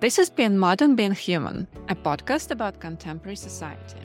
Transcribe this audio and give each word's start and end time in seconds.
This 0.00 0.16
has 0.16 0.30
been 0.30 0.58
Modern 0.58 0.96
Being 0.96 1.12
Human, 1.12 1.68
a 1.90 1.94
podcast 1.94 2.50
about 2.50 2.80
contemporary 2.80 3.36
society. 3.36 4.00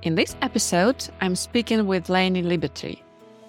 In 0.00 0.14
this 0.14 0.34
episode, 0.40 1.06
I'm 1.20 1.36
speaking 1.36 1.86
with 1.86 2.08
Lainie 2.08 2.42
Liberty. 2.42 3.02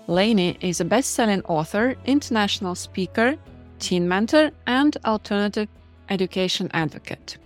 Lainie 0.09 0.57
is 0.59 0.81
a 0.81 0.85
best 0.85 1.11
selling 1.11 1.41
author, 1.43 1.95
international 2.03 2.75
speaker, 2.75 3.37
teen 3.79 4.05
mentor, 4.05 4.51
and 4.67 4.97
alternative 5.05 5.69
education 6.09 6.69
advocate. 6.73 7.37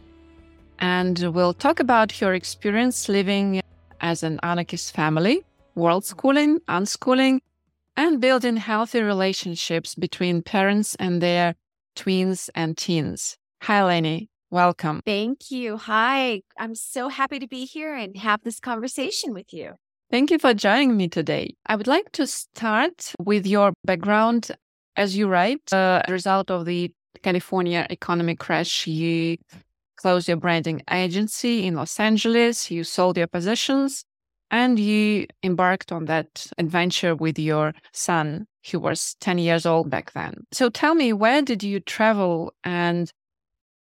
And 0.79 1.19
we'll 1.31 1.53
talk 1.53 1.79
about 1.79 2.11
her 2.13 2.33
experience 2.33 3.07
living 3.07 3.61
as 4.01 4.23
an 4.23 4.39
anarchist 4.41 4.95
family, 4.95 5.45
world 5.75 6.03
schooling, 6.03 6.61
unschooling, 6.61 7.41
and 7.95 8.19
building 8.19 8.57
healthy 8.57 9.03
relationships 9.03 9.93
between 9.93 10.41
parents 10.41 10.95
and 10.95 11.21
their 11.21 11.53
tweens 11.95 12.49
and 12.55 12.75
teens. 12.75 13.37
Hi, 13.65 13.81
Lainie. 13.81 14.27
Welcome. 14.51 15.01
Thank 15.07 15.49
you. 15.49 15.77
Hi. 15.77 16.43
I'm 16.59 16.75
so 16.75 17.09
happy 17.09 17.39
to 17.39 17.47
be 17.47 17.65
here 17.65 17.95
and 17.95 18.15
have 18.15 18.43
this 18.43 18.59
conversation 18.59 19.33
with 19.33 19.51
you. 19.51 19.71
Thank 20.11 20.29
you 20.29 20.37
for 20.37 20.53
joining 20.53 20.95
me 20.95 21.07
today. 21.07 21.55
I 21.65 21.75
would 21.75 21.87
like 21.87 22.11
to 22.11 22.27
start 22.27 23.13
with 23.17 23.47
your 23.47 23.73
background. 23.83 24.51
As 24.95 25.17
you 25.17 25.27
write, 25.27 25.73
uh, 25.73 26.03
as 26.05 26.09
a 26.09 26.11
result 26.11 26.51
of 26.51 26.65
the 26.65 26.91
California 27.23 27.87
economic 27.89 28.37
crash, 28.37 28.85
you 28.85 29.37
closed 29.95 30.27
your 30.27 30.37
branding 30.37 30.83
agency 30.91 31.65
in 31.65 31.73
Los 31.73 31.99
Angeles, 31.99 32.69
you 32.69 32.83
sold 32.83 33.17
your 33.17 33.25
positions, 33.25 34.05
and 34.51 34.77
you 34.77 35.25
embarked 35.41 35.91
on 35.91 36.05
that 36.05 36.45
adventure 36.59 37.15
with 37.15 37.39
your 37.39 37.73
son, 37.93 38.45
who 38.69 38.79
was 38.79 39.15
10 39.21 39.39
years 39.39 39.65
old 39.65 39.89
back 39.89 40.13
then. 40.13 40.45
So 40.51 40.69
tell 40.69 40.93
me, 40.93 41.13
where 41.13 41.41
did 41.41 41.63
you 41.63 41.79
travel 41.79 42.53
and 42.63 43.11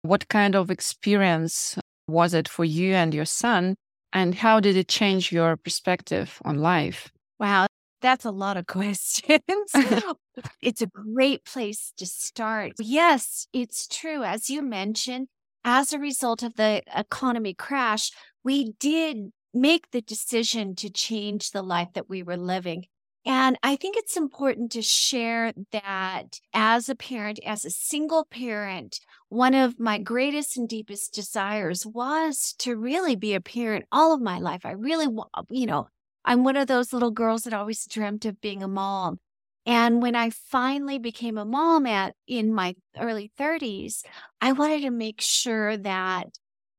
what 0.04 0.28
kind 0.28 0.54
of 0.54 0.70
experience 0.70 1.78
was 2.06 2.34
it 2.34 2.46
for 2.46 2.64
you 2.64 2.92
and 2.92 3.14
your 3.14 3.24
son? 3.24 3.74
And 4.12 4.34
how 4.34 4.60
did 4.60 4.76
it 4.76 4.86
change 4.86 5.32
your 5.32 5.56
perspective 5.56 6.40
on 6.44 6.58
life? 6.58 7.10
Wow, 7.40 7.66
that's 8.02 8.26
a 8.26 8.30
lot 8.30 8.56
of 8.56 8.66
questions. 8.78 9.40
it's 10.60 10.82
a 10.82 10.86
great 10.86 11.44
place 11.44 11.92
to 11.96 12.06
start. 12.06 12.72
Yes, 12.78 13.48
it's 13.52 13.88
true. 13.88 14.22
As 14.22 14.50
you 14.50 14.62
mentioned, 14.62 15.28
as 15.64 15.92
a 15.92 15.98
result 15.98 16.42
of 16.42 16.56
the 16.56 16.82
economy 16.94 17.54
crash, 17.54 18.10
we 18.44 18.72
did 18.78 19.32
make 19.54 19.90
the 19.90 20.02
decision 20.02 20.74
to 20.76 20.90
change 20.90 21.50
the 21.50 21.62
life 21.62 21.88
that 21.94 22.10
we 22.10 22.22
were 22.22 22.36
living. 22.36 22.84
And 23.26 23.58
I 23.62 23.76
think 23.76 23.96
it's 23.96 24.18
important 24.18 24.70
to 24.72 24.82
share 24.82 25.54
that 25.72 26.40
as 26.52 26.90
a 26.90 26.94
parent, 26.94 27.40
as 27.46 27.64
a 27.64 27.70
single 27.70 28.26
parent, 28.26 29.00
one 29.30 29.54
of 29.54 29.80
my 29.80 29.98
greatest 29.98 30.58
and 30.58 30.68
deepest 30.68 31.14
desires 31.14 31.86
was 31.86 32.54
to 32.58 32.76
really 32.76 33.16
be 33.16 33.32
a 33.32 33.40
parent 33.40 33.86
all 33.90 34.12
of 34.12 34.20
my 34.20 34.38
life. 34.38 34.66
I 34.66 34.72
really, 34.72 35.06
you 35.48 35.66
know, 35.66 35.88
I'm 36.24 36.44
one 36.44 36.56
of 36.56 36.66
those 36.66 36.92
little 36.92 37.10
girls 37.10 37.44
that 37.44 37.54
always 37.54 37.86
dreamt 37.86 38.26
of 38.26 38.42
being 38.42 38.62
a 38.62 38.68
mom. 38.68 39.20
And 39.64 40.02
when 40.02 40.14
I 40.14 40.28
finally 40.28 40.98
became 40.98 41.38
a 41.38 41.46
mom 41.46 41.86
at 41.86 42.14
in 42.26 42.52
my 42.52 42.76
early 42.98 43.32
30s, 43.38 44.04
I 44.42 44.52
wanted 44.52 44.82
to 44.82 44.90
make 44.90 45.22
sure 45.22 45.78
that 45.78 46.28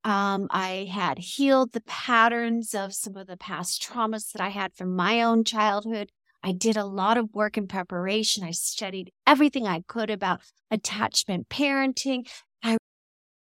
um, 0.04 0.48
I 0.52 0.88
had 0.92 1.18
healed 1.18 1.72
the 1.74 1.82
patterns 1.82 2.76
of 2.76 2.94
some 2.94 3.18
of 3.18 3.26
the 3.26 3.38
past 3.38 3.82
traumas 3.82 4.32
that 4.34 4.42
I 4.42 4.50
had 4.50 4.76
from 4.76 4.96
my 4.96 5.24
own 5.24 5.44
childhood. 5.44 6.12
I 6.46 6.52
did 6.52 6.78
a 6.78 6.86
lot 6.86 7.18
of 7.18 7.34
work 7.34 7.58
in 7.58 7.68
preparation. 7.68 8.44
I 8.44 8.52
studied 8.52 9.12
everything 9.26 9.66
I 9.66 9.82
could 9.88 10.12
about 10.12 10.42
attachment 10.70 11.50
parenting. 11.50 12.30
I 12.64 12.78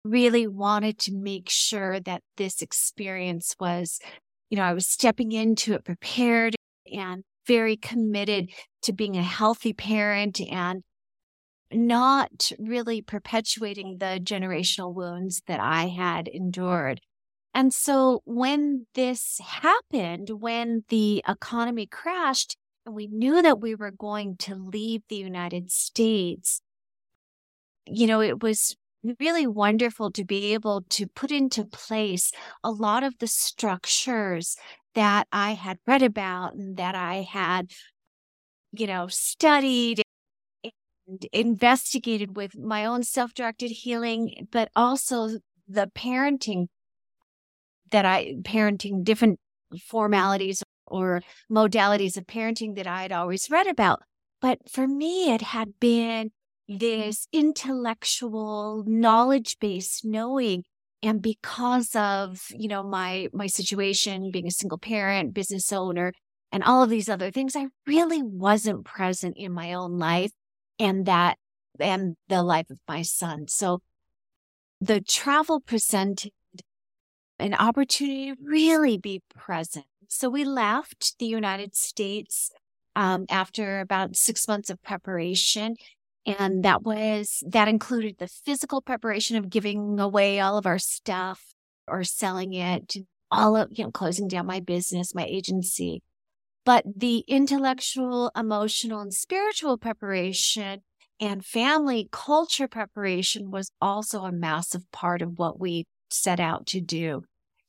really 0.05 0.47
wanted 0.47 0.99
to 1.01 1.15
make 1.15 1.49
sure 1.49 1.99
that 2.01 2.21
this 2.37 2.61
experience 2.61 3.57
was, 3.59 4.01
you 4.51 4.59
know, 4.59 4.65
I 4.65 4.75
was 4.75 4.87
stepping 4.87 5.33
into 5.33 5.73
it 5.73 5.87
prepared 5.87 6.55
and 6.95 7.25
very 7.47 7.79
committed 7.79 8.51
to 8.83 8.93
being 8.93 9.17
a 9.17 9.23
healthy 9.23 9.73
parent 9.73 10.39
and 10.39 10.83
not 11.73 12.53
really 12.59 13.01
perpetuating 13.01 13.97
the 13.97 14.21
generational 14.23 14.95
wounds 14.95 15.41
that 15.47 15.59
I 15.59 15.87
had 15.87 16.29
endured. 16.29 17.01
And 17.55 17.73
so 17.73 18.21
when 18.27 18.87
this 18.95 19.41
happened, 19.43 20.29
when 20.41 20.85
the 20.91 21.25
economy 21.27 21.87
crashed, 21.87 22.57
and 22.87 22.95
we 22.95 23.07
knew 23.07 23.43
that 23.43 23.61
we 23.61 23.75
were 23.75 23.91
going 23.91 24.37
to 24.39 24.55
leave 24.55 25.03
the 25.09 25.17
United 25.17 25.71
States, 25.71 26.63
you 27.87 28.07
know, 28.07 28.21
it 28.21 28.43
was 28.43 28.77
really 29.19 29.47
wonderful 29.47 30.11
to 30.13 30.25
be 30.25 30.53
able 30.53 30.83
to 30.91 31.07
put 31.07 31.31
into 31.31 31.65
place 31.65 32.33
a 32.63 32.71
lot 32.71 33.03
of 33.03 33.19
the 33.19 33.27
structures 33.27 34.57
that 34.95 35.27
I 35.33 35.53
had 35.53 35.79
read 35.87 36.03
about 36.03 36.55
and 36.55 36.77
that 36.77 36.95
I 36.95 37.23
had, 37.23 37.71
you 38.73 38.87
know, 38.87 39.07
studied 39.09 40.03
and 40.63 41.27
investigated 41.33 42.37
with 42.37 42.57
my 42.57 42.85
own 42.85 43.03
self 43.03 43.35
directed 43.35 43.71
healing, 43.71 44.49
but 44.51 44.71
also 44.77 45.39
the 45.69 45.91
parenting 45.95 46.67
that 47.91 48.05
I, 48.05 48.35
parenting 48.43 49.03
different 49.05 49.39
formalities 49.87 50.63
or 50.91 51.23
modalities 51.51 52.17
of 52.17 52.27
parenting 52.27 52.77
that 52.77 52.87
I 52.87 53.03
had 53.03 53.13
always 53.13 53.51
read 53.51 53.67
about. 53.67 54.03
But 54.41 54.71
for 54.71 54.87
me, 54.87 55.33
it 55.33 55.43
had 55.43 55.79
been 55.81 56.31
this 56.69 57.27
intellectual 57.33 58.85
knowledge 58.87 59.59
based 59.61 60.05
knowing. 60.05 60.65
And 61.03 61.23
because 61.23 61.95
of 61.97 62.47
you 62.51 62.69
know 62.69 62.83
my 62.83 63.29
my 63.33 63.47
situation 63.47 64.31
being 64.31 64.47
a 64.47 64.51
single 64.51 64.79
parent 64.79 65.33
business 65.35 65.73
owner 65.73 66.13
and 66.53 66.63
all 66.63 66.83
of 66.83 66.91
these 66.91 67.09
other 67.09 67.31
things 67.31 67.57
i 67.57 67.69
really 67.87 68.21
wasn't 68.23 68.85
present 68.85 69.35
in 69.39 69.53
my 69.53 69.73
own 69.73 69.99
life 69.99 70.33
and 70.79 71.07
that 71.07 71.39
and 71.79 72.17
the 72.29 72.43
life 72.43 72.71
of 72.71 72.79
my 72.89 73.03
son. 73.03 73.47
So 73.49 73.81
the 74.81 75.01
travel 75.01 75.61
presented 75.61 76.33
an 77.39 77.55
opportunity 77.55 78.33
to 78.33 78.37
really 78.43 78.99
be 78.99 79.23
present 79.35 79.87
so 80.11 80.29
we 80.29 80.45
left 80.45 81.19
the 81.19 81.27
united 81.27 81.75
states 81.75 82.51
um, 82.97 83.25
after 83.31 83.81
about 83.81 84.17
six 84.17 84.47
months 84.47 84.69
of 84.69 84.83
preparation 84.83 85.77
and 86.27 86.65
that 86.65 86.83
was, 86.83 87.43
that 87.47 87.69
included 87.69 88.17
the 88.19 88.29
physical 88.29 88.83
preparation 88.83 89.37
of 89.37 89.51
giving 89.51 89.99
away 89.99 90.41
all 90.41 90.59
of 90.59 90.67
our 90.67 90.79
stuff 90.79 91.55
or 91.89 92.05
selling 92.05 92.53
it, 92.53 92.97
all 93.31 93.57
of, 93.57 93.69
you 93.73 93.85
know, 93.85 93.91
closing 93.91 94.29
down 94.29 94.47
my 94.47 94.61
business, 94.61 95.15
my 95.15 95.25
agency. 95.25 96.03
But 96.67 96.85
the 96.95 97.25
intellectual, 97.27 98.31
emotional, 98.37 99.01
and 99.01 99.15
spiritual 99.15 99.79
preparation 99.79 100.83
and 101.19 101.45
family 101.45 102.09
culture 102.13 102.69
preparation 102.69 103.51
was 103.51 103.73
also 103.81 104.23
a 104.23 104.33
massive 104.33 104.91
part 104.93 105.23
of 105.23 105.39
what 105.39 105.59
we 105.59 105.87
set 106.11 106.39
out 106.39 106.67
to 106.67 106.81
do. 106.81 107.23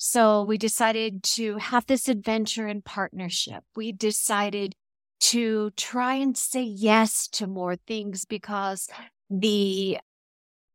So 0.04 0.42
we 0.42 0.58
decided 0.58 1.22
to 1.36 1.58
have 1.58 1.86
this 1.86 2.10
adventure 2.10 2.68
in 2.68 2.82
partnership. 2.82 3.64
We 3.76 3.92
decided 3.92 4.74
to 5.20 5.70
try 5.78 6.16
and 6.16 6.36
say 6.36 6.64
yes 6.64 7.28
to 7.34 7.46
more 7.46 7.76
things 7.76 8.26
because 8.26 8.90
the, 9.30 10.00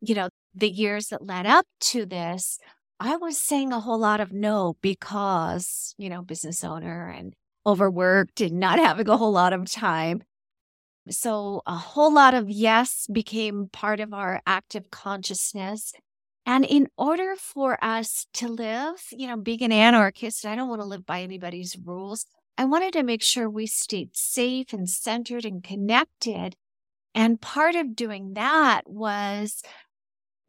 you 0.00 0.14
know, 0.14 0.28
the 0.54 0.70
years 0.70 1.08
that 1.08 1.26
led 1.26 1.44
up 1.44 1.66
to 1.80 2.06
this, 2.06 2.60
I 3.00 3.16
was 3.16 3.36
saying 3.36 3.72
a 3.72 3.80
whole 3.80 3.98
lot 3.98 4.20
of 4.20 4.32
no 4.32 4.76
because, 4.80 5.96
you 5.98 6.08
know, 6.08 6.22
business 6.22 6.62
owner 6.62 7.08
and 7.08 7.34
overworked 7.66 8.40
and 8.40 8.60
not 8.60 8.78
having 8.84 9.08
a 9.08 9.16
whole 9.16 9.32
lot 9.32 9.52
of 9.52 9.68
time. 9.68 10.22
So 11.10 11.62
a 11.66 11.74
whole 11.74 12.14
lot 12.14 12.34
of 12.34 12.48
yes 12.48 13.08
became 13.12 13.70
part 13.72 13.98
of 13.98 14.14
our 14.14 14.40
active 14.46 14.92
consciousness. 14.92 15.92
And 16.46 16.64
in 16.64 16.86
order 16.96 17.34
for 17.36 17.76
us 17.84 18.26
to 18.34 18.48
live, 18.48 19.02
you 19.10 19.26
know, 19.26 19.36
being 19.36 19.62
an 19.62 19.72
anarchist, 19.72 20.46
I 20.46 20.54
don't 20.54 20.68
want 20.68 20.80
to 20.80 20.86
live 20.86 21.04
by 21.04 21.22
anybody's 21.22 21.76
rules. 21.76 22.24
I 22.56 22.64
wanted 22.64 22.92
to 22.92 23.02
make 23.02 23.22
sure 23.22 23.50
we 23.50 23.66
stayed 23.66 24.16
safe 24.16 24.72
and 24.72 24.88
centered 24.88 25.44
and 25.44 25.62
connected. 25.62 26.54
And 27.14 27.40
part 27.40 27.74
of 27.74 27.96
doing 27.96 28.34
that 28.34 28.82
was 28.86 29.62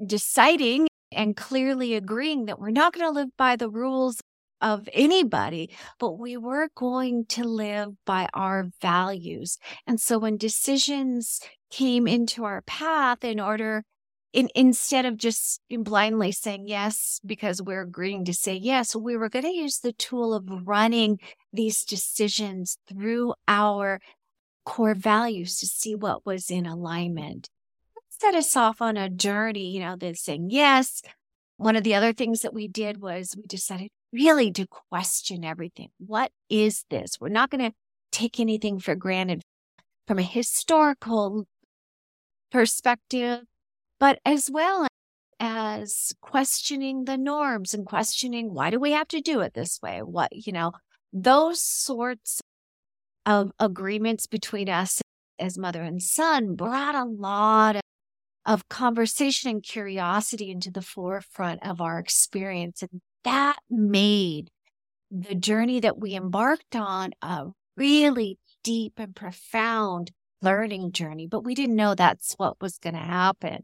deciding 0.06 0.88
and 1.12 1.36
clearly 1.36 1.96
agreeing 1.96 2.46
that 2.46 2.60
we're 2.60 2.70
not 2.70 2.94
going 2.94 3.08
to 3.08 3.20
live 3.20 3.36
by 3.36 3.56
the 3.56 3.70
rules 3.70 4.22
of 4.62 4.88
anybody, 4.94 5.70
but 6.00 6.20
we 6.20 6.38
were 6.38 6.70
going 6.76 7.26
to 7.26 7.44
live 7.44 7.90
by 8.06 8.28
our 8.34 8.68
values. 8.82 9.58
And 9.88 10.00
so 10.00 10.20
when 10.20 10.38
decisions 10.38 11.40
came 11.72 12.08
into 12.08 12.44
our 12.44 12.62
path 12.62 13.24
in 13.24 13.40
order 13.40 13.84
in, 14.38 14.50
instead 14.54 15.06
of 15.08 15.18
just 15.18 15.60
blindly 15.80 16.32
saying 16.32 16.68
yes 16.68 17.20
because 17.26 17.60
we're 17.60 17.82
agreeing 17.82 18.24
to 18.26 18.34
say 18.36 18.54
yes, 18.54 18.96
we 18.96 19.18
were 19.18 19.30
going 19.30 19.46
to 19.46 19.52
use 19.52 19.80
the 19.80 19.94
tool 19.94 20.32
of 20.36 20.68
running 20.68 21.20
these 21.52 21.84
decisions 21.84 22.78
through 22.88 23.34
our 23.48 24.00
core 24.64 24.94
values 24.94 25.58
to 25.58 25.66
see 25.66 25.96
what 25.96 26.24
was 26.24 26.52
in 26.52 26.68
alignment. 26.68 27.50
Set 28.10 28.36
us 28.36 28.56
off 28.56 28.80
on 28.80 28.96
a 28.96 29.10
journey, 29.10 29.72
you 29.72 29.80
know, 29.80 29.96
that's 29.96 30.22
saying 30.22 30.50
yes, 30.52 31.02
One 31.58 31.76
of 31.76 31.84
the 31.84 31.96
other 31.96 32.14
things 32.14 32.42
that 32.42 32.54
we 32.54 32.68
did 32.68 33.02
was 33.02 33.34
we 33.36 33.44
decided 33.44 33.90
really 34.14 34.52
to 34.54 34.68
question 34.68 35.44
everything. 35.44 35.90
What 35.98 36.32
is 36.50 36.86
this? 36.90 37.20
We're 37.20 37.30
not 37.30 37.50
going 37.50 37.72
to 37.72 37.76
take 38.12 38.40
anything 38.40 38.80
for 38.80 38.96
granted 38.96 39.42
from 40.08 40.20
a 40.20 40.24
historical 40.24 41.48
perspective, 42.52 43.42
but 44.00 44.20
as 44.26 44.50
well 44.52 44.88
as 45.40 46.14
questioning 46.22 47.06
the 47.06 47.18
norms 47.18 47.74
and 47.74 47.86
questioning 47.86 48.54
why 48.54 48.70
do 48.70 48.80
we 48.80 48.92
have 48.92 49.08
to 49.10 49.22
do 49.22 49.42
it 49.42 49.54
this 49.54 49.80
way? 49.82 50.02
What, 50.02 50.30
you 50.32 50.52
know, 50.52 50.72
those 51.14 51.62
sorts 51.62 52.42
of 53.26 53.52
agreements 53.60 54.26
between 54.26 54.70
us 54.70 55.02
as 55.40 55.58
mother 55.58 55.84
and 55.84 56.02
son 56.02 56.56
brought 56.56 56.96
a 56.96 57.04
lot 57.04 57.76
of, 57.76 57.82
of 58.46 58.70
conversation 58.70 59.50
and 59.50 59.64
curiosity 59.64 60.50
into 60.50 60.72
the 60.72 60.82
forefront 60.82 61.66
of 61.66 61.82
our 61.82 62.00
experience. 62.00 62.82
And 62.82 63.02
that 63.24 63.58
made 63.70 64.50
the 65.12 65.36
journey 65.36 65.80
that 65.80 66.00
we 66.00 66.16
embarked 66.16 66.76
on 66.76 67.12
a 67.22 67.48
really 67.76 68.40
deep 68.64 68.94
and 68.98 69.16
profound 69.16 70.12
learning 70.42 70.92
journey, 70.92 71.28
but 71.28 71.44
we 71.44 71.56
didn't 71.56 71.76
know 71.76 71.96
that's 71.96 72.34
what 72.38 72.62
was 72.62 72.78
going 72.78 72.96
to 72.96 73.00
happen. 73.00 73.64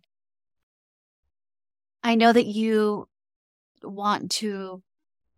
I 2.03 2.15
know 2.15 2.33
that 2.33 2.45
you 2.45 3.07
want 3.81 4.31
to, 4.31 4.81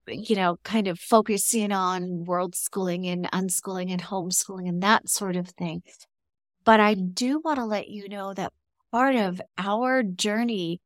you 0.07 0.35
know, 0.35 0.57
kind 0.63 0.87
of 0.87 0.99
focus 0.99 1.53
in 1.53 1.71
on 1.71 2.25
world 2.25 2.55
schooling 2.55 3.05
and 3.05 3.29
unschooling 3.31 3.91
and 3.91 4.01
homeschooling 4.01 4.67
and 4.67 4.81
that 4.81 5.07
sort 5.09 5.35
of 5.35 5.49
thing. 5.49 5.83
But 6.63 6.79
I 6.79 6.95
do 6.95 7.39
want 7.43 7.59
to 7.59 7.65
let 7.65 7.89
you 7.89 8.09
know 8.09 8.33
that 8.33 8.51
part 8.91 9.15
of 9.15 9.39
our 9.57 10.01
journey 10.01 10.81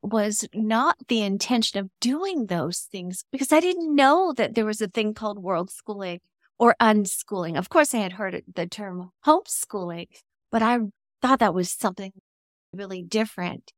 was 0.00 0.46
not 0.54 0.96
the 1.08 1.22
intention 1.22 1.80
of 1.80 1.90
doing 2.00 2.46
those 2.46 2.80
things 2.80 3.24
because 3.30 3.52
I 3.52 3.60
didn't 3.60 3.94
know 3.94 4.32
that 4.36 4.54
there 4.54 4.66
was 4.66 4.80
a 4.80 4.88
thing 4.88 5.12
called 5.14 5.38
world 5.38 5.70
schooling 5.70 6.20
or 6.58 6.74
unschooling. 6.80 7.58
Of 7.58 7.68
course, 7.68 7.94
I 7.94 7.98
had 7.98 8.12
heard 8.12 8.42
the 8.54 8.66
term 8.66 9.10
homeschooling, 9.26 10.08
but 10.50 10.62
I 10.62 10.78
thought 11.20 11.40
that 11.40 11.54
was 11.54 11.70
something 11.70 12.12
really 12.72 13.02
different. 13.02 13.72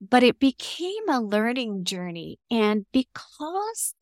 But 0.00 0.22
it 0.22 0.38
became 0.38 1.08
a 1.08 1.20
learning 1.20 1.84
journey. 1.84 2.38
And 2.50 2.86
because 2.92 3.94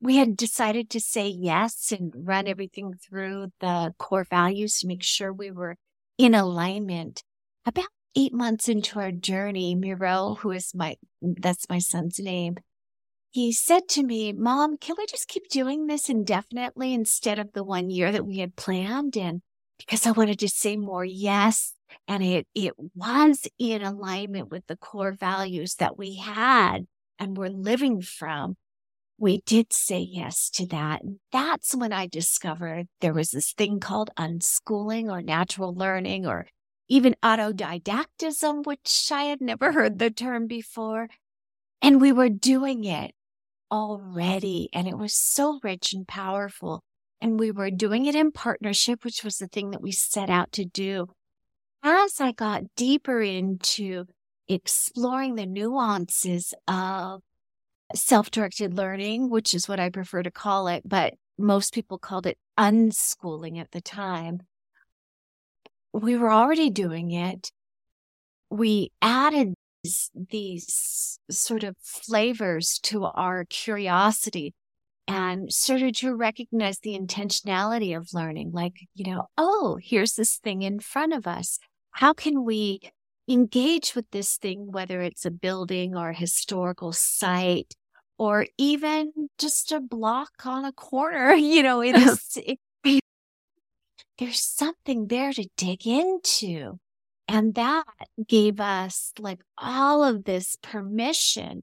we 0.00 0.16
had 0.16 0.36
decided 0.36 0.90
to 0.90 1.00
say 1.00 1.28
yes 1.28 1.92
and 1.92 2.12
run 2.14 2.46
everything 2.46 2.94
through 2.94 3.52
the 3.60 3.94
core 3.98 4.24
values 4.24 4.78
to 4.78 4.86
make 4.86 5.02
sure 5.02 5.32
we 5.32 5.50
were 5.50 5.76
in 6.18 6.34
alignment, 6.34 7.22
about 7.64 7.86
eight 8.16 8.32
months 8.32 8.68
into 8.68 8.98
our 8.98 9.12
journey, 9.12 9.74
Miro, 9.74 10.36
who 10.40 10.50
is 10.50 10.74
my, 10.74 10.96
that's 11.22 11.68
my 11.68 11.78
son's 11.78 12.18
name, 12.18 12.56
he 13.30 13.52
said 13.52 13.88
to 13.90 14.02
me, 14.02 14.32
Mom, 14.32 14.76
can 14.76 14.96
we 14.98 15.06
just 15.06 15.28
keep 15.28 15.48
doing 15.48 15.86
this 15.86 16.08
indefinitely 16.08 16.92
instead 16.92 17.38
of 17.38 17.52
the 17.52 17.62
one 17.62 17.88
year 17.88 18.10
that 18.10 18.26
we 18.26 18.38
had 18.38 18.56
planned? 18.56 19.16
And 19.16 19.42
because 19.78 20.04
I 20.06 20.10
wanted 20.10 20.40
to 20.40 20.48
say 20.48 20.76
more 20.76 21.04
yes. 21.04 21.74
And 22.08 22.22
it, 22.22 22.46
it 22.54 22.74
was 22.94 23.46
in 23.58 23.82
alignment 23.82 24.50
with 24.50 24.66
the 24.66 24.76
core 24.76 25.12
values 25.12 25.76
that 25.76 25.98
we 25.98 26.16
had 26.16 26.86
and 27.18 27.36
were 27.36 27.50
living 27.50 28.02
from. 28.02 28.56
We 29.18 29.42
did 29.44 29.72
say 29.72 30.00
yes 30.00 30.48
to 30.50 30.66
that. 30.68 31.02
And 31.02 31.16
that's 31.30 31.74
when 31.74 31.92
I 31.92 32.06
discovered 32.06 32.86
there 33.00 33.12
was 33.12 33.30
this 33.30 33.52
thing 33.52 33.78
called 33.78 34.10
unschooling 34.18 35.10
or 35.10 35.20
natural 35.20 35.74
learning 35.74 36.26
or 36.26 36.46
even 36.88 37.14
autodidactism, 37.22 38.64
which 38.64 39.10
I 39.12 39.24
had 39.24 39.40
never 39.40 39.72
heard 39.72 39.98
the 39.98 40.10
term 40.10 40.46
before. 40.46 41.08
And 41.82 42.00
we 42.00 42.12
were 42.12 42.28
doing 42.28 42.84
it 42.84 43.12
already. 43.70 44.68
And 44.72 44.88
it 44.88 44.98
was 44.98 45.14
so 45.14 45.60
rich 45.62 45.92
and 45.92 46.08
powerful. 46.08 46.82
And 47.20 47.38
we 47.38 47.50
were 47.50 47.70
doing 47.70 48.06
it 48.06 48.14
in 48.14 48.32
partnership, 48.32 49.04
which 49.04 49.22
was 49.22 49.36
the 49.36 49.46
thing 49.46 49.70
that 49.70 49.82
we 49.82 49.92
set 49.92 50.30
out 50.30 50.52
to 50.52 50.64
do. 50.64 51.08
As 51.82 52.20
I 52.20 52.32
got 52.32 52.64
deeper 52.76 53.22
into 53.22 54.04
exploring 54.48 55.36
the 55.36 55.46
nuances 55.46 56.52
of 56.68 57.22
self 57.94 58.30
directed 58.30 58.74
learning, 58.74 59.30
which 59.30 59.54
is 59.54 59.68
what 59.68 59.80
I 59.80 59.88
prefer 59.88 60.22
to 60.22 60.30
call 60.30 60.68
it, 60.68 60.82
but 60.84 61.14
most 61.38 61.72
people 61.72 61.98
called 61.98 62.26
it 62.26 62.38
unschooling 62.58 63.58
at 63.58 63.70
the 63.70 63.80
time. 63.80 64.40
We 65.92 66.16
were 66.16 66.30
already 66.30 66.70
doing 66.70 67.10
it. 67.10 67.50
We 68.50 68.92
added 69.00 69.54
these, 69.82 70.10
these 70.14 71.18
sort 71.30 71.64
of 71.64 71.76
flavors 71.80 72.78
to 72.84 73.04
our 73.04 73.44
curiosity 73.46 74.54
and 75.08 75.52
started 75.52 75.96
to 75.96 76.14
recognize 76.14 76.78
the 76.78 76.96
intentionality 76.96 77.96
of 77.96 78.12
learning. 78.12 78.52
Like, 78.52 78.74
you 78.94 79.10
know, 79.10 79.28
oh, 79.36 79.78
here's 79.82 80.14
this 80.14 80.36
thing 80.36 80.62
in 80.62 80.78
front 80.78 81.12
of 81.12 81.26
us. 81.26 81.58
How 82.00 82.14
can 82.14 82.44
we 82.46 82.80
engage 83.28 83.94
with 83.94 84.10
this 84.10 84.38
thing, 84.38 84.72
whether 84.72 85.02
it's 85.02 85.26
a 85.26 85.30
building 85.30 85.94
or 85.94 86.08
a 86.08 86.16
historical 86.16 86.94
site 86.94 87.74
or 88.16 88.46
even 88.56 89.12
just 89.36 89.70
a 89.70 89.80
block 89.80 90.30
on 90.46 90.64
a 90.64 90.72
corner? 90.72 91.34
You 91.34 91.62
know, 91.62 91.82
it 91.82 91.94
is, 91.94 92.38
it, 92.38 92.58
there's 94.18 94.40
something 94.40 95.08
there 95.08 95.34
to 95.34 95.46
dig 95.58 95.86
into. 95.86 96.78
And 97.28 97.54
that 97.56 97.84
gave 98.26 98.60
us 98.60 99.12
like 99.18 99.42
all 99.58 100.02
of 100.02 100.24
this 100.24 100.56
permission 100.62 101.62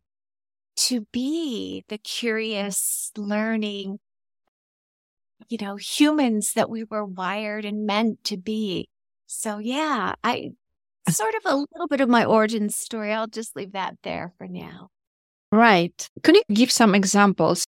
to 0.76 1.08
be 1.12 1.84
the 1.88 1.98
curious, 1.98 3.12
learning, 3.18 3.98
you 5.50 5.58
know, 5.60 5.78
humans 5.78 6.54
that 6.54 6.70
we 6.70 6.84
were 6.84 7.06
wired 7.06 7.66
and 7.66 7.88
meant 7.88 8.24
to 8.26 8.38
be. 8.38 8.88
So, 9.28 9.60
yeah, 9.60 10.14
I 10.24 10.52
sort 11.10 11.36
of 11.36 11.42
a 11.46 11.56
little 11.56 11.88
bit 11.90 12.02
of 12.02 12.10
my 12.10 12.26
origin 12.26 12.70
story. 12.70 13.14
I'll 13.14 13.28
just 13.28 13.56
leave 13.56 13.74
that 13.74 13.96
there 14.04 14.34
for 14.38 14.48
now. 14.48 14.90
Right. 15.52 16.10
Can 16.24 16.36
you 16.36 16.44
give 16.54 16.72
some 16.72 16.96
examples? 16.96 17.66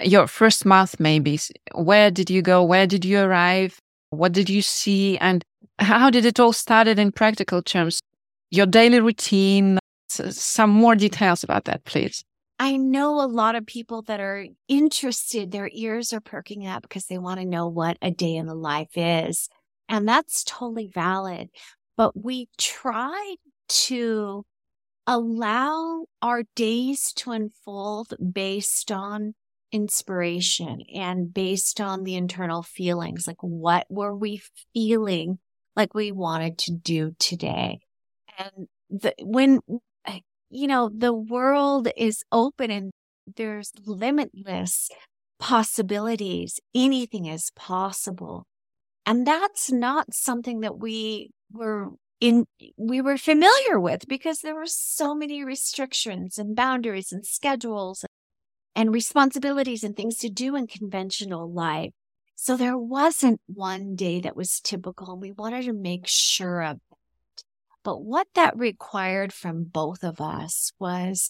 Your 0.00 0.26
first 0.26 0.64
month, 0.64 0.98
maybe. 0.98 1.38
Where 1.74 2.10
did 2.10 2.30
you 2.30 2.42
go? 2.42 2.64
Where 2.64 2.86
did 2.86 3.04
you 3.04 3.20
arrive? 3.20 3.78
What 4.10 4.32
did 4.32 4.48
you 4.50 4.62
see? 4.62 5.18
And 5.18 5.44
how 5.78 6.10
did 6.10 6.24
it 6.24 6.40
all 6.40 6.52
started 6.52 6.98
in 6.98 7.12
practical 7.12 7.62
terms? 7.62 8.00
Your 8.50 8.66
daily 8.66 9.00
routine, 9.00 9.78
some 10.08 10.70
more 10.70 10.94
details 10.94 11.42
about 11.42 11.64
that, 11.64 11.84
please. 11.84 12.24
I 12.58 12.76
know 12.76 13.20
a 13.20 13.26
lot 13.26 13.54
of 13.54 13.66
people 13.66 14.02
that 14.02 14.20
are 14.20 14.46
interested, 14.68 15.50
their 15.50 15.70
ears 15.72 16.12
are 16.12 16.20
perking 16.20 16.66
up 16.66 16.82
because 16.82 17.06
they 17.06 17.18
want 17.18 17.40
to 17.40 17.46
know 17.46 17.66
what 17.66 17.96
a 18.02 18.10
day 18.10 18.36
in 18.36 18.46
the 18.46 18.54
life 18.54 18.96
is. 18.96 19.48
And 19.92 20.08
that's 20.08 20.42
totally 20.42 20.90
valid. 20.92 21.50
But 21.96 22.20
we 22.20 22.48
try 22.58 23.36
to 23.68 24.44
allow 25.06 26.06
our 26.20 26.42
days 26.56 27.12
to 27.12 27.30
unfold 27.30 28.14
based 28.32 28.90
on 28.90 29.34
inspiration 29.70 30.80
and 30.92 31.32
based 31.32 31.80
on 31.80 32.02
the 32.02 32.16
internal 32.16 32.64
feelings. 32.64 33.28
Like, 33.28 33.40
what 33.40 33.86
were 33.88 34.16
we 34.16 34.42
feeling 34.72 35.38
like 35.76 35.94
we 35.94 36.12
wanted 36.12 36.58
to 36.58 36.72
do 36.72 37.14
today. 37.18 37.80
And 38.38 38.68
the, 38.90 39.14
when, 39.22 39.60
eh, 40.06 40.20
you 40.50 40.66
know, 40.66 40.90
the 40.94 41.12
world 41.12 41.88
is 41.96 42.24
open 42.30 42.70
and 42.70 42.90
there's 43.36 43.72
limitless 43.86 44.90
possibilities, 45.38 46.60
anything 46.74 47.26
is 47.26 47.50
possible. 47.56 48.46
And 49.04 49.26
that's 49.26 49.70
not 49.70 50.14
something 50.14 50.60
that 50.60 50.78
we 50.78 51.30
were 51.52 51.90
in, 52.20 52.46
we 52.76 53.00
were 53.00 53.18
familiar 53.18 53.80
with 53.80 54.06
because 54.08 54.40
there 54.40 54.54
were 54.54 54.66
so 54.66 55.14
many 55.14 55.44
restrictions 55.44 56.38
and 56.38 56.54
boundaries 56.54 57.10
and 57.10 57.26
schedules 57.26 58.04
and 58.76 58.92
responsibilities 58.92 59.82
and 59.82 59.96
things 59.96 60.16
to 60.18 60.28
do 60.30 60.54
in 60.54 60.66
conventional 60.66 61.52
life. 61.52 61.90
So 62.36 62.56
there 62.56 62.78
wasn't 62.78 63.40
one 63.46 63.94
day 63.94 64.20
that 64.20 64.36
was 64.36 64.60
typical. 64.60 65.12
and 65.12 65.20
We 65.20 65.32
wanted 65.32 65.64
to 65.64 65.72
make 65.72 66.06
sure 66.06 66.62
of 66.62 66.76
it. 66.76 67.42
But 67.84 68.02
what 68.02 68.28
that 68.34 68.56
required 68.56 69.32
from 69.32 69.64
both 69.64 70.04
of 70.04 70.20
us 70.20 70.72
was 70.78 71.28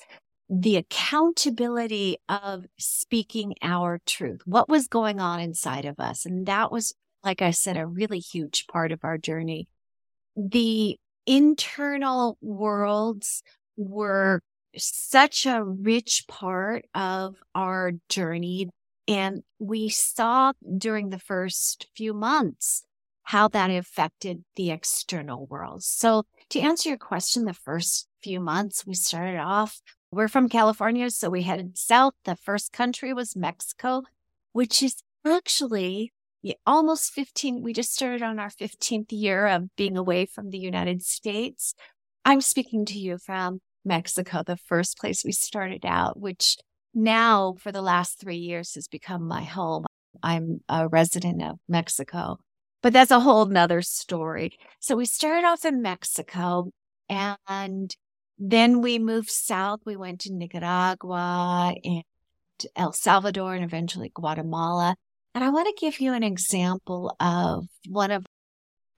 the 0.48 0.76
accountability 0.76 2.18
of 2.28 2.66
speaking 2.78 3.54
our 3.62 4.00
truth, 4.06 4.42
what 4.44 4.68
was 4.68 4.86
going 4.86 5.18
on 5.18 5.40
inside 5.40 5.86
of 5.86 5.98
us. 5.98 6.26
And 6.26 6.46
that 6.46 6.70
was, 6.70 6.94
like 7.24 7.42
I 7.42 7.50
said, 7.50 7.76
a 7.76 7.86
really 7.86 8.18
huge 8.18 8.66
part 8.66 8.92
of 8.92 9.00
our 9.04 9.18
journey. 9.18 9.68
The 10.36 10.98
internal 11.26 12.38
worlds 12.40 13.42
were 13.76 14.42
such 14.76 15.46
a 15.46 15.62
rich 15.62 16.24
part 16.28 16.86
of 16.94 17.36
our 17.54 17.92
journey 18.08 18.68
and 19.08 19.42
we 19.58 19.88
saw 19.88 20.52
during 20.78 21.10
the 21.10 21.18
first 21.18 21.88
few 21.96 22.14
months 22.14 22.84
how 23.24 23.48
that 23.48 23.70
affected 23.70 24.44
the 24.56 24.70
external 24.70 25.46
world. 25.46 25.82
So 25.82 26.24
to 26.50 26.60
answer 26.60 26.88
your 26.88 26.98
question, 26.98 27.44
the 27.44 27.54
first 27.54 28.08
few 28.22 28.40
months 28.40 28.86
we 28.86 28.94
started 28.94 29.38
off, 29.38 29.80
we're 30.10 30.28
from 30.28 30.48
California, 30.48 31.10
so 31.10 31.30
we 31.30 31.42
headed 31.42 31.78
south. 31.78 32.14
The 32.24 32.36
first 32.36 32.72
country 32.72 33.12
was 33.12 33.36
Mexico, 33.36 34.02
which 34.52 34.82
is 34.82 35.02
actually 35.26 36.12
almost 36.66 37.12
15. 37.12 37.62
We 37.62 37.72
just 37.72 37.94
started 37.94 38.22
on 38.22 38.38
our 38.38 38.50
15th 38.50 39.10
year 39.10 39.46
of 39.46 39.74
being 39.76 39.96
away 39.96 40.26
from 40.26 40.50
the 40.50 40.58
United 40.58 41.02
States. 41.02 41.74
I'm 42.24 42.40
speaking 42.40 42.84
to 42.86 42.98
you 42.98 43.18
from 43.18 43.60
Mexico, 43.84 44.42
the 44.44 44.56
first 44.56 44.98
place 44.98 45.24
we 45.24 45.32
started 45.32 45.84
out, 45.84 46.18
which 46.18 46.56
now 46.94 47.54
for 47.58 47.72
the 47.72 47.82
last 47.82 48.20
three 48.20 48.36
years 48.36 48.74
has 48.74 48.88
become 48.88 49.26
my 49.26 49.42
home. 49.42 49.84
I'm 50.22 50.60
a 50.68 50.88
resident 50.88 51.42
of 51.42 51.58
Mexico, 51.68 52.38
but 52.82 52.92
that's 52.92 53.10
a 53.10 53.20
whole 53.20 53.46
nother 53.46 53.82
story. 53.82 54.58
So 54.78 54.96
we 54.96 55.06
started 55.06 55.46
off 55.46 55.64
in 55.64 55.82
Mexico 55.82 56.70
and 57.08 57.94
then 58.38 58.80
we 58.82 58.98
moved 58.98 59.30
south. 59.30 59.80
We 59.84 59.96
went 59.96 60.20
to 60.22 60.32
Nicaragua 60.32 61.74
and 61.82 62.02
El 62.76 62.92
Salvador 62.92 63.54
and 63.54 63.64
eventually 63.64 64.10
Guatemala. 64.14 64.96
And 65.34 65.42
I 65.42 65.48
want 65.48 65.66
to 65.68 65.80
give 65.80 66.00
you 66.00 66.12
an 66.12 66.22
example 66.22 67.16
of 67.18 67.66
one 67.88 68.10
of 68.10 68.26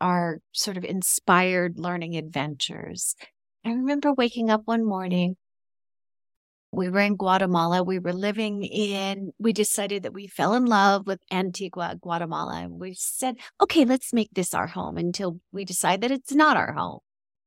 our 0.01 0.41
sort 0.53 0.77
of 0.77 0.85
inspired 0.85 1.79
learning 1.79 2.17
adventures. 2.17 3.15
I 3.65 3.71
remember 3.71 4.13
waking 4.13 4.51
up 4.51 4.63
one 4.65 4.85
morning. 4.85 5.37
We 6.73 6.91
were 6.91 7.01
in 7.01 7.17
Guatemala. 7.17 7.85
We 7.85 8.01
were 8.01 8.13
living 8.13 8.65
in, 8.65 9.31
we 9.39 9.53
decided 9.53 10.03
that 10.03 10.13
we 10.13 10.27
fell 10.27 10.55
in 10.55 10.65
love 10.65 11.07
with 11.07 11.21
Antigua, 11.31 11.97
Guatemala. 12.01 12.63
And 12.63 12.81
we 12.81 12.95
said, 12.95 13.37
okay, 13.63 13.85
let's 13.85 14.13
make 14.13 14.31
this 14.33 14.53
our 14.53 14.67
home 14.67 14.97
until 14.97 15.39
we 15.53 15.65
decide 15.65 16.01
that 16.01 16.11
it's 16.11 16.33
not 16.33 16.57
our 16.57 16.73
home. 16.73 16.99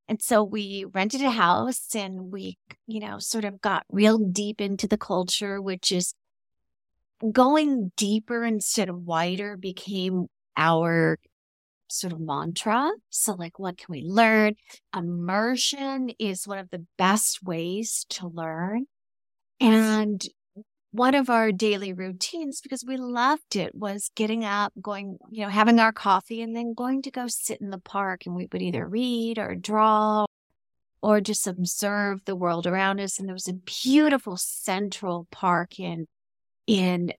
And 0.08 0.22
so 0.22 0.42
we 0.42 0.86
rented 0.94 1.22
a 1.22 1.32
house 1.32 1.94
and 1.94 2.32
we, 2.32 2.58
you 2.88 3.02
know, 3.02 3.20
sort 3.20 3.44
of 3.44 3.60
got 3.60 3.84
real 3.92 4.18
deep 4.18 4.62
into 4.62 4.88
the 4.88 4.98
culture, 4.98 5.62
which 5.62 5.92
is 5.92 6.14
going 7.32 7.92
deeper 7.96 8.44
instead 8.44 8.90
of 8.90 9.04
wider 9.04 9.58
became 9.58 10.28
our 10.56 11.20
sort 11.90 12.14
of 12.14 12.20
mantra. 12.20 12.92
So, 13.10 13.34
like, 13.34 13.60
what 13.60 13.78
can 13.78 13.88
we 13.90 14.04
learn? 14.04 14.56
Immersion 14.96 16.12
is 16.20 16.48
one 16.48 16.58
of 16.58 16.70
the 16.70 16.86
best 16.98 17.44
ways 17.44 18.06
to 18.10 18.28
learn. 18.28 18.86
And 19.60 20.24
one 20.92 21.16
of 21.16 21.30
our 21.30 21.52
daily 21.52 21.94
routines, 21.94 22.62
because 22.62 22.84
we 22.86 22.98
loved 22.98 23.56
it, 23.56 23.74
was 23.74 24.10
getting 24.16 24.44
up, 24.46 24.74
going, 24.82 25.18
you 25.30 25.44
know, 25.44 25.50
having 25.50 25.80
our 25.80 25.92
coffee, 25.92 26.42
and 26.42 26.56
then 26.56 26.74
going 26.74 27.02
to 27.04 27.12
go 27.12 27.28
sit 27.28 27.62
in 27.62 27.70
the 27.70 27.80
park. 27.80 28.26
And 28.26 28.36
we 28.36 28.48
would 28.52 28.62
either 28.62 28.88
read 28.88 29.40
or 29.40 29.56
draw 29.56 30.26
or 31.02 31.22
just 31.22 31.48
observe 31.48 32.26
the 32.26 32.36
world 32.36 32.68
around 32.68 33.00
us. 33.00 33.20
And 33.20 33.28
there 33.28 33.34
was 33.34 33.48
a 33.48 33.54
beautiful 33.54 34.38
central 34.38 35.28
park 35.32 35.80
in 35.80 36.08
in 36.68 37.14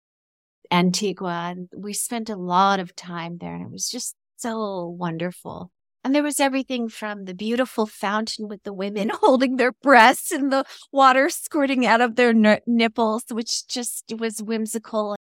Antigua. 0.71 1.49
And 1.50 1.69
we 1.75 1.93
spent 1.93 2.31
a 2.31 2.37
lot 2.37 2.78
of 2.81 2.95
time 2.95 3.38
there. 3.38 3.55
And 3.55 3.64
it 3.64 3.73
was 3.73 3.88
just 3.88 4.14
so 4.37 4.87
wonderful. 4.87 5.71
And 6.05 6.14
there 6.14 6.23
was 6.23 6.38
everything 6.40 6.88
from 6.88 7.25
the 7.25 7.35
beautiful 7.35 7.85
fountain 7.87 8.49
with 8.49 8.62
the 8.62 8.73
women 8.73 9.11
holding 9.12 9.57
their 9.57 9.73
breasts 9.73 10.31
and 10.31 10.52
the 10.52 10.64
water 10.93 11.28
squirting 11.28 11.85
out 11.85 12.00
of 12.00 12.17
their 12.17 12.31
n- 12.31 12.61
nipples, 12.67 13.25
which 13.31 13.67
just 13.67 14.05
was 14.17 14.43
whimsical 14.43 15.17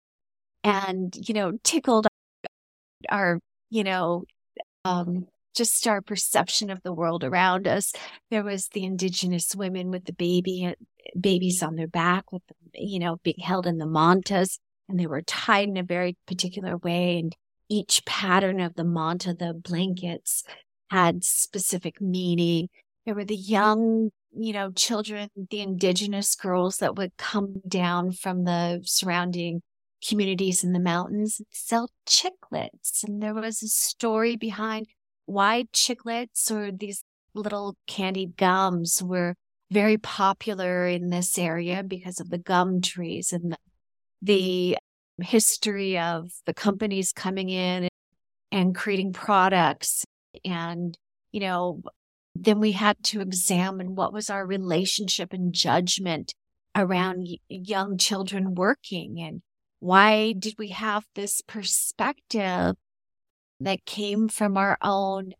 and, 0.63 1.17
you 1.27 1.33
know, 1.33 1.53
tickled 1.63 2.07
our, 3.09 3.39
you 3.69 3.83
know, 3.83 4.23
um, 4.85 5.27
just 5.57 5.87
our 5.87 6.01
perception 6.01 6.69
of 6.69 6.81
the 6.83 6.93
world 6.93 7.23
around 7.23 7.67
us. 7.67 7.91
There 8.29 8.43
was 8.43 8.67
the 8.69 8.83
indigenous 8.83 9.55
women 9.55 9.89
with 9.89 10.05
the 10.05 10.13
baby, 10.13 10.65
uh, 10.65 10.73
babies 11.19 11.63
on 11.63 11.75
their 11.75 11.87
back 11.87 12.31
with, 12.31 12.43
the, 12.47 12.55
you 12.73 12.99
know, 12.99 13.17
being 13.23 13.39
held 13.39 13.65
in 13.65 13.77
the 13.77 13.87
mantas 13.87 14.59
and 14.87 14.99
they 14.99 15.07
were 15.07 15.21
tied 15.21 15.67
in 15.67 15.77
a 15.77 15.83
very 15.83 16.15
particular 16.27 16.77
way. 16.77 17.19
And 17.19 17.35
each 17.69 18.05
pattern 18.05 18.59
of 18.59 18.75
the 18.75 18.83
manta, 18.83 19.33
the 19.33 19.53
blankets, 19.53 20.43
had 20.89 21.23
specific 21.23 21.99
meaning. 21.99 22.69
There 23.05 23.15
were 23.15 23.25
the 23.25 23.35
young, 23.35 24.11
you 24.37 24.53
know, 24.53 24.71
children, 24.71 25.29
the 25.49 25.61
indigenous 25.61 26.35
girls 26.35 26.77
that 26.77 26.95
would 26.95 27.17
come 27.17 27.61
down 27.67 28.11
from 28.13 28.45
the 28.45 28.81
surrounding 28.83 29.61
communities 30.07 30.63
in 30.63 30.73
the 30.73 30.79
mountains 30.79 31.39
and 31.39 31.47
sell 31.51 31.89
chiclets. 32.07 33.03
And 33.03 33.21
there 33.21 33.33
was 33.33 33.61
a 33.63 33.67
story 33.67 34.35
behind 34.35 34.87
why 35.27 35.65
chiclets 35.73 36.49
or 36.49 36.71
these 36.71 37.03
little 37.35 37.75
candied 37.85 38.35
gums 38.37 39.03
were 39.03 39.35
very 39.69 39.97
popular 39.97 40.87
in 40.87 41.09
this 41.09 41.37
area 41.37 41.83
because 41.83 42.19
of 42.19 42.29
the 42.29 42.37
gum 42.37 42.81
trees 42.81 43.31
and 43.31 43.51
the, 43.51 43.57
the 44.21 44.77
history 45.23 45.99
of 45.99 46.31
the 46.45 46.53
companies 46.53 47.11
coming 47.11 47.49
in 47.49 47.89
and 48.51 48.73
creating 48.73 49.11
products. 49.13 50.05
And, 50.45 50.97
you 51.31 51.41
know, 51.41 51.81
then 52.33 52.59
we 52.59 52.71
had 52.71 53.03
to 53.03 53.19
examine 53.19 53.95
what 53.95 54.13
was 54.13 54.29
our 54.29 54.45
relationship 54.45 55.33
and 55.33 55.53
judgment 55.53 56.33
around 56.75 57.27
young 57.49 57.97
children 57.97 58.55
working 58.55 59.19
and 59.19 59.41
why 59.79 60.33
did 60.33 60.55
we 60.57 60.69
have 60.69 61.03
this 61.15 61.41
perspective 61.41 62.75
that 63.59 63.85
came 63.85 64.27
from 64.27 64.57
our 64.57 64.77
own 64.81 65.31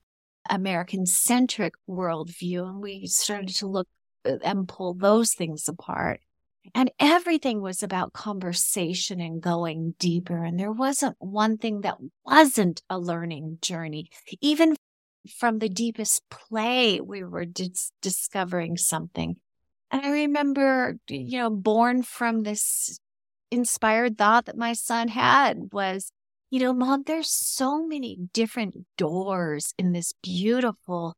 American 0.50 1.06
centric 1.06 1.74
worldview. 1.90 2.68
And 2.68 2.82
we 2.82 3.08
started 3.08 3.56
to 3.58 3.68
look 3.68 3.88
uh, 4.26 4.38
and 4.44 4.68
pull 4.68 4.94
those 4.94 5.34
things 5.34 5.68
apart. 5.68 6.22
And 6.76 6.92
everything 7.00 7.62
was 7.62 7.82
about 7.82 8.14
conversation 8.14 9.22
and 9.22 9.42
going 9.42 9.96
deeper. 10.00 10.44
And 10.44 10.60
there 10.60 10.72
wasn't 10.72 11.16
one 11.20 11.58
thing 11.58 11.82
that 11.82 11.98
wasn't 12.26 12.82
a 12.90 13.00
learning 13.00 13.60
journey. 13.62 14.10
Even 14.42 14.76
from 15.40 15.60
the 15.60 15.70
deepest 15.70 16.24
play, 16.30 17.00
we 17.00 17.24
were 17.24 17.46
dis- 17.46 17.92
discovering 18.02 18.78
something. 18.78 19.38
And 19.92 20.06
I 20.06 20.10
remember, 20.10 20.98
you 21.08 21.40
know, 21.40 21.50
born 21.50 22.04
from 22.04 22.44
this 22.44 23.00
inspired 23.50 24.18
thought 24.18 24.46
that 24.46 24.58
my 24.58 24.74
son 24.74 25.08
had 25.08 25.70
was, 25.72 26.12
you 26.50 26.60
know, 26.60 26.74
mom, 26.74 27.04
there's 27.06 27.30
so 27.30 27.86
many 27.86 28.18
different 28.34 28.76
doors 28.98 29.74
in 29.78 29.92
this 29.94 30.14
beautiful 30.24 31.16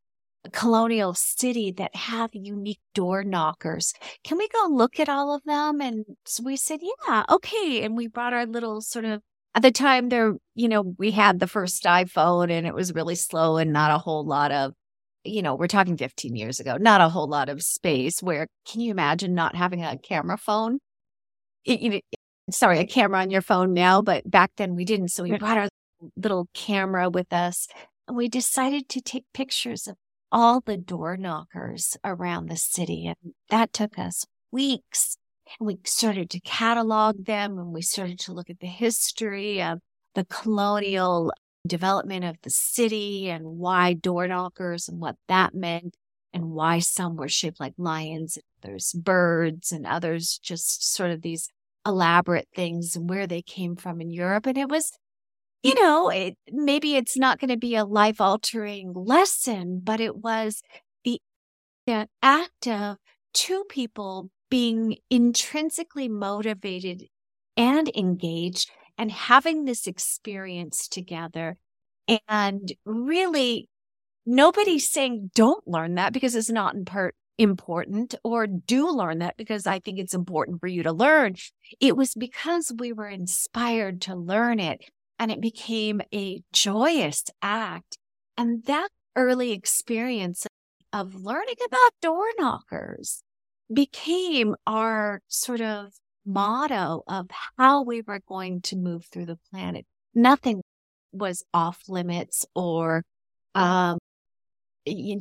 colonial 0.52 1.14
city 1.14 1.70
that 1.72 1.94
have 1.94 2.30
unique 2.32 2.80
door 2.94 3.22
knockers. 3.22 3.92
Can 4.24 4.38
we 4.38 4.48
go 4.48 4.68
look 4.70 4.98
at 4.98 5.08
all 5.08 5.34
of 5.34 5.42
them? 5.44 5.80
And 5.80 6.04
so 6.24 6.42
we 6.44 6.56
said, 6.56 6.80
yeah, 6.82 7.24
okay. 7.28 7.82
And 7.82 7.96
we 7.96 8.06
brought 8.06 8.32
our 8.32 8.46
little 8.46 8.80
sort 8.80 9.04
of 9.04 9.20
at 9.54 9.62
the 9.62 9.70
time 9.72 10.08
there, 10.08 10.34
you 10.54 10.68
know, 10.68 10.94
we 10.98 11.10
had 11.10 11.40
the 11.40 11.46
first 11.46 11.84
iPhone 11.84 12.50
and 12.50 12.66
it 12.66 12.74
was 12.74 12.94
really 12.94 13.16
slow 13.16 13.56
and 13.56 13.72
not 13.72 13.90
a 13.90 13.98
whole 13.98 14.24
lot 14.24 14.52
of, 14.52 14.72
you 15.24 15.42
know, 15.42 15.54
we're 15.56 15.66
talking 15.66 15.96
15 15.96 16.36
years 16.36 16.60
ago, 16.60 16.76
not 16.78 17.00
a 17.00 17.08
whole 17.08 17.28
lot 17.28 17.48
of 17.48 17.62
space 17.62 18.22
where 18.22 18.46
can 18.66 18.80
you 18.80 18.90
imagine 18.90 19.34
not 19.34 19.56
having 19.56 19.84
a 19.84 19.98
camera 19.98 20.38
phone? 20.38 20.78
It, 21.64 21.80
you 21.80 21.90
know, 21.90 22.00
sorry, 22.50 22.78
a 22.78 22.86
camera 22.86 23.20
on 23.20 23.30
your 23.30 23.42
phone 23.42 23.72
now, 23.72 24.02
but 24.02 24.30
back 24.30 24.52
then 24.56 24.74
we 24.74 24.84
didn't. 24.84 25.08
So 25.08 25.22
we 25.22 25.36
brought 25.36 25.58
our 25.58 25.68
little 26.16 26.48
camera 26.54 27.10
with 27.10 27.32
us 27.32 27.66
and 28.08 28.16
we 28.16 28.28
decided 28.28 28.88
to 28.90 29.00
take 29.00 29.24
pictures 29.34 29.86
of 29.86 29.96
all 30.32 30.60
the 30.60 30.76
door 30.76 31.16
knockers 31.16 31.96
around 32.04 32.46
the 32.46 32.56
city. 32.56 33.06
And 33.06 33.34
that 33.50 33.72
took 33.72 33.98
us 33.98 34.24
weeks 34.50 35.16
and 35.58 35.66
we 35.66 35.78
started 35.84 36.30
to 36.30 36.40
catalog 36.40 37.24
them 37.24 37.58
and 37.58 37.72
we 37.72 37.82
started 37.82 38.18
to 38.20 38.32
look 38.32 38.50
at 38.50 38.60
the 38.60 38.66
history 38.66 39.62
of 39.62 39.80
the 40.14 40.24
colonial 40.24 41.32
development 41.66 42.24
of 42.24 42.36
the 42.42 42.50
city 42.50 43.28
and 43.28 43.44
why 43.44 43.92
door 43.92 44.26
knockers 44.26 44.88
and 44.88 45.00
what 45.00 45.16
that 45.28 45.54
meant 45.54 45.94
and 46.32 46.50
why 46.50 46.78
some 46.78 47.16
were 47.16 47.28
shaped 47.28 47.60
like 47.60 47.74
lions, 47.76 48.36
and 48.36 48.44
there's 48.62 48.92
birds 48.92 49.72
and 49.72 49.86
others 49.86 50.38
just 50.42 50.94
sort 50.94 51.10
of 51.10 51.22
these 51.22 51.48
elaborate 51.90 52.48
things 52.54 52.96
and 52.96 53.08
where 53.08 53.26
they 53.26 53.42
came 53.42 53.76
from 53.76 54.00
in 54.00 54.10
Europe. 54.10 54.46
And 54.46 54.56
it 54.56 54.68
was, 54.68 54.92
you 55.62 55.74
mm. 55.74 55.80
know, 55.80 56.08
it, 56.08 56.36
maybe 56.50 56.96
it's 56.96 57.18
not 57.18 57.38
going 57.38 57.50
to 57.50 57.56
be 57.56 57.74
a 57.74 57.84
life 57.84 58.20
altering 58.20 58.92
lesson, 58.94 59.80
but 59.82 60.00
it 60.00 60.16
was 60.16 60.62
the, 61.04 61.20
the 61.86 62.08
act 62.22 62.66
of 62.66 62.96
two 63.34 63.64
people 63.68 64.30
being 64.50 64.96
intrinsically 65.10 66.08
motivated 66.08 67.04
and 67.56 67.90
engaged 67.94 68.70
and 68.96 69.10
having 69.10 69.64
this 69.64 69.86
experience 69.86 70.88
together. 70.88 71.56
And 72.28 72.72
really, 72.84 73.68
nobody's 74.26 74.90
saying 74.90 75.30
don't 75.34 75.66
learn 75.66 75.94
that 75.94 76.12
because 76.12 76.34
it's 76.34 76.50
not 76.50 76.74
in 76.74 76.84
part 76.84 77.14
important 77.40 78.14
or 78.22 78.46
do 78.46 78.90
learn 78.90 79.18
that 79.20 79.38
because 79.38 79.66
I 79.66 79.78
think 79.78 79.98
it's 79.98 80.12
important 80.12 80.60
for 80.60 80.66
you 80.66 80.82
to 80.82 80.92
learn. 80.92 81.36
It 81.80 81.96
was 81.96 82.12
because 82.12 82.70
we 82.78 82.92
were 82.92 83.08
inspired 83.08 84.02
to 84.02 84.14
learn 84.14 84.60
it 84.60 84.84
and 85.18 85.30
it 85.30 85.40
became 85.40 86.02
a 86.14 86.42
joyous 86.52 87.24
act. 87.40 87.96
And 88.36 88.64
that 88.66 88.90
early 89.16 89.52
experience 89.52 90.46
of 90.92 91.14
learning 91.14 91.54
about 91.66 91.92
door 92.02 92.26
knockers 92.38 93.22
became 93.72 94.54
our 94.66 95.22
sort 95.26 95.62
of 95.62 95.94
motto 96.26 97.02
of 97.08 97.28
how 97.56 97.82
we 97.82 98.02
were 98.02 98.20
going 98.28 98.60
to 98.62 98.76
move 98.76 99.06
through 99.06 99.26
the 99.26 99.38
planet. 99.50 99.86
Nothing 100.14 100.60
was 101.10 101.42
off 101.54 101.88
limits 101.88 102.44
or 102.54 103.02
um, 103.54 103.98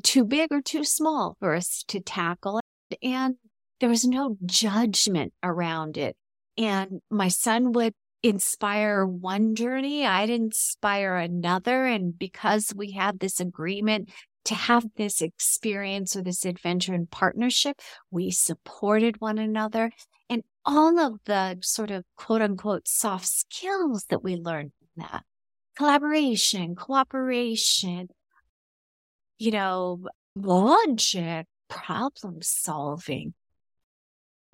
too 0.03 0.25
big 0.25 0.51
or 0.51 0.61
too 0.61 0.83
small 0.83 1.35
for 1.39 1.55
us 1.55 1.83
to 1.87 1.99
tackle. 1.99 2.59
And 3.01 3.35
there 3.79 3.89
was 3.89 4.05
no 4.05 4.37
judgment 4.45 5.33
around 5.43 5.97
it. 5.97 6.15
And 6.57 7.01
my 7.09 7.29
son 7.29 7.71
would 7.73 7.93
inspire 8.21 9.05
one 9.05 9.55
journey, 9.55 10.05
I'd 10.05 10.29
inspire 10.29 11.15
another. 11.15 11.85
And 11.85 12.17
because 12.17 12.73
we 12.75 12.91
had 12.91 13.19
this 13.19 13.39
agreement 13.39 14.09
to 14.45 14.55
have 14.55 14.85
this 14.97 15.21
experience 15.21 16.15
or 16.15 16.23
this 16.23 16.45
adventure 16.45 16.93
in 16.93 17.07
partnership, 17.07 17.79
we 18.11 18.31
supported 18.31 19.21
one 19.21 19.37
another. 19.37 19.91
And 20.29 20.43
all 20.65 20.99
of 20.99 21.19
the 21.25 21.57
sort 21.61 21.91
of 21.91 22.03
quote 22.17 22.41
unquote 22.41 22.87
soft 22.87 23.27
skills 23.27 24.05
that 24.09 24.23
we 24.23 24.35
learned 24.35 24.71
from 24.79 25.03
that 25.03 25.23
collaboration, 25.77 26.75
cooperation, 26.75 28.09
you 29.39 29.51
know, 29.51 30.05
logic, 30.35 31.47
problem 31.69 32.41
solving, 32.41 33.33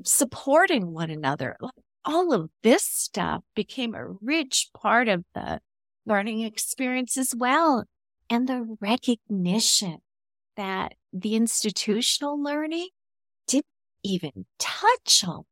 supporting 0.04 0.94
one 0.94 1.10
another. 1.10 1.58
All 2.06 2.32
of 2.32 2.50
this 2.62 2.84
stuff 2.84 3.42
became 3.56 3.96
a 3.96 4.08
rich 4.22 4.70
part 4.80 5.10
of 5.10 5.26
the 5.34 5.60
learning 6.06 6.42
experience 6.42 7.18
as 7.18 7.34
well. 7.36 7.86
And 8.30 8.48
the 8.48 8.78
recognition 8.80 9.98
that 10.56 10.94
the 11.12 11.36
institutional 11.36 12.42
learning 12.42 12.90
didn't 13.48 13.66
even 14.04 14.46
touch 14.60 15.24
on. 15.28 15.44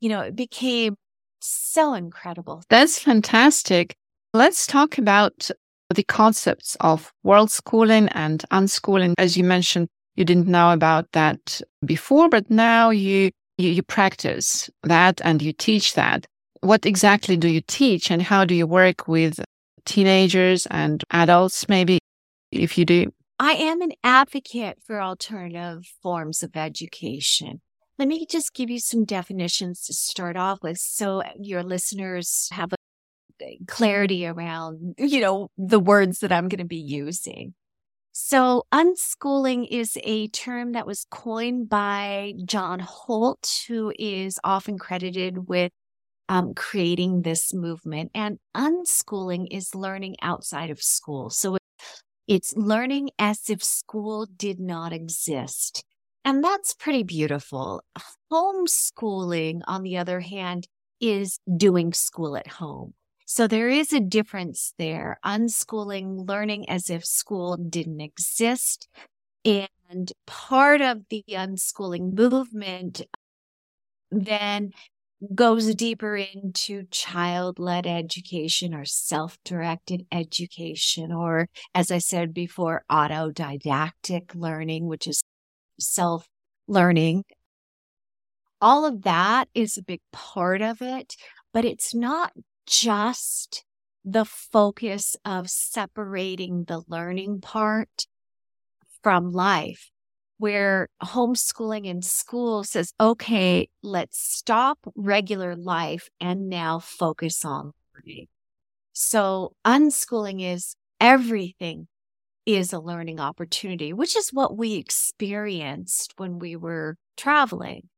You 0.00 0.08
know, 0.10 0.20
it 0.20 0.36
became 0.36 0.96
so 1.40 1.94
incredible. 1.94 2.62
That's 2.68 2.98
fantastic. 2.98 3.96
Let's 4.32 4.66
talk 4.66 4.98
about 4.98 5.50
the 5.92 6.04
concepts 6.04 6.76
of 6.80 7.12
world 7.22 7.50
schooling 7.50 8.08
and 8.08 8.44
unschooling. 8.50 9.14
As 9.18 9.36
you 9.36 9.44
mentioned, 9.44 9.88
you 10.16 10.24
didn't 10.24 10.46
know 10.46 10.72
about 10.72 11.10
that 11.12 11.60
before, 11.84 12.28
but 12.28 12.50
now 12.50 12.90
you, 12.90 13.30
you, 13.58 13.70
you 13.70 13.82
practice 13.82 14.70
that 14.82 15.20
and 15.24 15.42
you 15.42 15.52
teach 15.52 15.94
that. 15.94 16.26
What 16.60 16.86
exactly 16.86 17.36
do 17.36 17.48
you 17.48 17.60
teach 17.60 18.10
and 18.10 18.22
how 18.22 18.44
do 18.44 18.54
you 18.54 18.66
work 18.66 19.06
with 19.06 19.40
teenagers 19.84 20.66
and 20.66 21.04
adults, 21.10 21.68
maybe, 21.68 21.98
if 22.50 22.78
you 22.78 22.84
do? 22.84 23.12
I 23.38 23.52
am 23.52 23.82
an 23.82 23.92
advocate 24.02 24.78
for 24.86 25.02
alternative 25.02 25.84
forms 26.02 26.42
of 26.42 26.56
education. 26.56 27.60
Let 27.98 28.08
me 28.08 28.26
just 28.26 28.54
give 28.54 28.70
you 28.70 28.80
some 28.80 29.04
definitions 29.04 29.84
to 29.86 29.92
start 29.92 30.36
off 30.36 30.62
with 30.62 30.78
so 30.78 31.22
your 31.38 31.62
listeners 31.62 32.48
have 32.52 32.72
a 32.72 32.76
clarity 33.66 34.26
around, 34.26 34.94
you 34.98 35.20
know, 35.20 35.50
the 35.56 35.80
words 35.80 36.20
that 36.20 36.32
I'm 36.32 36.48
going 36.48 36.58
to 36.58 36.64
be 36.64 36.76
using. 36.76 37.54
So, 38.12 38.62
unschooling 38.72 39.66
is 39.68 39.98
a 40.04 40.28
term 40.28 40.72
that 40.72 40.86
was 40.86 41.04
coined 41.10 41.68
by 41.68 42.34
John 42.44 42.78
Holt, 42.78 43.64
who 43.66 43.92
is 43.98 44.38
often 44.44 44.78
credited 44.78 45.48
with 45.48 45.72
um, 46.28 46.54
creating 46.54 47.22
this 47.22 47.52
movement. 47.52 48.12
And 48.14 48.38
unschooling 48.56 49.48
is 49.50 49.74
learning 49.74 50.14
outside 50.22 50.70
of 50.70 50.80
school. 50.80 51.28
So, 51.30 51.56
it's 52.28 52.54
learning 52.56 53.10
as 53.18 53.50
if 53.50 53.62
school 53.64 54.26
did 54.26 54.60
not 54.60 54.92
exist. 54.92 55.84
And 56.24 56.42
that's 56.42 56.72
pretty 56.72 57.02
beautiful. 57.02 57.82
Homeschooling, 58.32 59.60
on 59.66 59.82
the 59.82 59.98
other 59.98 60.20
hand, 60.20 60.66
is 61.00 61.38
doing 61.56 61.92
school 61.92 62.36
at 62.36 62.46
home. 62.46 62.94
So 63.26 63.46
there 63.46 63.70
is 63.70 63.92
a 63.92 64.00
difference 64.00 64.74
there. 64.78 65.18
Unschooling, 65.24 66.28
learning 66.28 66.68
as 66.68 66.90
if 66.90 67.04
school 67.04 67.56
didn't 67.56 68.00
exist. 68.00 68.88
And 69.44 70.12
part 70.26 70.80
of 70.80 71.02
the 71.10 71.24
unschooling 71.28 72.14
movement 72.14 73.02
then 74.10 74.72
goes 75.34 75.74
deeper 75.74 76.16
into 76.16 76.84
child 76.90 77.58
led 77.58 77.86
education 77.86 78.74
or 78.74 78.84
self 78.84 79.38
directed 79.44 80.06
education, 80.12 81.12
or 81.12 81.48
as 81.74 81.90
I 81.90 81.98
said 81.98 82.34
before, 82.34 82.84
autodidactic 82.90 84.34
learning, 84.34 84.86
which 84.86 85.06
is 85.06 85.22
self 85.80 86.26
learning. 86.68 87.24
All 88.60 88.84
of 88.84 89.02
that 89.02 89.48
is 89.54 89.76
a 89.76 89.82
big 89.82 90.00
part 90.12 90.62
of 90.62 90.80
it, 90.82 91.16
but 91.52 91.64
it's 91.64 91.94
not 91.94 92.32
just 92.66 93.64
the 94.04 94.24
focus 94.24 95.16
of 95.24 95.48
separating 95.48 96.64
the 96.64 96.82
learning 96.88 97.40
part 97.40 98.06
from 99.02 99.32
life, 99.32 99.90
where 100.38 100.88
homeschooling 101.02 101.86
in 101.86 102.02
school 102.02 102.64
says, 102.64 102.92
okay, 103.00 103.68
let's 103.82 104.18
stop 104.18 104.78
regular 104.94 105.54
life 105.56 106.08
and 106.20 106.48
now 106.48 106.78
focus 106.78 107.44
on 107.44 107.72
learning. 107.94 108.26
So 108.92 109.54
unschooling 109.64 110.42
is 110.42 110.76
everything 111.00 111.88
is 112.46 112.72
a 112.72 112.78
learning 112.78 113.20
opportunity, 113.20 113.92
which 113.92 114.16
is 114.16 114.30
what 114.30 114.56
we 114.56 114.74
experienced 114.74 116.14
when 116.16 116.38
we 116.38 116.56
were 116.56 116.96
traveling 117.16 117.88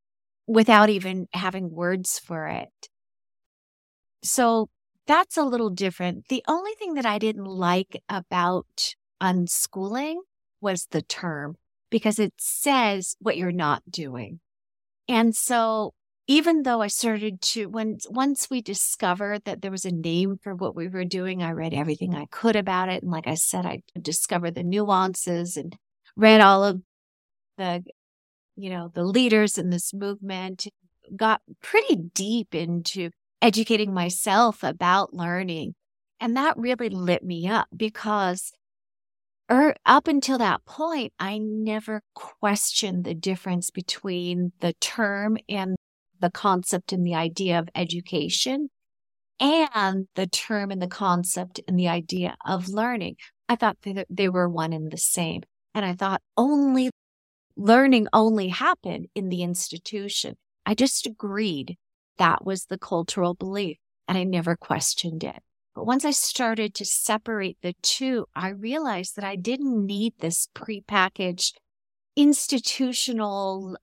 without 0.47 0.89
even 0.89 1.27
having 1.33 1.69
words 1.69 2.17
for 2.17 2.47
it. 2.47 2.89
So 4.23 4.69
that's 5.05 5.37
a 5.37 5.43
little 5.43 5.69
different. 5.69 6.27
The 6.27 6.43
only 6.47 6.73
thing 6.77 6.95
that 6.95 7.05
I 7.05 7.17
didn't 7.17 7.45
like 7.45 8.01
about 8.09 8.95
unschooling 9.21 10.17
was 10.61 10.87
the 10.91 11.01
term 11.01 11.55
because 11.89 12.19
it 12.19 12.33
says 12.37 13.15
what 13.19 13.37
you're 13.37 13.51
not 13.51 13.83
doing. 13.89 14.39
And 15.07 15.35
so 15.35 15.93
even 16.27 16.63
though 16.63 16.81
I 16.81 16.87
started 16.87 17.41
to 17.41 17.67
when 17.67 17.97
once 18.09 18.49
we 18.49 18.61
discovered 18.61 19.45
that 19.45 19.61
there 19.61 19.71
was 19.71 19.85
a 19.85 19.91
name 19.91 20.37
for 20.43 20.53
what 20.53 20.75
we 20.75 20.89
were 20.89 21.05
doing, 21.05 21.41
I 21.41 21.51
read 21.51 21.73
everything 21.73 22.13
I 22.13 22.25
could 22.29 22.57
about 22.57 22.89
it. 22.89 23.01
And 23.01 23.11
like 23.11 23.27
I 23.27 23.35
said, 23.35 23.65
I 23.65 23.83
discovered 23.99 24.55
the 24.55 24.63
nuances 24.63 25.55
and 25.55 25.77
read 26.17 26.41
all 26.41 26.65
of 26.65 26.81
the, 27.57 27.83
you 28.57 28.69
know, 28.69 28.91
the 28.93 29.05
leaders 29.05 29.57
in 29.57 29.69
this 29.69 29.93
movement, 29.93 30.67
got 31.15 31.41
pretty 31.61 31.95
deep 31.95 32.53
into 32.53 33.11
educating 33.41 33.93
myself 33.93 34.63
about 34.63 35.13
learning. 35.13 35.75
And 36.19 36.35
that 36.35 36.57
really 36.57 36.89
lit 36.89 37.23
me 37.23 37.47
up 37.47 37.67
because 37.75 38.51
er, 39.51 39.75
up 39.85 40.07
until 40.07 40.37
that 40.39 40.65
point, 40.65 41.13
I 41.19 41.37
never 41.37 42.01
questioned 42.15 43.03
the 43.03 43.13
difference 43.13 43.69
between 43.69 44.51
the 44.59 44.73
term 44.81 45.37
and 45.47 45.75
the 46.19 46.31
concept 46.31 46.91
and 46.91 47.05
the 47.05 47.15
idea 47.15 47.59
of 47.59 47.69
education 47.75 48.69
and 49.39 50.07
the 50.15 50.27
term 50.27 50.71
and 50.71 50.81
the 50.81 50.87
concept 50.87 51.61
and 51.67 51.77
the 51.77 51.87
idea 51.87 52.35
of 52.45 52.69
learning. 52.69 53.17
I 53.47 53.55
thought 53.55 53.77
that 53.83 54.07
they 54.09 54.29
were 54.29 54.49
one 54.49 54.73
and 54.73 54.91
the 54.91 54.97
same. 54.97 55.43
And 55.73 55.85
I 55.85 55.93
thought 55.93 56.21
only 56.35 56.89
learning 57.55 58.07
only 58.13 58.49
happened 58.49 59.07
in 59.15 59.29
the 59.29 59.43
institution. 59.43 60.35
I 60.65 60.73
just 60.73 61.05
agreed 61.05 61.77
that 62.17 62.45
was 62.45 62.65
the 62.65 62.77
cultural 62.77 63.33
belief. 63.33 63.77
And 64.07 64.17
I 64.17 64.23
never 64.23 64.55
questioned 64.55 65.23
it. 65.23 65.41
But 65.75 65.85
once 65.85 66.05
I 66.05 66.11
started 66.11 66.73
to 66.75 66.85
separate 66.85 67.57
the 67.61 67.75
two, 67.83 68.25
I 68.35 68.49
realized 68.49 69.15
that 69.15 69.23
I 69.23 69.35
didn't 69.35 69.85
need 69.85 70.13
this 70.19 70.47
prepackaged 70.55 71.53
institutional 72.15 73.77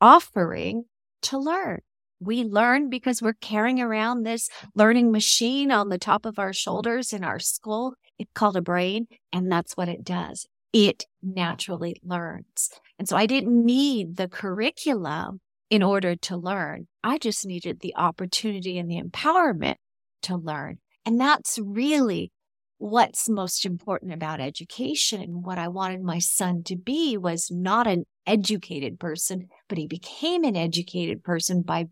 offering 0.00 0.84
to 1.22 1.38
learn. 1.38 1.80
We 2.20 2.44
learn 2.44 2.90
because 2.90 3.20
we're 3.20 3.32
carrying 3.32 3.80
around 3.80 4.22
this 4.22 4.48
learning 4.76 5.10
machine 5.10 5.72
on 5.72 5.88
the 5.88 5.98
top 5.98 6.24
of 6.24 6.38
our 6.38 6.52
shoulders 6.52 7.12
in 7.12 7.24
our 7.24 7.40
skull. 7.40 7.94
It's 8.18 8.30
called 8.34 8.56
a 8.56 8.62
brain, 8.62 9.08
and 9.32 9.50
that's 9.50 9.76
what 9.76 9.88
it 9.88 10.04
does. 10.04 10.46
It 10.72 11.06
naturally 11.22 12.00
learns. 12.04 12.70
And 13.00 13.08
so 13.08 13.16
I 13.16 13.26
didn't 13.26 13.64
need 13.64 14.16
the 14.16 14.28
curriculum 14.28 15.40
in 15.72 15.82
order 15.82 16.14
to 16.14 16.36
learn. 16.36 16.86
I 17.02 17.16
just 17.16 17.46
needed 17.46 17.80
the 17.80 17.96
opportunity 17.96 18.78
and 18.78 18.90
the 18.90 19.00
empowerment 19.00 19.76
to 20.20 20.36
learn. 20.36 20.76
And 21.06 21.18
that's 21.18 21.58
really 21.58 22.30
what's 22.76 23.26
most 23.26 23.64
important 23.64 24.12
about 24.12 24.38
education. 24.38 25.22
And 25.22 25.42
what 25.42 25.56
I 25.56 25.68
wanted 25.68 26.02
my 26.02 26.18
son 26.18 26.62
to 26.64 26.76
be 26.76 27.16
was 27.16 27.50
not 27.50 27.86
an 27.86 28.04
educated 28.26 29.00
person, 29.00 29.48
but 29.66 29.78
he 29.78 29.86
became 29.86 30.44
an 30.44 30.56
educated 30.56 31.24
person 31.24 31.62
by 31.62 31.86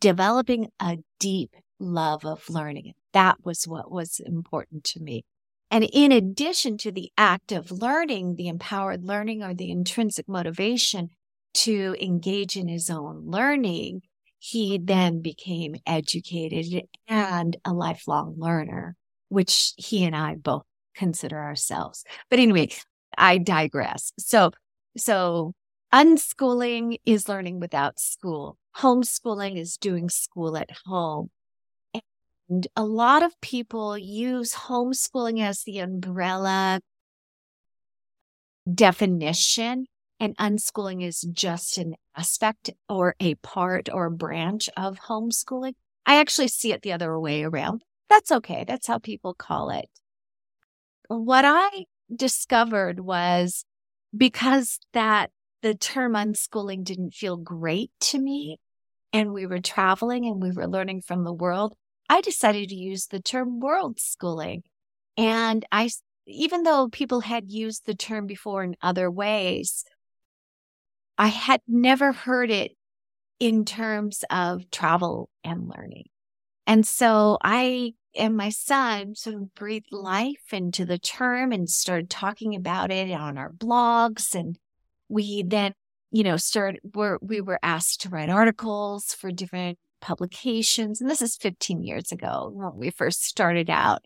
developing 0.00 0.68
a 0.78 0.98
deep 1.18 1.50
love 1.80 2.24
of 2.24 2.48
learning. 2.48 2.92
That 3.14 3.38
was 3.42 3.66
what 3.66 3.90
was 3.90 4.20
important 4.24 4.84
to 4.84 5.00
me. 5.00 5.24
And 5.72 5.82
in 5.92 6.12
addition 6.12 6.78
to 6.78 6.92
the 6.92 7.10
act 7.18 7.50
of 7.50 7.72
learning, 7.72 8.36
the 8.36 8.46
empowered 8.46 9.02
learning 9.02 9.42
or 9.42 9.54
the 9.54 9.72
intrinsic 9.72 10.28
motivation 10.28 11.10
to 11.54 11.96
engage 12.00 12.56
in 12.56 12.68
his 12.68 12.90
own 12.90 13.24
learning, 13.26 14.02
he 14.38 14.78
then 14.78 15.20
became 15.20 15.76
educated 15.86 16.86
and 17.06 17.56
a 17.64 17.72
lifelong 17.72 18.34
learner, 18.38 18.96
which 19.28 19.72
he 19.76 20.04
and 20.04 20.14
I 20.14 20.36
both 20.36 20.62
consider 20.94 21.38
ourselves. 21.38 22.04
But 22.30 22.38
anyway, 22.38 22.70
I 23.16 23.38
digress. 23.38 24.12
So, 24.18 24.52
so 24.96 25.54
unschooling 25.92 26.98
is 27.04 27.28
learning 27.28 27.60
without 27.60 27.98
school. 27.98 28.56
Homeschooling 28.76 29.58
is 29.58 29.76
doing 29.76 30.08
school 30.08 30.56
at 30.56 30.70
home. 30.86 31.30
And 32.48 32.66
a 32.76 32.84
lot 32.84 33.22
of 33.22 33.38
people 33.40 33.98
use 33.98 34.54
homeschooling 34.54 35.40
as 35.40 35.64
the 35.64 35.80
umbrella 35.80 36.80
definition, 38.72 39.86
and 40.20 40.36
unschooling 40.36 41.04
is 41.04 41.22
just 41.32 41.78
an 41.78 41.94
aspect 42.16 42.70
or 42.88 43.14
a 43.20 43.34
part 43.36 43.88
or 43.92 44.06
a 44.06 44.10
branch 44.10 44.68
of 44.76 45.00
homeschooling. 45.08 45.74
I 46.04 46.18
actually 46.18 46.48
see 46.48 46.72
it 46.72 46.82
the 46.82 46.92
other 46.92 47.18
way 47.18 47.44
around. 47.44 47.82
That's 48.08 48.32
okay. 48.32 48.64
That's 48.66 48.86
how 48.86 48.98
people 48.98 49.34
call 49.34 49.70
it. 49.70 49.88
What 51.08 51.44
I 51.44 51.84
discovered 52.14 53.00
was 53.00 53.64
because 54.16 54.78
that 54.92 55.30
the 55.62 55.74
term 55.74 56.14
unschooling 56.14 56.84
didn't 56.84 57.14
feel 57.14 57.36
great 57.36 57.90
to 58.00 58.18
me 58.18 58.58
and 59.12 59.32
we 59.32 59.46
were 59.46 59.60
traveling 59.60 60.26
and 60.26 60.42
we 60.42 60.50
were 60.50 60.68
learning 60.68 61.02
from 61.02 61.24
the 61.24 61.32
world, 61.32 61.74
I 62.08 62.20
decided 62.20 62.68
to 62.70 62.74
use 62.74 63.06
the 63.06 63.20
term 63.20 63.60
world 63.60 64.00
schooling. 64.00 64.62
And 65.16 65.64
I, 65.72 65.90
even 66.26 66.62
though 66.62 66.88
people 66.88 67.20
had 67.20 67.50
used 67.50 67.86
the 67.86 67.94
term 67.94 68.26
before 68.26 68.62
in 68.62 68.76
other 68.80 69.10
ways, 69.10 69.84
I 71.18 71.28
had 71.28 71.60
never 71.66 72.12
heard 72.12 72.50
it 72.50 72.72
in 73.40 73.64
terms 73.64 74.24
of 74.30 74.70
travel 74.70 75.28
and 75.44 75.68
learning. 75.68 76.06
And 76.66 76.86
so 76.86 77.38
I 77.42 77.94
and 78.16 78.36
my 78.36 78.50
son 78.50 79.14
sort 79.14 79.36
of 79.36 79.54
breathed 79.54 79.92
life 79.92 80.52
into 80.52 80.84
the 80.84 80.98
term 80.98 81.52
and 81.52 81.68
started 81.68 82.10
talking 82.10 82.54
about 82.54 82.90
it 82.90 83.10
on 83.10 83.38
our 83.38 83.52
blogs. 83.52 84.34
And 84.34 84.58
we 85.08 85.42
then, 85.42 85.72
you 86.10 86.24
know, 86.24 86.36
started, 86.36 86.80
we 87.20 87.40
were 87.40 87.60
asked 87.62 88.02
to 88.02 88.08
write 88.08 88.30
articles 88.30 89.14
for 89.14 89.30
different 89.30 89.78
publications. 90.00 91.00
And 91.00 91.08
this 91.08 91.22
is 91.22 91.36
15 91.36 91.82
years 91.82 92.12
ago 92.12 92.50
when 92.52 92.76
we 92.76 92.90
first 92.90 93.24
started 93.24 93.70
out. 93.70 94.04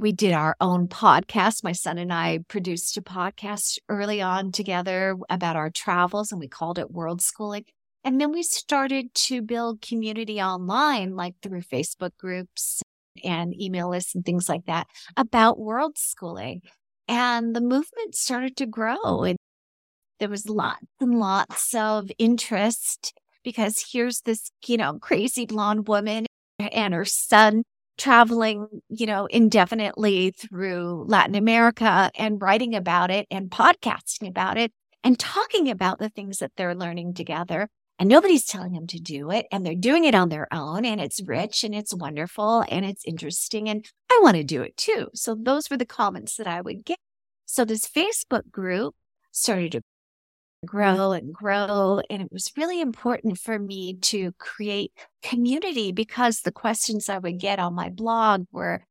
We 0.00 0.12
did 0.12 0.32
our 0.32 0.56
own 0.62 0.88
podcast. 0.88 1.62
My 1.62 1.72
son 1.72 1.98
and 1.98 2.10
I 2.10 2.38
produced 2.48 2.96
a 2.96 3.02
podcast 3.02 3.76
early 3.90 4.22
on 4.22 4.50
together 4.50 5.14
about 5.28 5.56
our 5.56 5.68
travels 5.68 6.32
and 6.32 6.40
we 6.40 6.48
called 6.48 6.78
it 6.78 6.90
World 6.90 7.20
Schooling. 7.20 7.66
And 8.02 8.18
then 8.18 8.32
we 8.32 8.42
started 8.42 9.12
to 9.26 9.42
build 9.42 9.82
community 9.82 10.40
online, 10.40 11.16
like 11.16 11.34
through 11.42 11.60
Facebook 11.60 12.16
groups 12.16 12.80
and 13.22 13.54
email 13.60 13.90
lists 13.90 14.14
and 14.14 14.24
things 14.24 14.48
like 14.48 14.64
that 14.64 14.86
about 15.18 15.58
world 15.58 15.98
schooling. 15.98 16.62
And 17.06 17.54
the 17.54 17.60
movement 17.60 18.14
started 18.14 18.56
to 18.56 18.64
grow. 18.64 19.24
And 19.24 19.36
there 20.18 20.30
was 20.30 20.48
lots 20.48 20.86
and 20.98 21.20
lots 21.20 21.74
of 21.74 22.10
interest 22.18 23.12
because 23.44 23.84
here's 23.92 24.22
this, 24.22 24.50
you 24.66 24.78
know, 24.78 24.98
crazy 24.98 25.44
blonde 25.44 25.88
woman 25.88 26.24
and 26.58 26.94
her 26.94 27.04
son 27.04 27.64
traveling, 28.00 28.66
you 28.88 29.06
know, 29.06 29.26
indefinitely 29.26 30.30
through 30.30 31.04
Latin 31.06 31.34
America 31.34 32.10
and 32.16 32.40
writing 32.40 32.74
about 32.74 33.10
it 33.10 33.26
and 33.30 33.50
podcasting 33.50 34.26
about 34.26 34.56
it 34.56 34.72
and 35.04 35.18
talking 35.18 35.70
about 35.70 35.98
the 35.98 36.08
things 36.08 36.38
that 36.38 36.52
they're 36.56 36.74
learning 36.74 37.14
together. 37.14 37.68
And 37.98 38.08
nobody's 38.08 38.46
telling 38.46 38.72
them 38.72 38.86
to 38.86 38.98
do 38.98 39.30
it. 39.30 39.44
And 39.52 39.64
they're 39.64 39.74
doing 39.74 40.04
it 40.04 40.14
on 40.14 40.30
their 40.30 40.48
own. 40.50 40.86
And 40.86 40.98
it's 40.98 41.22
rich 41.22 41.62
and 41.62 41.74
it's 41.74 41.94
wonderful 41.94 42.64
and 42.70 42.86
it's 42.86 43.04
interesting. 43.04 43.68
And 43.68 43.84
I 44.10 44.18
want 44.22 44.38
to 44.38 44.44
do 44.44 44.62
it 44.62 44.78
too. 44.78 45.08
So 45.14 45.36
those 45.38 45.68
were 45.68 45.76
the 45.76 45.84
comments 45.84 46.36
that 46.36 46.46
I 46.46 46.62
would 46.62 46.86
get. 46.86 46.98
So 47.44 47.66
this 47.66 47.86
Facebook 47.86 48.50
group 48.50 48.94
started 49.32 49.72
to 49.72 49.82
grow 50.66 51.12
and 51.12 51.32
grow. 51.32 52.00
And 52.10 52.22
it 52.22 52.32
was 52.32 52.52
really 52.56 52.80
important 52.80 53.38
for 53.38 53.58
me 53.58 53.94
to 53.94 54.32
create 54.38 54.92
community 55.22 55.92
because 55.92 56.40
the 56.40 56.52
questions 56.52 57.08
I 57.08 57.18
would 57.18 57.38
get 57.38 57.58
on 57.58 57.74
my 57.74 57.90
blog 57.90 58.46
were, 58.52 58.84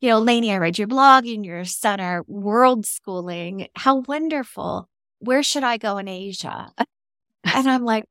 you 0.00 0.10
know, 0.10 0.20
Lainie, 0.20 0.52
I 0.52 0.56
read 0.56 0.78
your 0.78 0.88
blog 0.88 1.26
and 1.26 1.44
your 1.44 1.64
son 1.64 2.00
are 2.00 2.24
world 2.26 2.86
schooling. 2.86 3.68
How 3.76 3.96
wonderful. 4.00 4.88
Where 5.20 5.42
should 5.42 5.64
I 5.64 5.76
go 5.76 5.98
in 5.98 6.08
Asia? 6.08 6.72
And 7.44 7.68
I'm 7.68 7.84
like, 7.84 8.04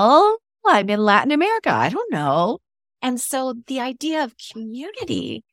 oh, 0.00 0.38
I'm 0.66 0.90
in 0.90 0.98
Latin 0.98 1.30
America. 1.30 1.70
I 1.70 1.88
don't 1.88 2.12
know. 2.12 2.58
And 3.00 3.20
so 3.20 3.54
the 3.68 3.78
idea 3.78 4.24
of 4.24 4.34
community 4.52 5.44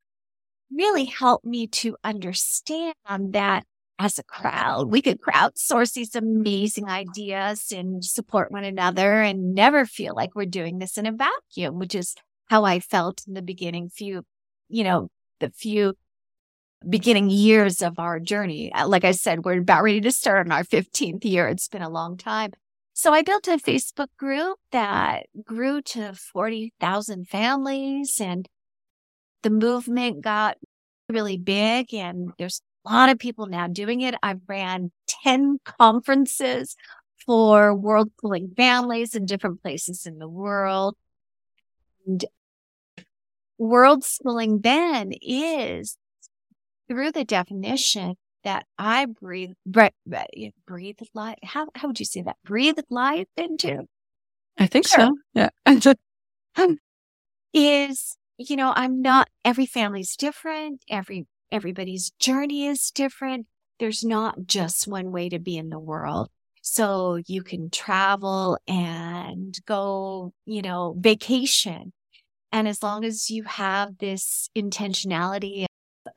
really 0.71 1.05
helped 1.05 1.45
me 1.45 1.67
to 1.67 1.95
understand 2.03 2.95
that 3.05 3.65
as 3.99 4.17
a 4.17 4.23
crowd. 4.23 4.91
We 4.91 5.01
could 5.01 5.21
crowdsource 5.21 5.93
these 5.93 6.15
amazing 6.15 6.89
ideas 6.89 7.71
and 7.71 8.03
support 8.03 8.51
one 8.51 8.63
another 8.63 9.21
and 9.21 9.53
never 9.53 9.85
feel 9.85 10.13
like 10.15 10.35
we're 10.35 10.45
doing 10.45 10.79
this 10.79 10.97
in 10.97 11.05
a 11.05 11.11
vacuum, 11.11 11.79
which 11.79 11.95
is 11.95 12.15
how 12.49 12.65
I 12.65 12.79
felt 12.79 13.23
in 13.27 13.33
the 13.33 13.41
beginning 13.41 13.89
few, 13.89 14.23
you 14.67 14.83
know, 14.83 15.09
the 15.39 15.49
few 15.49 15.93
beginning 16.87 17.29
years 17.29 17.81
of 17.81 17.99
our 17.99 18.19
journey. 18.19 18.71
Uh, 18.73 18.87
like 18.87 19.05
I 19.05 19.11
said, 19.11 19.45
we're 19.45 19.59
about 19.59 19.83
ready 19.83 20.01
to 20.01 20.11
start 20.11 20.45
on 20.45 20.51
our 20.51 20.63
15th 20.63 21.23
year. 21.23 21.47
It's 21.47 21.67
been 21.67 21.81
a 21.81 21.89
long 21.89 22.17
time. 22.17 22.51
So 22.93 23.11
I 23.11 23.23
built 23.23 23.47
a 23.47 23.57
Facebook 23.57 24.09
group 24.17 24.59
that 24.71 25.25
grew 25.43 25.81
to 25.81 26.13
40,000 26.13 27.27
families 27.27 28.19
and 28.21 28.47
the 29.41 29.49
movement 29.49 30.21
got 30.21 30.57
really 31.09 31.37
big 31.37 31.93
and 31.93 32.31
there's 32.37 32.61
lot 32.89 33.09
of 33.09 33.19
people 33.19 33.45
now 33.45 33.67
doing 33.67 34.01
it. 34.01 34.15
I've 34.21 34.41
ran 34.47 34.91
10 35.23 35.59
conferences 35.63 36.75
for 37.25 37.73
world 37.73 38.11
schooling 38.17 38.53
families 38.55 39.15
in 39.15 39.25
different 39.25 39.61
places 39.61 40.05
in 40.05 40.19
the 40.19 40.27
world. 40.27 40.95
And 42.05 42.25
world 43.57 44.03
schooling 44.03 44.61
then 44.61 45.13
is 45.21 45.97
through 46.87 47.11
the 47.11 47.23
definition 47.23 48.15
that 48.43 48.65
I 48.77 49.05
breathe, 49.05 49.51
breathe, 49.65 50.51
breathe 50.67 50.97
life. 51.13 51.37
How, 51.43 51.67
how 51.75 51.87
would 51.87 51.99
you 51.99 52.05
say 52.05 52.21
that? 52.23 52.35
Breathe 52.43 52.77
life 52.89 53.27
into? 53.37 53.87
I 54.57 54.67
think 54.67 54.87
sure. 54.87 54.99
so. 54.99 55.17
Yeah. 55.33 55.49
And 55.65 56.77
is, 57.53 58.17
you 58.37 58.55
know, 58.55 58.73
I'm 58.75 59.01
not, 59.01 59.29
every 59.45 59.65
family's 59.65 60.15
different. 60.15 60.83
Every 60.89 61.25
Everybody's 61.53 62.09
journey 62.17 62.65
is 62.65 62.89
different. 62.89 63.45
There's 63.79 64.03
not 64.03 64.47
just 64.47 64.87
one 64.87 65.11
way 65.11 65.29
to 65.29 65.37
be 65.37 65.55
in 65.55 65.69
the 65.69 65.77
world. 65.77 66.29
So 66.63 67.19
you 67.27 67.43
can 67.43 67.69
travel 67.69 68.57
and 68.67 69.55
go, 69.67 70.33
you 70.47 70.63
know, 70.63 70.95
vacation. 70.97 71.93
And 72.51 72.67
as 72.67 72.81
long 72.81 73.05
as 73.05 73.29
you 73.29 73.43
have 73.43 73.99
this 73.99 74.49
intentionality 74.57 75.65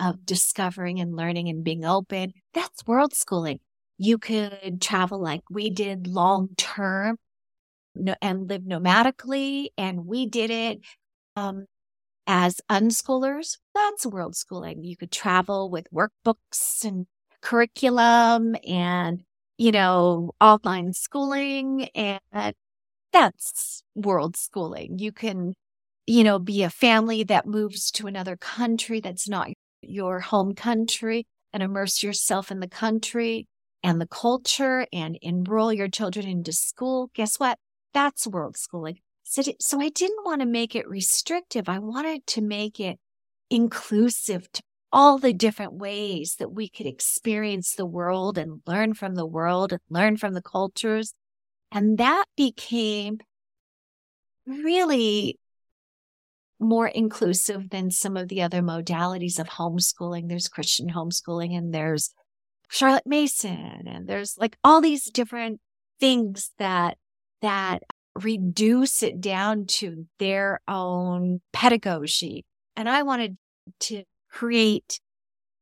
of 0.00 0.24
discovering 0.24 1.00
and 1.00 1.14
learning 1.14 1.50
and 1.50 1.62
being 1.62 1.84
open, 1.84 2.32
that's 2.54 2.86
world 2.86 3.14
schooling. 3.14 3.60
You 3.98 4.16
could 4.16 4.80
travel 4.80 5.20
like 5.20 5.42
we 5.50 5.68
did 5.68 6.06
long 6.06 6.48
term 6.56 7.18
and 8.22 8.48
live 8.48 8.62
nomadically. 8.62 9.68
And 9.76 10.06
we 10.06 10.26
did 10.26 10.50
it 10.50 10.80
um, 11.36 11.66
as 12.26 12.60
unschoolers, 12.70 13.58
that's 13.74 14.06
world 14.06 14.36
schooling. 14.36 14.82
You 14.84 14.96
could 14.96 15.12
travel 15.12 15.70
with 15.70 15.86
workbooks 15.92 16.84
and 16.84 17.06
curriculum 17.40 18.56
and, 18.66 19.22
you 19.58 19.72
know, 19.72 20.32
online 20.40 20.92
schooling 20.92 21.88
and 21.94 22.54
that's 23.12 23.82
world 23.94 24.36
schooling. 24.36 24.98
You 24.98 25.12
can, 25.12 25.54
you 26.06 26.24
know, 26.24 26.38
be 26.38 26.62
a 26.62 26.70
family 26.70 27.24
that 27.24 27.46
moves 27.46 27.90
to 27.92 28.06
another 28.06 28.36
country 28.36 29.00
that's 29.00 29.28
not 29.28 29.48
your 29.80 30.20
home 30.20 30.54
country 30.54 31.26
and 31.52 31.62
immerse 31.62 32.02
yourself 32.02 32.50
in 32.50 32.60
the 32.60 32.68
country 32.68 33.46
and 33.82 34.00
the 34.00 34.06
culture 34.06 34.86
and 34.92 35.18
enroll 35.22 35.72
your 35.72 35.88
children 35.88 36.26
into 36.26 36.52
school. 36.52 37.10
Guess 37.14 37.38
what? 37.38 37.58
That's 37.94 38.26
world 38.26 38.56
schooling. 38.56 38.98
So, 39.28 39.42
so 39.58 39.80
I 39.80 39.88
didn't 39.88 40.24
want 40.24 40.40
to 40.40 40.46
make 40.46 40.76
it 40.76 40.88
restrictive. 40.88 41.68
I 41.68 41.80
wanted 41.80 42.28
to 42.28 42.40
make 42.40 42.78
it 42.78 43.00
inclusive 43.50 44.50
to 44.52 44.62
all 44.92 45.18
the 45.18 45.32
different 45.32 45.72
ways 45.72 46.36
that 46.38 46.52
we 46.52 46.68
could 46.68 46.86
experience 46.86 47.74
the 47.74 47.86
world 47.86 48.38
and 48.38 48.60
learn 48.68 48.94
from 48.94 49.16
the 49.16 49.26
world 49.26 49.72
and 49.72 49.80
learn 49.90 50.16
from 50.16 50.32
the 50.32 50.40
cultures. 50.40 51.12
And 51.72 51.98
that 51.98 52.26
became 52.36 53.18
really 54.46 55.40
more 56.60 56.86
inclusive 56.86 57.70
than 57.70 57.90
some 57.90 58.16
of 58.16 58.28
the 58.28 58.42
other 58.42 58.62
modalities 58.62 59.40
of 59.40 59.48
homeschooling. 59.48 60.28
There's 60.28 60.48
Christian 60.48 60.90
homeschooling 60.90 61.52
and 61.58 61.74
there's 61.74 62.12
Charlotte 62.68 63.06
Mason 63.06 63.88
and 63.88 64.06
there's 64.06 64.38
like 64.38 64.56
all 64.62 64.80
these 64.80 65.10
different 65.10 65.60
things 65.98 66.52
that 66.58 66.96
that 67.42 67.82
reduce 68.22 69.02
it 69.02 69.20
down 69.20 69.66
to 69.66 70.06
their 70.18 70.60
own 70.66 71.40
pedagogy. 71.52 72.44
And 72.76 72.88
I 72.88 73.02
wanted 73.02 73.36
to 73.80 74.04
create 74.30 75.00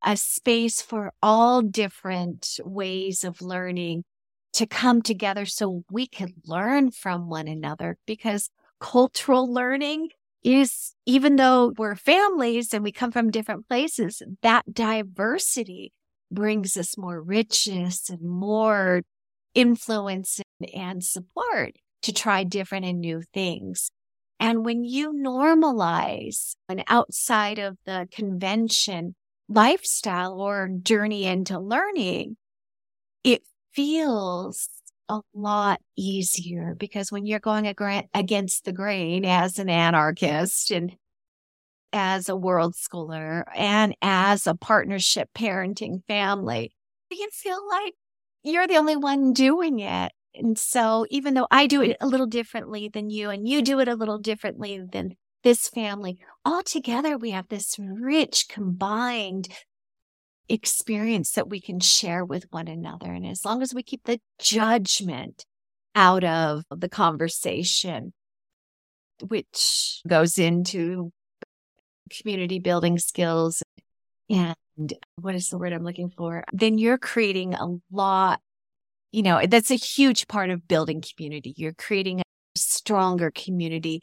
a 0.05 0.17
space 0.17 0.83
for 0.83 1.12
all 1.23 1.62
different 1.62 2.59
ways 2.64 3.25
of 3.25 3.40
learning 3.40 4.05
to 4.53 4.67
come 4.67 5.03
together 5.03 5.47
so 5.47 5.83
we 5.90 6.07
can 6.07 6.35
learn 6.47 6.90
from 6.90 7.29
one 7.29 7.49
another 7.49 7.97
because 8.07 8.51
cultural 8.81 9.53
learning 9.53 10.11
is 10.45 10.95
even 11.07 11.37
though 11.37 11.73
we're 11.79 11.97
families 11.97 12.73
and 12.75 12.85
we 12.85 12.93
come 12.93 13.11
from 13.11 13.31
different 13.31 13.67
places, 13.67 14.23
that 14.43 14.73
diversity 14.73 15.93
brings 16.31 16.77
us 16.77 16.99
more 16.99 17.21
richness 17.23 18.11
and 18.11 18.21
more 18.21 19.03
influence 19.55 20.40
and 20.75 21.03
support 21.03 21.73
to 22.05 22.12
try 22.12 22.45
different 22.45 22.87
and 22.87 23.01
new 23.01 23.23
things. 23.33 23.90
And 24.40 24.64
when 24.64 24.85
you 24.85 25.12
normalize 25.12 26.55
an 26.69 26.85
outside 26.88 27.59
of 27.59 27.77
the 27.85 28.09
convention 28.11 29.14
lifestyle 29.49 30.40
or 30.40 30.69
journey 30.83 31.25
into 31.25 31.59
learning, 31.59 32.37
it 33.23 33.43
feels 33.73 34.69
a 35.09 35.21
lot 35.35 35.81
easier 35.97 36.75
because 36.79 37.12
when 37.12 37.27
you're 37.27 37.40
going 37.40 37.75
against 38.14 38.64
the 38.64 38.73
grain 38.73 39.25
as 39.25 39.59
an 39.59 39.69
anarchist 39.69 40.71
and 40.71 40.97
as 41.93 42.29
a 42.29 42.37
world 42.37 42.75
schooler 42.75 43.45
and 43.55 43.95
as 44.03 44.47
a 44.47 44.55
partnership 44.55 45.29
parenting 45.35 46.03
family, 46.09 46.73
you 47.11 47.29
feel 47.33 47.61
like 47.69 47.95
you're 48.43 48.67
the 48.67 48.77
only 48.77 48.97
one 48.97 49.33
doing 49.33 49.79
it. 49.79 50.12
And 50.35 50.59
so 50.59 51.07
even 51.11 51.35
though 51.35 51.47
I 51.51 51.66
do 51.66 51.83
it 51.83 51.97
a 52.01 52.07
little 52.07 52.27
differently 52.27 52.88
than 52.88 53.11
you 53.11 53.31
and 53.31 53.47
you 53.49 53.62
do 53.62 53.81
it 53.81 53.88
a 53.88 53.94
little 53.94 54.18
differently 54.18 54.81
than 54.81 55.16
this 55.42 55.68
family, 55.68 56.18
all 56.44 56.62
together 56.62 57.16
we 57.16 57.31
have 57.31 57.49
this 57.49 57.77
rich 57.79 58.47
combined 58.49 59.49
experience 60.49 61.33
that 61.33 61.49
we 61.49 61.61
can 61.61 61.81
share 61.81 62.25
with 62.25 62.47
one 62.51 62.68
another. 62.68 63.12
And 63.12 63.27
as 63.27 63.44
long 63.44 63.62
as 63.62 63.73
we 63.73 63.83
keep 63.83 64.05
the 64.05 64.20
judgment 64.38 65.44
out 65.94 66.25
of 66.25 66.64
the 66.70 66.88
conversation, 66.88 68.12
which 69.29 70.03
goes 70.07 70.38
into 70.38 71.12
community 72.11 72.59
building 72.59 72.99
skills 72.99 73.62
and 74.29 74.92
what 75.20 75.35
is 75.35 75.49
the 75.49 75.59
word 75.59 75.73
I'm 75.73 75.85
looking 75.85 76.11
for? 76.11 76.44
Then 76.53 76.79
you're 76.79 76.99
creating 76.99 77.55
a 77.55 77.77
lot, 77.92 78.40
you 79.14 79.22
know, 79.22 79.40
that's 79.46 79.70
a 79.70 79.77
huge 79.77 80.27
part 80.27 80.50
of 80.50 80.66
building 80.66 81.00
community. 81.00 81.55
You're 81.57 81.72
creating 81.72 82.20
a 82.20 82.24
stronger 82.57 83.31
community, 83.31 84.00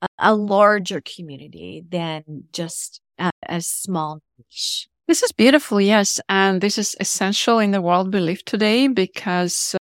a, 0.00 0.06
a 0.18 0.34
larger 0.34 1.00
community 1.00 1.82
than 1.88 2.44
just 2.52 3.00
a, 3.18 3.30
a 3.48 3.60
small 3.60 4.20
niche. 4.38 4.88
This 5.08 5.24
is 5.24 5.32
beautiful, 5.32 5.80
yes. 5.80 6.20
And 6.28 6.60
this 6.60 6.78
is 6.78 6.94
essential 7.00 7.58
in 7.58 7.72
the 7.72 7.82
world 7.82 8.14
we 8.14 8.20
live 8.20 8.44
today 8.44 8.86
because 8.86 9.74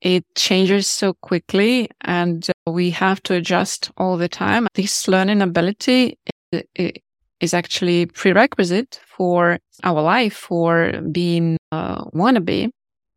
it 0.00 0.24
changes 0.34 0.86
so 0.86 1.12
quickly 1.12 1.90
and 2.02 2.46
we 2.66 2.90
have 2.90 3.22
to 3.24 3.34
adjust 3.34 3.90
all 3.98 4.16
the 4.16 4.28
time. 4.28 4.66
This 4.74 5.08
learning 5.08 5.42
ability 5.42 6.18
is 7.40 7.52
actually 7.52 8.06
prerequisite 8.06 8.98
for 9.06 9.58
our 9.84 10.00
life, 10.00 10.34
for 10.34 11.02
being 11.12 11.58
uh, 11.70 12.04
wannabe. 12.06 12.70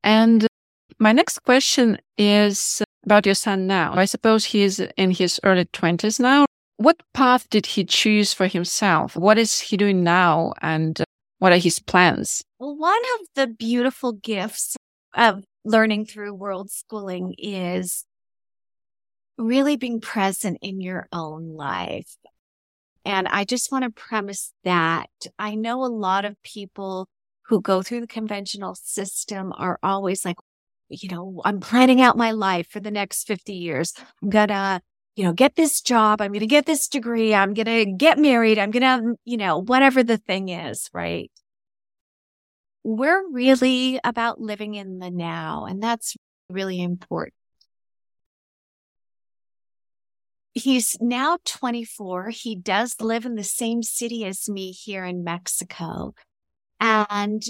And 0.04 0.48
my 1.00 1.12
next 1.12 1.40
question 1.40 1.98
is 2.18 2.82
about 3.06 3.26
your 3.26 3.36
son 3.36 3.68
now. 3.68 3.94
I 3.96 4.06
suppose 4.06 4.46
he 4.46 4.62
is 4.64 4.80
in 4.98 5.12
his 5.12 5.40
early 5.44 5.66
20s 5.66 6.20
now. 6.20 6.46
What 6.78 7.02
path 7.14 7.50
did 7.50 7.66
he 7.66 7.84
choose 7.84 8.34
for 8.34 8.48
himself? 8.48 9.16
What 9.16 9.38
is 9.38 9.60
he 9.60 9.78
doing 9.78 10.04
now? 10.04 10.54
And 10.62 11.04
what 11.40 11.52
are 11.52 11.58
his 11.58 11.80
plans? 11.80 12.44
Well, 12.60 12.76
one 12.76 13.02
of 13.20 13.28
the 13.36 13.48
beautiful 13.48 14.14
gifts 14.14 14.76
of 15.16 15.44
learning 15.64 16.06
through 16.06 16.34
world 16.34 16.72
schooling 16.72 17.36
is 17.38 18.06
really 19.38 19.76
being 19.76 20.02
present 20.02 20.58
in 20.62 20.82
your 20.82 21.08
own 21.12 21.56
life. 21.56 22.16
And 23.04 23.28
I 23.28 23.44
just 23.44 23.72
want 23.72 23.84
to 23.84 23.90
premise 23.90 24.54
that 24.64 25.10
I 25.40 25.56
know 25.56 25.84
a 25.84 25.88
lot 25.88 26.26
of 26.26 26.42
people 26.44 27.08
who 27.44 27.62
go 27.62 27.82
through 27.82 28.02
the 28.02 28.08
conventional 28.08 28.76
system 28.76 29.54
are 29.58 29.80
always 29.84 30.26
like, 30.26 30.38
you 30.90 31.10
know, 31.10 31.42
I'm 31.46 31.60
planning 31.60 32.02
out 32.02 32.18
my 32.18 32.32
life 32.32 32.68
for 32.70 32.80
the 32.80 32.92
next 32.92 33.28
50 33.28 33.54
years. 33.54 33.94
I'm 34.22 34.30
gonna, 34.30 34.82
you 35.16 35.24
know, 35.24 35.34
get 35.34 35.56
this 35.56 35.82
job. 35.82 36.22
I'm 36.22 36.34
gonna 36.34 36.48
get 36.48 36.66
this 36.66 36.88
degree. 36.88 37.34
I'm 37.34 37.54
gonna 37.54 37.86
get 37.86 38.18
married. 38.20 38.60
I'm 38.60 38.72
gonna, 38.72 39.02
mm, 39.04 39.16
you 39.26 39.38
know, 39.38 39.62
whatever 39.62 40.04
the 40.04 40.18
thing 40.18 40.50
is, 40.50 40.90
right? 40.94 41.32
we're 42.84 43.30
really 43.30 44.00
about 44.04 44.40
living 44.40 44.76
in 44.76 45.00
the 45.00 45.12
now, 45.12 45.66
and 45.66 45.82
that's 45.82 46.16
really 46.50 46.82
important. 46.82 47.36
He's 50.54 50.98
now 51.00 51.38
24. 51.46 52.30
He 52.30 52.56
does 52.56 53.00
live 53.00 53.26
in 53.26 53.36
the 53.36 53.44
same 53.44 53.84
city 53.84 54.26
as 54.26 54.50
me 54.50 54.72
here 54.72 55.06
in 55.06 55.24
Mexico. 55.24 56.14
And 56.82 57.44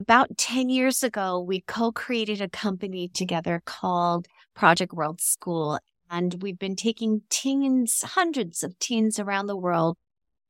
about 0.00 0.38
10 0.38 0.70
years 0.70 1.02
ago, 1.02 1.38
we 1.38 1.60
co 1.60 1.92
created 1.92 2.40
a 2.40 2.48
company 2.48 3.06
together 3.06 3.62
called 3.66 4.26
Project 4.54 4.94
World 4.94 5.20
School. 5.20 5.78
And 6.10 6.42
we've 6.42 6.58
been 6.58 6.74
taking 6.74 7.22
teens, 7.28 8.02
hundreds 8.02 8.62
of 8.62 8.78
teens 8.78 9.18
around 9.18 9.46
the 9.46 9.56
world 9.56 9.98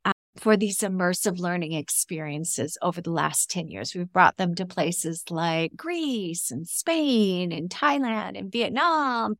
um, 0.04 0.12
for 0.36 0.56
these 0.56 0.78
immersive 0.78 1.40
learning 1.40 1.72
experiences 1.72 2.78
over 2.80 3.00
the 3.00 3.10
last 3.10 3.50
10 3.50 3.68
years. 3.68 3.94
We've 3.94 4.12
brought 4.12 4.36
them 4.36 4.54
to 4.54 4.66
places 4.66 5.24
like 5.28 5.76
Greece 5.76 6.50
and 6.52 6.66
Spain 6.66 7.50
and 7.50 7.68
Thailand 7.68 8.38
and 8.38 8.52
Vietnam 8.52 9.34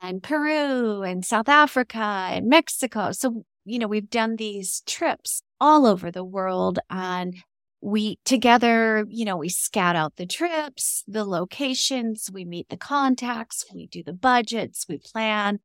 and 0.00 0.22
Peru 0.22 1.02
and 1.02 1.24
South 1.24 1.48
Africa 1.48 1.98
and 2.30 2.48
Mexico. 2.48 3.12
So, 3.12 3.44
you 3.64 3.78
know, 3.78 3.88
we've 3.88 4.10
done 4.10 4.36
these 4.36 4.82
trips 4.86 5.42
all 5.60 5.86
over 5.86 6.10
the 6.10 6.24
world 6.24 6.80
and 6.90 7.36
we 7.82 8.18
together, 8.24 9.04
you 9.08 9.24
know, 9.24 9.36
we 9.36 9.48
scout 9.48 9.96
out 9.96 10.16
the 10.16 10.26
trips, 10.26 11.04
the 11.06 11.24
locations, 11.24 12.30
we 12.32 12.44
meet 12.44 12.68
the 12.68 12.76
contacts, 12.76 13.64
we 13.74 13.88
do 13.88 14.02
the 14.02 14.12
budgets, 14.12 14.86
we 14.88 14.98
plan 14.98 15.58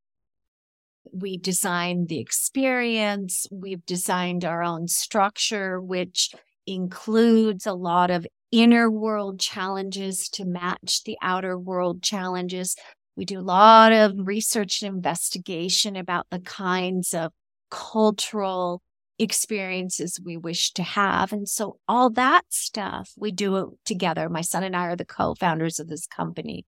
we 1.14 1.38
design 1.38 2.08
the 2.08 2.20
experience. 2.20 3.48
We've 3.52 3.86
designed 3.86 4.46
our 4.46 4.64
own 4.64 4.88
structure, 4.88 5.82
which 5.82 6.34
includes 6.66 7.66
a 7.66 7.74
lot 7.74 8.12
of 8.12 8.26
inner 8.52 8.90
world 8.90 9.40
challenges 9.40 10.30
to 10.30 10.46
match 10.46 11.04
the 11.06 11.18
outer 11.22 11.58
world 11.58 12.02
challenges. 12.02 12.76
We 13.16 13.26
do 13.26 13.40
a 13.40 13.42
lot 13.42 13.92
of 13.92 14.14
research 14.18 14.82
and 14.82 14.96
investigation 14.96 15.96
about 15.96 16.28
the 16.30 16.40
kinds 16.40 17.14
of 17.14 17.32
cultural 17.70 18.82
experiences 19.20 20.20
we 20.24 20.38
wish 20.38 20.72
to 20.74 20.84
have. 20.84 21.34
And 21.34 21.48
so 21.48 21.80
all 21.88 22.10
that 22.12 22.44
stuff 22.50 23.12
we 23.18 23.32
do 23.32 23.56
it 23.58 23.68
together. 23.86 24.30
My 24.30 24.42
son 24.42 24.64
and 24.64 24.76
I 24.76 24.88
are 24.88 24.96
the 24.96 25.06
co-founders 25.06 25.80
of 25.80 25.88
this 25.88 26.06
company. 26.06 26.66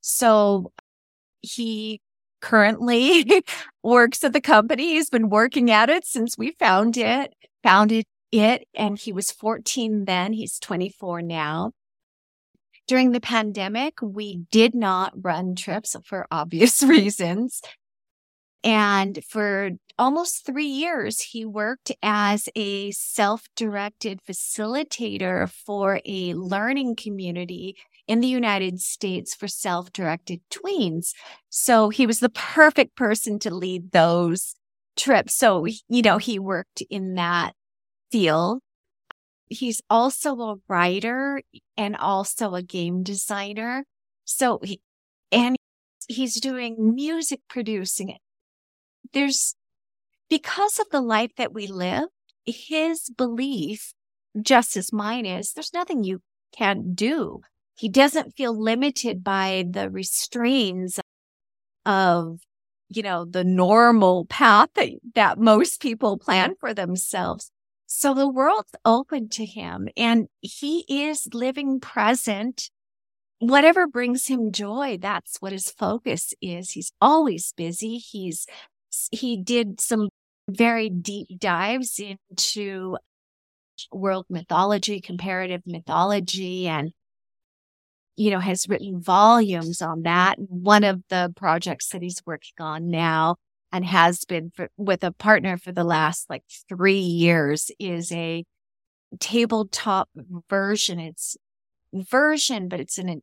So 0.00 0.72
he 1.40 2.00
currently 2.40 3.42
works 3.82 4.24
at 4.24 4.32
the 4.32 4.40
company. 4.40 4.94
He's 4.94 5.10
been 5.10 5.30
working 5.30 5.70
at 5.70 5.88
it 5.88 6.04
since 6.04 6.36
we 6.36 6.52
found 6.58 6.96
it, 6.96 7.32
founded 7.62 8.04
it. 8.32 8.66
And 8.74 8.98
he 8.98 9.12
was 9.12 9.30
14 9.30 10.04
then. 10.04 10.32
He's 10.32 10.58
24 10.58 11.22
now. 11.22 11.72
During 12.86 13.12
the 13.12 13.20
pandemic, 13.20 13.94
we 14.02 14.42
did 14.50 14.74
not 14.74 15.14
run 15.16 15.54
trips 15.54 15.96
for 16.04 16.26
obvious 16.30 16.82
reasons. 16.82 17.62
And 18.64 19.22
for 19.28 19.72
almost 19.98 20.46
three 20.46 20.66
years, 20.66 21.20
he 21.20 21.44
worked 21.44 21.92
as 22.02 22.48
a 22.56 22.90
self 22.92 23.46
directed 23.54 24.20
facilitator 24.26 25.50
for 25.50 26.00
a 26.06 26.32
learning 26.32 26.96
community 26.96 27.76
in 28.08 28.20
the 28.20 28.26
United 28.26 28.80
States 28.80 29.34
for 29.34 29.48
self 29.48 29.92
directed 29.92 30.40
tweens. 30.50 31.12
So 31.50 31.90
he 31.90 32.06
was 32.06 32.20
the 32.20 32.30
perfect 32.30 32.96
person 32.96 33.38
to 33.40 33.54
lead 33.54 33.92
those 33.92 34.54
trips. 34.96 35.34
So, 35.34 35.66
you 35.66 36.02
know, 36.02 36.16
he 36.16 36.38
worked 36.38 36.82
in 36.88 37.14
that 37.14 37.52
field. 38.10 38.60
He's 39.48 39.82
also 39.90 40.40
a 40.40 40.56
writer 40.68 41.42
and 41.76 41.96
also 41.96 42.54
a 42.54 42.62
game 42.62 43.02
designer. 43.02 43.84
So 44.24 44.58
he, 44.62 44.80
and 45.30 45.56
he's 46.08 46.40
doing 46.40 46.94
music 46.94 47.40
producing. 47.48 48.16
There's 49.14 49.54
because 50.28 50.78
of 50.78 50.86
the 50.90 51.00
life 51.00 51.30
that 51.36 51.54
we 51.54 51.66
live, 51.66 52.08
his 52.44 53.10
belief, 53.16 53.94
just 54.40 54.76
as 54.76 54.92
mine 54.92 55.26
is, 55.26 55.52
there's 55.52 55.72
nothing 55.72 56.04
you 56.04 56.20
can't 56.56 56.94
do. 56.94 57.40
He 57.76 57.88
doesn't 57.88 58.36
feel 58.36 58.58
limited 58.58 59.24
by 59.24 59.64
the 59.68 59.90
restraints 59.90 61.00
of, 61.84 62.40
you 62.88 63.02
know, 63.02 63.24
the 63.24 63.44
normal 63.44 64.26
path 64.26 64.70
that, 64.74 64.90
that 65.14 65.38
most 65.38 65.80
people 65.80 66.18
plan 66.18 66.54
for 66.58 66.72
themselves. 66.72 67.50
So 67.86 68.14
the 68.14 68.28
world's 68.28 68.74
open 68.84 69.28
to 69.30 69.44
him 69.44 69.88
and 69.96 70.28
he 70.40 70.84
is 70.88 71.28
living 71.32 71.80
present. 71.80 72.70
Whatever 73.38 73.86
brings 73.86 74.26
him 74.26 74.52
joy, 74.52 74.98
that's 75.00 75.36
what 75.40 75.52
his 75.52 75.70
focus 75.70 76.32
is. 76.40 76.72
He's 76.72 76.92
always 77.00 77.52
busy. 77.56 77.98
He's, 77.98 78.46
he 79.12 79.36
did 79.36 79.80
some 79.80 80.08
very 80.48 80.90
deep 80.90 81.28
dives 81.38 82.00
into 82.00 82.96
world 83.92 84.26
mythology, 84.28 85.00
comparative 85.00 85.62
mythology, 85.66 86.68
and 86.68 86.92
you 88.16 88.30
know, 88.30 88.40
has 88.40 88.68
written 88.68 89.00
volumes 89.00 89.82
on 89.82 90.02
that. 90.02 90.36
One 90.38 90.84
of 90.84 91.02
the 91.08 91.32
projects 91.36 91.88
that 91.88 92.02
he's 92.02 92.22
working 92.24 92.54
on 92.60 92.88
now 92.88 93.36
and 93.72 93.84
has 93.84 94.24
been 94.24 94.52
for, 94.54 94.68
with 94.76 95.02
a 95.02 95.10
partner 95.10 95.56
for 95.56 95.72
the 95.72 95.82
last 95.82 96.30
like 96.30 96.44
three 96.68 96.98
years 96.98 97.72
is 97.80 98.12
a 98.12 98.44
tabletop 99.18 100.08
version. 100.48 101.00
It's 101.00 101.36
version, 101.92 102.68
but 102.68 102.78
it's 102.78 102.98
an, 102.98 103.08
an 103.08 103.22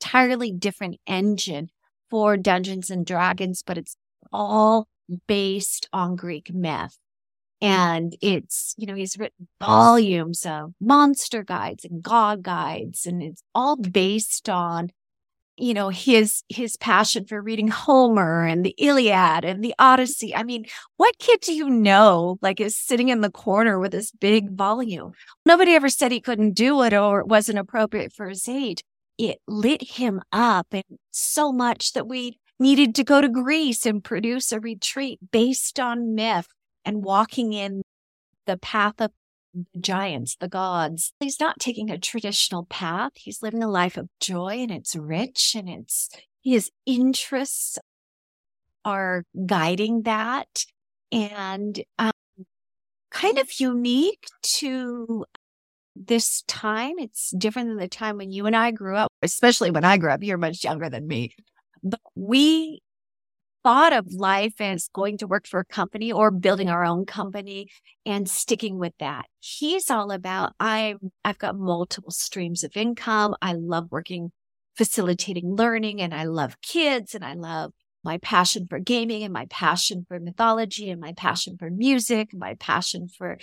entirely 0.00 0.52
different 0.52 0.96
engine 1.06 1.68
for 2.10 2.36
Dungeons 2.36 2.90
and 2.90 3.06
Dragons, 3.06 3.62
but 3.64 3.78
it's 3.78 3.96
all 4.32 4.88
based 5.26 5.88
on 5.92 6.16
Greek 6.16 6.52
myth. 6.52 6.98
And 7.60 8.16
it's, 8.20 8.74
you 8.78 8.86
know, 8.86 8.94
he's 8.94 9.18
written 9.18 9.48
volumes 9.60 10.46
of 10.46 10.74
monster 10.80 11.42
guides 11.42 11.84
and 11.84 12.02
god 12.02 12.42
guides, 12.42 13.04
and 13.04 13.20
it's 13.20 13.42
all 13.52 13.76
based 13.76 14.48
on, 14.48 14.90
you 15.56 15.74
know, 15.74 15.88
his 15.88 16.44
his 16.48 16.76
passion 16.76 17.24
for 17.24 17.42
reading 17.42 17.66
Homer 17.66 18.44
and 18.44 18.64
the 18.64 18.76
Iliad 18.78 19.44
and 19.44 19.64
the 19.64 19.74
Odyssey. 19.76 20.36
I 20.36 20.44
mean, 20.44 20.66
what 20.98 21.18
kid 21.18 21.40
do 21.40 21.52
you 21.52 21.68
know 21.68 22.38
like 22.42 22.60
is 22.60 22.80
sitting 22.80 23.08
in 23.08 23.22
the 23.22 23.30
corner 23.30 23.80
with 23.80 23.90
this 23.90 24.12
big 24.12 24.52
volume? 24.52 25.12
Nobody 25.44 25.74
ever 25.74 25.88
said 25.88 26.12
he 26.12 26.20
couldn't 26.20 26.52
do 26.52 26.80
it 26.82 26.92
or 26.92 27.20
it 27.20 27.26
wasn't 27.26 27.58
appropriate 27.58 28.12
for 28.12 28.28
his 28.28 28.48
age. 28.48 28.84
It 29.18 29.40
lit 29.48 29.82
him 29.82 30.22
up 30.30 30.68
and 30.70 30.84
so 31.10 31.50
much 31.50 31.92
that 31.94 32.06
we 32.06 32.38
needed 32.58 32.94
to 32.96 33.04
go 33.04 33.20
to 33.20 33.28
Greece 33.28 33.86
and 33.86 34.02
produce 34.02 34.52
a 34.52 34.60
retreat 34.60 35.18
based 35.30 35.78
on 35.78 36.14
myth 36.14 36.48
and 36.84 37.04
walking 37.04 37.52
in 37.52 37.82
the 38.46 38.56
path 38.56 38.94
of 39.00 39.12
the 39.54 39.80
giants, 39.80 40.36
the 40.36 40.48
gods. 40.48 41.12
He's 41.20 41.40
not 41.40 41.58
taking 41.58 41.90
a 41.90 41.98
traditional 41.98 42.66
path. 42.66 43.12
He's 43.16 43.42
living 43.42 43.62
a 43.62 43.68
life 43.68 43.96
of 43.96 44.08
joy 44.20 44.58
and 44.58 44.70
it's 44.70 44.94
rich 44.96 45.54
and 45.56 45.68
it's 45.68 46.08
his 46.42 46.70
interests 46.86 47.78
are 48.84 49.24
guiding 49.46 50.02
that 50.02 50.64
and 51.12 51.82
um, 51.98 52.12
kind 53.10 53.38
of 53.38 53.60
unique 53.60 54.26
to 54.42 55.24
this 55.96 56.42
time. 56.46 56.94
It's 56.98 57.30
different 57.36 57.68
than 57.68 57.78
the 57.78 57.88
time 57.88 58.16
when 58.16 58.30
you 58.30 58.46
and 58.46 58.56
I 58.56 58.70
grew 58.70 58.96
up, 58.96 59.12
especially 59.22 59.70
when 59.70 59.84
I 59.84 59.96
grew 59.98 60.10
up. 60.10 60.22
You're 60.22 60.38
much 60.38 60.64
younger 60.64 60.88
than 60.88 61.06
me. 61.06 61.34
But 61.82 62.00
we 62.14 62.80
thought 63.64 63.92
of 63.92 64.12
life 64.12 64.60
as 64.60 64.88
going 64.94 65.18
to 65.18 65.26
work 65.26 65.46
for 65.46 65.60
a 65.60 65.64
company 65.64 66.12
or 66.12 66.30
building 66.30 66.68
our 66.68 66.84
own 66.84 67.04
company 67.04 67.68
and 68.06 68.28
sticking 68.28 68.78
with 68.78 68.94
that. 68.98 69.26
He's 69.40 69.90
all 69.90 70.10
about 70.10 70.54
I 70.60 70.94
I've 71.24 71.38
got 71.38 71.56
multiple 71.56 72.10
streams 72.10 72.64
of 72.64 72.76
income. 72.76 73.34
I 73.42 73.52
love 73.54 73.88
working 73.90 74.30
facilitating 74.76 75.56
learning 75.56 76.00
and 76.00 76.14
I 76.14 76.24
love 76.24 76.60
kids 76.62 77.14
and 77.14 77.24
I 77.24 77.34
love 77.34 77.72
my 78.04 78.16
passion 78.18 78.66
for 78.70 78.78
gaming 78.78 79.24
and 79.24 79.32
my 79.32 79.46
passion 79.50 80.06
for 80.08 80.20
mythology 80.20 80.88
and 80.88 81.00
my 81.00 81.12
passion 81.12 81.56
for 81.58 81.68
music, 81.68 82.30
my 82.32 82.54
passion 82.54 83.08
for 83.08 83.38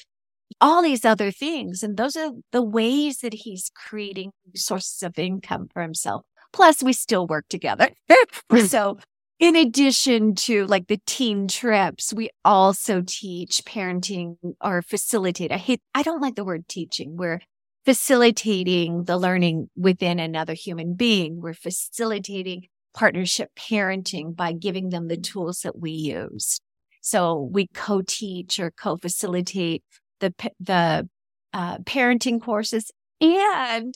all 0.62 0.82
these 0.82 1.04
other 1.04 1.30
things. 1.32 1.84
And 1.84 1.98
those 1.98 2.16
are 2.16 2.32
the 2.52 2.64
ways 2.64 3.18
that 3.18 3.34
he's 3.34 3.70
creating 3.76 4.32
sources 4.56 5.04
of 5.04 5.20
income 5.20 5.68
for 5.74 5.82
himself. 5.82 6.26
Plus, 6.56 6.82
we 6.82 6.94
still 6.94 7.28
work 7.28 7.46
together. 7.50 7.90
so 8.68 8.98
in 9.40 9.58
addition 9.58 10.36
to 10.36 10.66
like 10.68 10.88
the 10.88 11.02
teen 11.06 11.50
trips, 11.50 12.14
we 12.14 12.30
also 12.46 13.04
teach 13.06 13.62
parenting 13.66 14.38
or 14.62 14.82
facilitate. 14.82 15.52
I 15.52 15.58
hate, 15.58 15.82
I 15.94 16.02
don't 16.02 16.22
like 16.22 16.36
the 16.36 16.46
word 16.46 16.70
teaching. 16.70 17.18
We're 17.18 17.42
facilitating 17.84 19.04
the 19.04 19.18
learning 19.18 19.70
within 19.76 20.18
another 20.18 20.54
human 20.54 20.94
being. 20.94 21.42
We're 21.42 21.54
facilitating 21.54 22.68
partnership 22.94 23.50
parenting 23.60 24.34
by 24.34 24.54
giving 24.54 24.92
them 24.92 25.10
the 25.10 25.18
tools 25.18 25.60
that 25.60 25.78
we 25.78 25.92
use. 25.92 26.62
So 27.02 27.50
we 27.52 27.68
co-teach 27.68 28.62
or 28.62 28.72
co-facilitate 28.72 29.84
the, 30.22 30.34
the 30.62 31.10
uh, 31.52 31.80
parenting 31.80 32.42
courses 32.42 32.92
and 33.20 33.94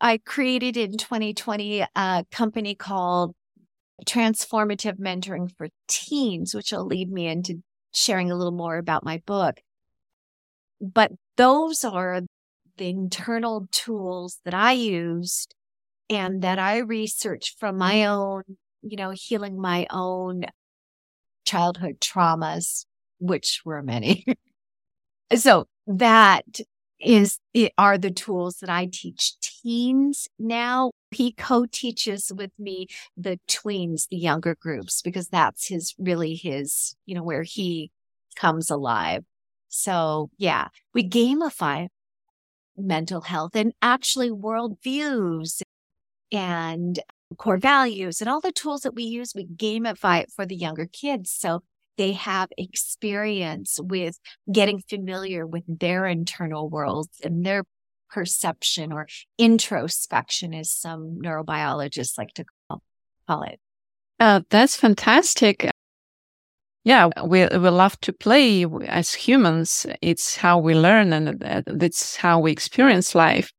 I 0.00 0.18
created 0.18 0.76
in 0.76 0.98
2020 0.98 1.84
a 1.94 2.24
company 2.30 2.74
called 2.74 3.34
transformative 4.04 4.98
mentoring 4.98 5.50
for 5.56 5.68
teens, 5.88 6.54
which 6.54 6.72
will 6.72 6.84
lead 6.84 7.10
me 7.10 7.26
into 7.26 7.62
sharing 7.92 8.30
a 8.30 8.36
little 8.36 8.52
more 8.52 8.76
about 8.76 9.04
my 9.04 9.22
book. 9.26 9.60
But 10.80 11.12
those 11.36 11.82
are 11.84 12.20
the 12.76 12.88
internal 12.88 13.66
tools 13.72 14.38
that 14.44 14.52
I 14.52 14.72
used 14.72 15.54
and 16.10 16.42
that 16.42 16.58
I 16.58 16.78
researched 16.78 17.58
from 17.58 17.78
my 17.78 18.04
own, 18.04 18.42
you 18.82 18.96
know, 18.96 19.10
healing 19.10 19.58
my 19.58 19.86
own 19.90 20.44
childhood 21.46 22.00
traumas, 22.00 22.84
which 23.18 23.62
were 23.64 23.82
many. 23.82 24.26
so 25.34 25.66
that 25.86 26.44
is 27.00 27.38
it 27.54 27.72
are 27.78 27.98
the 27.98 28.10
tools 28.10 28.56
that 28.60 28.70
I 28.70 28.88
teach 28.90 29.34
teens 29.40 30.28
now. 30.38 30.90
He 31.10 31.32
co-teaches 31.32 32.32
with 32.34 32.50
me 32.58 32.88
the 33.16 33.38
tweens, 33.48 34.08
the 34.08 34.16
younger 34.16 34.54
groups, 34.54 35.02
because 35.02 35.28
that's 35.28 35.68
his 35.68 35.94
really 35.98 36.34
his, 36.34 36.96
you 37.06 37.14
know, 37.14 37.22
where 37.22 37.42
he 37.42 37.90
comes 38.34 38.70
alive. 38.70 39.24
So 39.68 40.30
yeah, 40.38 40.68
we 40.94 41.08
gamify 41.08 41.88
mental 42.76 43.22
health 43.22 43.56
and 43.56 43.72
actually 43.82 44.30
worldviews 44.30 45.62
and 46.32 47.00
core 47.38 47.56
values 47.56 48.20
and 48.20 48.30
all 48.30 48.40
the 48.40 48.52
tools 48.52 48.82
that 48.82 48.94
we 48.94 49.04
use, 49.04 49.32
we 49.34 49.46
gamify 49.46 50.22
it 50.22 50.30
for 50.34 50.46
the 50.46 50.56
younger 50.56 50.86
kids. 50.86 51.30
So 51.30 51.62
they 51.96 52.12
have 52.12 52.48
experience 52.56 53.78
with 53.82 54.18
getting 54.50 54.82
familiar 54.88 55.46
with 55.46 55.64
their 55.66 56.06
internal 56.06 56.68
worlds 56.68 57.20
and 57.22 57.44
their 57.44 57.64
perception 58.10 58.92
or 58.92 59.06
introspection, 59.38 60.54
as 60.54 60.70
some 60.70 61.18
neurobiologists 61.22 62.16
like 62.18 62.32
to 62.34 62.44
call, 62.68 62.82
call 63.26 63.42
it. 63.42 63.58
Uh, 64.18 64.40
that's 64.50 64.76
fantastic. 64.76 65.70
Yeah, 66.84 67.08
we 67.24 67.46
we 67.46 67.68
love 67.68 68.00
to 68.02 68.12
play 68.12 68.64
as 68.86 69.12
humans. 69.12 69.86
It's 70.00 70.36
how 70.36 70.58
we 70.58 70.74
learn, 70.74 71.12
and 71.12 71.64
that's 71.66 72.14
how 72.16 72.38
we 72.38 72.52
experience 72.52 73.14
life. 73.14 73.52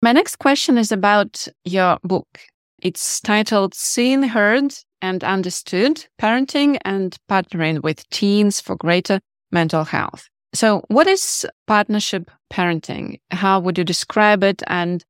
My 0.00 0.12
next 0.12 0.36
question 0.36 0.78
is 0.78 0.90
about 0.90 1.46
your 1.64 1.98
book. 2.02 2.40
It's 2.82 3.20
titled 3.20 3.74
"Seen, 3.74 4.22
Heard, 4.22 4.72
and 5.02 5.22
understood 5.24 6.06
parenting 6.20 6.78
and 6.84 7.16
partnering 7.28 7.82
with 7.82 8.08
teens 8.10 8.60
for 8.60 8.76
greater 8.76 9.20
mental 9.50 9.84
health. 9.84 10.28
So, 10.54 10.82
what 10.88 11.06
is 11.06 11.46
partnership 11.66 12.30
parenting? 12.52 13.20
How 13.30 13.60
would 13.60 13.78
you 13.78 13.84
describe 13.84 14.42
it? 14.42 14.62
And 14.66 15.04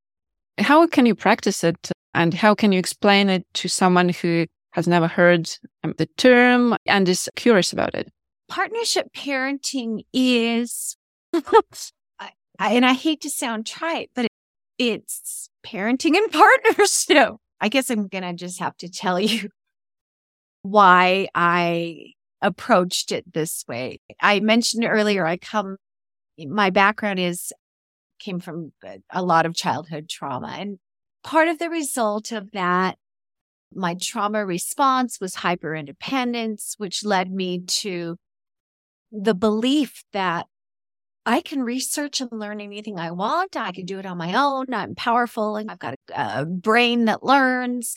how 0.58 0.86
can 0.86 1.06
you 1.06 1.14
practice 1.14 1.62
it? 1.62 1.90
And 2.14 2.34
how 2.34 2.54
can 2.54 2.72
you 2.72 2.78
explain 2.78 3.28
it 3.28 3.46
to 3.54 3.68
someone 3.68 4.08
who 4.08 4.46
has 4.72 4.88
never 4.88 5.06
heard 5.06 5.50
um, 5.84 5.94
the 5.98 6.06
term 6.16 6.76
and 6.86 7.08
is 7.08 7.28
curious 7.36 7.72
about 7.72 7.94
it? 7.94 8.10
Partnership 8.48 9.08
parenting 9.14 10.04
is, 10.12 10.96
and 11.32 12.86
I 12.86 12.92
hate 12.92 13.20
to 13.22 13.30
sound 13.30 13.66
trite, 13.66 14.10
but 14.14 14.26
it's 14.78 15.48
parenting 15.64 16.14
in 16.14 16.28
partnership. 16.30 17.36
I 17.60 17.68
guess 17.68 17.90
I'm 17.90 18.08
going 18.08 18.24
to 18.24 18.32
just 18.32 18.58
have 18.60 18.76
to 18.78 18.88
tell 18.88 19.18
you 19.18 19.48
why 20.70 21.28
I 21.34 22.12
approached 22.42 23.12
it 23.12 23.32
this 23.32 23.64
way. 23.68 23.98
I 24.20 24.40
mentioned 24.40 24.84
earlier, 24.84 25.26
I 25.26 25.36
come, 25.36 25.76
my 26.38 26.70
background 26.70 27.18
is, 27.18 27.52
came 28.18 28.40
from 28.40 28.72
a 29.10 29.22
lot 29.22 29.46
of 29.46 29.54
childhood 29.54 30.08
trauma. 30.08 30.56
And 30.58 30.78
part 31.22 31.48
of 31.48 31.58
the 31.58 31.70
result 31.70 32.32
of 32.32 32.52
that 32.52 32.96
my 33.74 33.94
trauma 33.94 34.44
response 34.44 35.20
was 35.20 35.36
hyper 35.36 35.74
independence, 35.74 36.74
which 36.78 37.04
led 37.04 37.30
me 37.30 37.60
to 37.60 38.16
the 39.12 39.34
belief 39.34 40.04
that 40.12 40.46
I 41.24 41.40
can 41.40 41.62
research 41.62 42.20
and 42.20 42.30
learn 42.32 42.60
anything 42.60 42.98
I 42.98 43.10
want. 43.10 43.56
I 43.56 43.72
can 43.72 43.84
do 43.84 43.98
it 43.98 44.06
on 44.06 44.16
my 44.16 44.34
own. 44.34 44.72
I'm 44.72 44.94
powerful 44.94 45.56
and 45.56 45.70
I've 45.70 45.78
got 45.78 45.94
a, 46.14 46.40
a 46.40 46.44
brain 46.46 47.06
that 47.06 47.24
learns. 47.24 47.96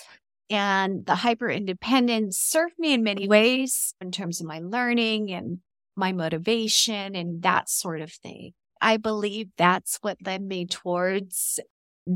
And 0.50 1.06
the 1.06 1.16
hyper 1.16 1.50
independence 1.50 2.38
served 2.38 2.74
me 2.80 2.94
in 2.94 3.04
many 3.04 3.28
ways 3.28 3.94
in 4.02 4.12
terms 4.12 4.42
of 4.42 4.48
my 4.48 4.60
learning 4.60 5.32
and 5.32 5.60
my 5.96 6.12
motivation 6.12 7.16
and 7.16 7.44
that 7.44 7.70
sort 7.70 8.02
of 8.02 8.12
thing. 8.12 8.54
I 8.82 8.98
believe 8.98 9.50
that's 9.58 10.00
what 10.02 10.18
led 10.26 10.42
me 10.42 10.66
towards 10.66 11.60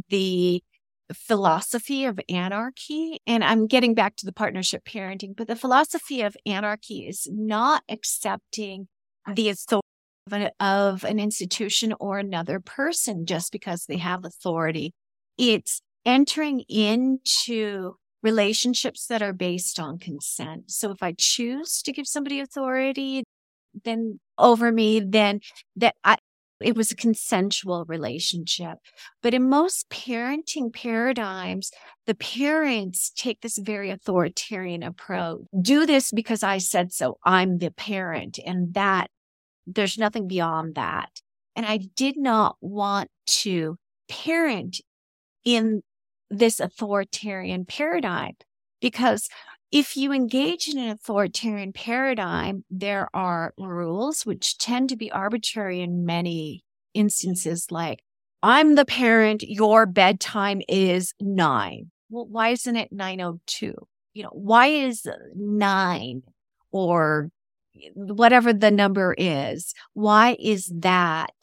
the 0.10 0.64
philosophy 1.14 2.06
of 2.06 2.20
anarchy. 2.30 3.20
And 3.28 3.44
I'm 3.44 3.68
getting 3.68 3.94
back 3.94 4.16
to 4.18 4.26
the 4.26 4.32
partnership 4.32 4.84
parenting, 4.86 5.36
but 5.36 5.48
the 5.48 5.56
philosophy 5.56 6.22
of 6.22 6.36
anarchy 6.46 7.08
is 7.08 7.28
not 7.32 7.84
accepting 7.90 8.88
the 9.32 9.50
authority 9.50 9.88
of 10.28 10.34
an, 10.34 10.52
of 10.60 11.04
an 11.04 11.20
institution 11.20 11.94
or 12.00 12.18
another 12.18 12.60
person 12.60 13.26
just 13.26 13.52
because 13.52 13.86
they 13.86 13.98
have 13.98 14.26
authority. 14.26 14.94
It's 15.38 15.82
entering 16.06 16.62
into 16.70 17.96
relationships 18.24 19.06
that 19.08 19.22
are 19.22 19.34
based 19.34 19.80
on 19.80 20.00
consent. 20.00 20.72
So 20.72 20.92
if 20.92 21.04
I 21.04 21.14
choose 21.18 21.82
to 21.84 21.92
give 21.92 22.08
somebody 22.08 22.40
authority, 22.40 23.24
then 23.84 24.20
over 24.38 24.72
me, 24.72 25.02
then 25.02 25.42
that 25.76 25.96
I, 26.04 26.18
it 26.62 26.76
was 26.76 26.92
a 26.92 26.96
consensual 26.96 27.84
relationship. 27.86 28.78
But 29.22 29.34
in 29.34 29.50
most 29.50 29.90
parenting 29.90 30.74
paradigms, 30.74 31.72
the 32.06 32.16
parents 32.16 33.12
take 33.16 33.42
this 33.42 33.58
very 33.58 33.90
authoritarian 33.90 34.84
approach. 34.84 35.42
Do 35.62 35.86
this 35.86 36.12
because 36.12 36.44
I 36.44 36.60
said 36.60 36.94
so. 36.94 37.18
I'm 37.26 37.58
the 37.58 37.72
parent. 37.72 38.40
And 38.46 38.74
that 38.74 39.10
there's 39.68 39.98
nothing 39.98 40.28
beyond 40.28 40.76
that. 40.76 41.10
And 41.56 41.66
I 41.66 41.78
did 41.96 42.18
not 42.18 42.56
want 42.62 43.10
to 43.26 43.78
parent 44.10 44.78
in 45.44 45.82
this 46.38 46.60
authoritarian 46.60 47.66
paradigm 47.66 48.34
because 48.82 49.30
if 49.72 49.98
you 49.98 50.12
engage 50.12 50.68
in 50.68 50.78
an 50.78 50.90
authoritarian 50.90 51.74
paradigm, 51.74 52.64
there 52.70 53.10
are 53.12 53.56
rules 53.58 54.24
which 54.24 54.60
tend 54.60 54.90
to 54.90 54.96
be 54.96 55.12
arbitrary 55.12 55.82
in 55.82 56.06
many 56.06 56.64
instances, 56.94 57.68
like, 57.72 58.04
I'm 58.44 58.76
the 58.76 58.86
parent, 58.86 59.42
your 59.42 59.88
bedtime 59.88 60.62
is 60.68 61.16
nine. 61.20 61.90
Well, 62.12 62.28
why 62.28 62.50
isn't 62.50 62.76
it 62.76 62.92
902? 62.92 63.74
You 64.14 64.24
know, 64.24 64.30
why 64.34 64.68
is 64.68 65.08
nine 65.36 66.22
or 66.72 67.30
whatever 67.96 68.54
the 68.54 68.70
number 68.70 69.16
is? 69.18 69.74
Why 69.94 70.38
is 70.40 70.72
that 70.82 71.34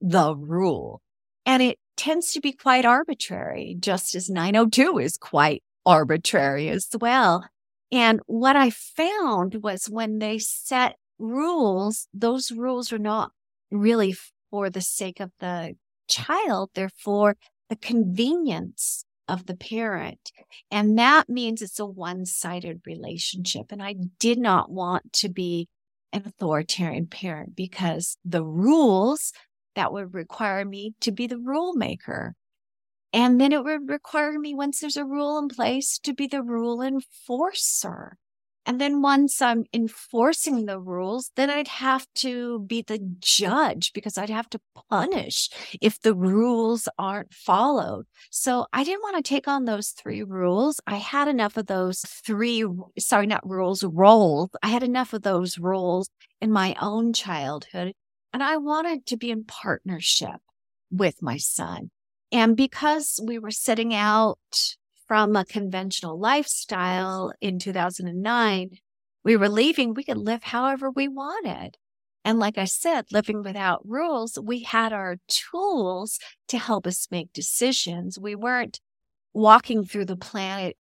the 0.00 0.34
rule? 0.34 1.02
And 1.44 1.62
it 1.62 1.78
tends 2.00 2.32
to 2.32 2.40
be 2.40 2.52
quite 2.52 2.86
arbitrary, 2.86 3.76
just 3.78 4.14
as 4.14 4.30
902 4.30 4.98
is 4.98 5.18
quite 5.18 5.62
arbitrary 5.84 6.70
as 6.70 6.88
well. 6.98 7.46
And 7.92 8.20
what 8.26 8.56
I 8.56 8.70
found 8.70 9.62
was 9.62 9.84
when 9.84 10.18
they 10.18 10.38
set 10.38 10.96
rules, 11.18 12.08
those 12.14 12.52
rules 12.52 12.90
are 12.90 12.98
not 12.98 13.32
really 13.70 14.16
for 14.50 14.70
the 14.70 14.80
sake 14.80 15.20
of 15.20 15.30
the 15.40 15.74
child. 16.08 16.70
They're 16.74 16.88
for 16.88 17.36
the 17.68 17.76
convenience 17.76 19.04
of 19.28 19.44
the 19.44 19.54
parent. 19.54 20.32
And 20.70 20.98
that 20.98 21.28
means 21.28 21.60
it's 21.60 21.78
a 21.78 21.84
one 21.84 22.24
sided 22.24 22.80
relationship. 22.86 23.66
And 23.72 23.82
I 23.82 23.96
did 24.18 24.38
not 24.38 24.70
want 24.70 25.12
to 25.14 25.28
be 25.28 25.68
an 26.14 26.22
authoritarian 26.24 27.08
parent 27.08 27.54
because 27.54 28.16
the 28.24 28.42
rules 28.42 29.32
that 29.76 29.92
would 29.92 30.14
require 30.14 30.64
me 30.64 30.94
to 31.00 31.12
be 31.12 31.26
the 31.26 31.38
rule 31.38 31.74
maker 31.74 32.34
and 33.12 33.40
then 33.40 33.52
it 33.52 33.64
would 33.64 33.88
require 33.88 34.38
me, 34.38 34.54
once 34.54 34.80
there's 34.80 34.96
a 34.96 35.04
rule 35.04 35.38
in 35.38 35.48
place, 35.48 35.98
to 36.00 36.12
be 36.14 36.26
the 36.26 36.42
rule 36.42 36.80
enforcer. 36.80 38.16
And 38.66 38.80
then 38.80 39.02
once 39.02 39.42
I'm 39.42 39.64
enforcing 39.72 40.66
the 40.66 40.78
rules, 40.78 41.32
then 41.34 41.50
I'd 41.50 41.66
have 41.66 42.06
to 42.16 42.60
be 42.60 42.82
the 42.82 42.98
judge 43.18 43.92
because 43.94 44.16
I'd 44.16 44.30
have 44.30 44.48
to 44.50 44.60
punish 44.90 45.48
if 45.80 46.00
the 46.00 46.14
rules 46.14 46.88
aren't 46.98 47.34
followed. 47.34 48.04
So 48.30 48.66
I 48.72 48.84
didn't 48.84 49.02
want 49.02 49.16
to 49.16 49.28
take 49.28 49.48
on 49.48 49.64
those 49.64 49.88
three 49.90 50.22
rules. 50.22 50.78
I 50.86 50.96
had 50.96 51.26
enough 51.26 51.56
of 51.56 51.66
those 51.66 52.02
three, 52.02 52.64
sorry, 52.98 53.26
not 53.26 53.48
rules, 53.48 53.82
roles. 53.82 54.50
I 54.62 54.68
had 54.68 54.82
enough 54.84 55.14
of 55.14 55.22
those 55.22 55.58
roles 55.58 56.08
in 56.40 56.52
my 56.52 56.76
own 56.80 57.12
childhood. 57.12 57.94
And 58.32 58.42
I 58.42 58.56
wanted 58.56 59.06
to 59.06 59.16
be 59.16 59.30
in 59.30 59.44
partnership 59.44 60.40
with 60.90 61.22
my 61.22 61.36
son. 61.36 61.90
And 62.32 62.56
because 62.56 63.20
we 63.24 63.38
were 63.38 63.50
setting 63.50 63.92
out 63.94 64.38
from 65.08 65.34
a 65.34 65.44
conventional 65.44 66.18
lifestyle 66.18 67.32
in 67.40 67.58
2009, 67.58 68.70
we 69.24 69.36
were 69.36 69.48
leaving, 69.48 69.94
we 69.94 70.04
could 70.04 70.16
live 70.16 70.44
however 70.44 70.90
we 70.90 71.08
wanted. 71.08 71.76
And 72.24 72.38
like 72.38 72.58
I 72.58 72.66
said, 72.66 73.06
living 73.10 73.42
without 73.42 73.80
rules, 73.84 74.38
we 74.40 74.62
had 74.62 74.92
our 74.92 75.16
tools 75.26 76.18
to 76.48 76.58
help 76.58 76.86
us 76.86 77.08
make 77.10 77.32
decisions. 77.32 78.18
We 78.18 78.34
weren't 78.34 78.80
walking 79.32 79.84
through 79.84 80.04
the 80.04 80.16
planet 80.16 80.76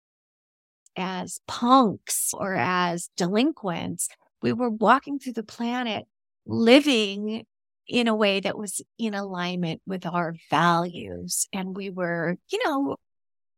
as 0.97 1.41
punks 1.47 2.35
or 2.35 2.55
as 2.55 3.09
delinquents. 3.17 4.09
We 4.43 4.53
were 4.53 4.71
walking 4.71 5.19
through 5.19 5.35
the 5.35 5.43
planet 5.43 6.07
living 6.49 7.45
in 7.87 8.09
a 8.09 8.15
way 8.15 8.41
that 8.41 8.59
was 8.59 8.83
in 8.99 9.15
alignment 9.15 9.81
with 9.87 10.05
our 10.05 10.35
values. 10.51 11.47
And 11.53 11.77
we 11.77 11.91
were, 11.91 12.37
you 12.51 12.61
know, 12.65 12.97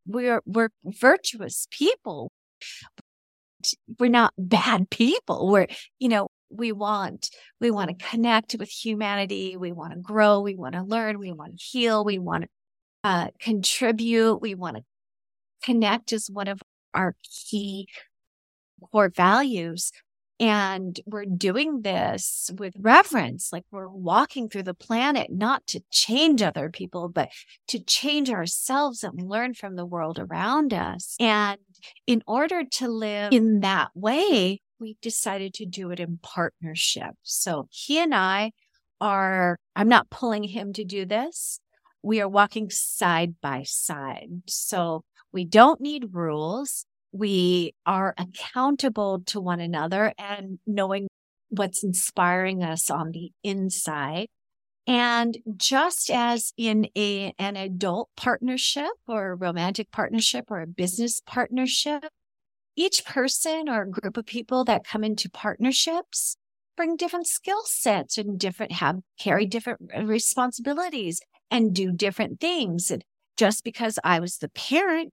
we're, 0.07 0.41
we're 0.45 0.71
virtuous 0.85 1.67
people. 1.71 2.31
We're 3.99 4.11
not 4.11 4.33
bad 4.37 4.91
people. 4.91 5.49
We're, 5.49 5.67
you 5.99 6.09
know, 6.09 6.29
we 6.51 6.73
want, 6.73 7.31
we 7.61 7.71
want 7.71 7.97
to 7.97 8.07
connect 8.07 8.57
with 8.59 8.69
humanity. 8.69 9.57
We 9.57 9.73
want 9.73 9.93
to 9.93 10.01
grow. 10.01 10.41
We 10.41 10.57
want 10.57 10.75
to 10.75 10.83
learn. 10.83 11.19
We 11.19 11.33
want 11.33 11.59
to 11.59 11.65
heal. 11.65 12.05
We 12.05 12.19
want 12.19 12.45
to 12.45 12.49
uh, 13.05 13.29
contribute. 13.41 14.37
We 14.37 14.55
want 14.55 14.77
to 14.77 14.83
connect 15.63 16.13
as 16.13 16.29
one 16.33 16.49
of 16.49 16.61
our 16.95 17.15
key 17.23 17.89
core 18.91 19.11
values. 19.15 19.93
And 20.41 20.99
we're 21.05 21.27
doing 21.27 21.83
this 21.83 22.51
with 22.59 22.73
reverence, 22.79 23.53
like 23.53 23.67
we're 23.71 23.89
walking 23.89 24.49
through 24.49 24.63
the 24.63 24.73
planet, 24.75 25.31
not 25.31 25.67
to 25.69 25.83
change 25.93 26.41
other 26.41 26.71
people, 26.71 27.11
but 27.11 27.29
to 27.69 27.79
change 27.79 28.31
ourselves 28.31 29.05
and 29.05 29.29
learn 29.29 29.53
from 29.53 29.77
the 29.77 29.85
world 29.85 30.19
around 30.19 30.73
us. 30.73 31.15
And 31.21 31.59
in 32.07 32.23
order 32.27 32.65
to 32.65 32.89
live 32.89 33.35
in 33.35 33.61
that 33.61 33.91
way, 33.95 34.63
we 34.79 34.97
decided 35.03 35.53
to 35.55 35.67
do 35.67 35.91
it 35.91 36.01
in 36.01 36.19
partnership. 36.23 37.11
So 37.23 37.69
he 37.71 37.99
and 37.99 38.15
I 38.15 38.53
are, 38.99 39.59
I'm 39.77 39.89
not 39.89 40.09
pulling 40.09 40.45
him 40.45 40.73
to 40.73 40.85
do 40.85 41.05
this. 41.05 41.61
We 42.03 42.23
are 42.23 42.29
walking 42.29 42.71
side 42.71 43.35
by 43.43 43.65
side. 43.65 44.31
So 44.47 45.05
we 45.33 45.45
don't 45.45 45.83
need 45.83 46.15
rules 46.15 46.87
we 47.13 47.75
are 47.87 48.15
accountable 48.19 49.21
to 49.27 49.41
one 49.41 49.61
another 49.61 50.13
and 50.19 50.59
knowing 50.67 51.09
what's 51.49 51.83
inspiring 51.83 52.63
us 52.63 52.91
on 52.91 53.11
the 53.11 53.33
inside. 53.43 54.29
And 54.87 55.39
just 55.57 56.11
as 56.11 56.53
in 56.57 56.89
a, 56.97 57.35
an 57.39 57.57
adult 57.57 58.09
partnership 58.17 58.91
or 59.07 59.33
a 59.33 59.35
romantic 59.35 59.91
partnership 59.91 60.47
or 60.51 60.61
a 60.61 60.67
business 60.67 61.21
partnership, 61.27 62.05
each 62.77 63.05
person 63.05 63.69
or 63.69 63.85
group 63.85 64.17
of 64.17 64.27
people 64.27 64.65
that 64.65 64.85
come 64.85 65.05
into 65.05 65.29
partnerships 65.29 66.37
bring 66.77 66.97
different 66.97 67.27
skill 67.27 67.63
sets 67.65 68.17
and 68.17 68.39
different 68.39 68.73
have 68.73 69.01
carry 69.19 69.45
different 69.45 69.81
responsibilities 70.03 71.21
and 71.51 71.75
do 71.75 71.93
different 71.93 72.41
things. 72.41 72.91
And 72.91 73.05
just 73.37 73.65
because 73.65 73.99
I 74.03 74.19
was 74.19 74.39
the 74.39 74.49
parent 74.49 75.13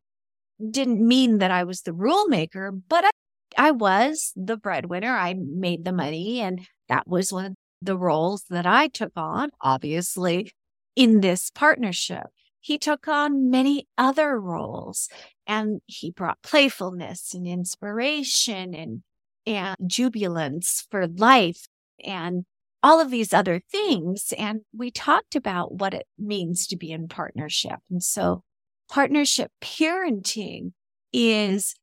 didn't 0.72 1.06
mean 1.06 1.38
that 1.40 1.52
I 1.52 1.64
was 1.64 1.82
the 1.82 1.94
rule 1.94 2.28
maker, 2.28 2.72
but 2.72 3.06
I, 3.06 3.10
I 3.58 3.72
was 3.72 4.34
the 4.36 4.58
breadwinner. 4.58 5.16
I 5.16 5.36
made 5.38 5.86
the 5.86 5.92
money 5.92 6.42
and 6.42 6.68
that 6.90 7.08
was 7.08 7.32
one 7.32 7.46
of 7.46 7.54
the 7.82 7.98
roles 7.98 8.46
that 8.50 8.66
I 8.66 8.88
took 8.88 9.12
on, 9.16 9.50
obviously, 9.62 10.52
in 10.96 11.22
this 11.22 11.52
partnership. 11.52 12.28
He 12.60 12.78
took 12.78 13.08
on 13.08 13.50
many 13.50 13.88
other 13.98 14.40
roles 14.40 15.10
and 15.46 15.80
he 15.86 16.12
brought 16.12 16.42
playfulness 16.42 17.34
and 17.34 17.48
inspiration 17.48 18.74
and, 18.74 19.04
and 19.46 19.78
jubilance 19.86 20.86
for 20.90 21.08
life 21.08 21.68
and 22.04 22.46
all 22.84 23.00
of 23.00 23.12
these 23.12 23.34
other 23.34 23.62
things. 23.72 24.34
And 24.38 24.62
we 24.76 24.92
talked 24.92 25.36
about 25.36 25.76
what 25.76 25.94
it 25.94 26.08
means 26.18 26.68
to 26.68 26.78
be 26.78 26.92
in 26.92 27.08
partnership. 27.08 27.80
And 27.90 28.04
so 28.04 28.44
partnership 28.90 29.52
parenting 29.62 30.72
is 31.14 31.76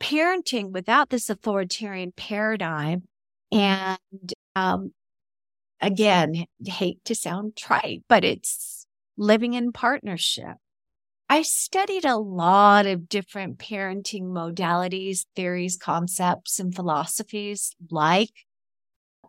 parenting 0.00 0.70
without 0.70 1.10
this 1.10 1.30
authoritarian 1.30 2.12
paradigm. 2.16 3.02
And 3.52 3.98
um, 4.56 4.92
again, 5.80 6.46
hate 6.64 7.04
to 7.04 7.14
sound 7.14 7.56
trite, 7.56 8.02
but 8.08 8.24
it's 8.24 8.86
living 9.16 9.54
in 9.54 9.72
partnership. 9.72 10.56
I 11.28 11.42
studied 11.42 12.04
a 12.04 12.16
lot 12.16 12.86
of 12.86 13.08
different 13.08 13.58
parenting 13.58 14.24
modalities, 14.24 15.26
theories, 15.36 15.76
concepts, 15.76 16.58
and 16.58 16.74
philosophies 16.74 17.72
like 17.88 18.32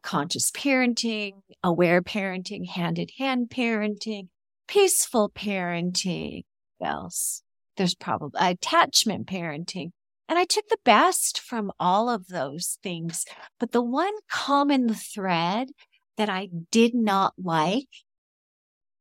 conscious 0.01 0.49
parenting, 0.49 1.41
aware 1.63 2.01
parenting, 2.01 2.67
hand 2.67 2.97
in 2.97 3.07
hand 3.19 3.49
parenting, 3.49 4.29
peaceful 4.67 5.29
parenting. 5.29 6.43
Else? 6.81 7.43
There's 7.77 7.95
probably 7.95 8.39
attachment 8.41 9.27
parenting. 9.27 9.91
And 10.27 10.39
I 10.39 10.45
took 10.45 10.69
the 10.69 10.77
best 10.85 11.39
from 11.39 11.71
all 11.79 12.09
of 12.09 12.27
those 12.27 12.77
things. 12.81 13.25
But 13.59 13.71
the 13.71 13.81
one 13.81 14.13
common 14.29 14.93
thread 14.93 15.69
that 16.17 16.29
I 16.29 16.49
did 16.71 16.93
not 16.93 17.33
like, 17.37 17.89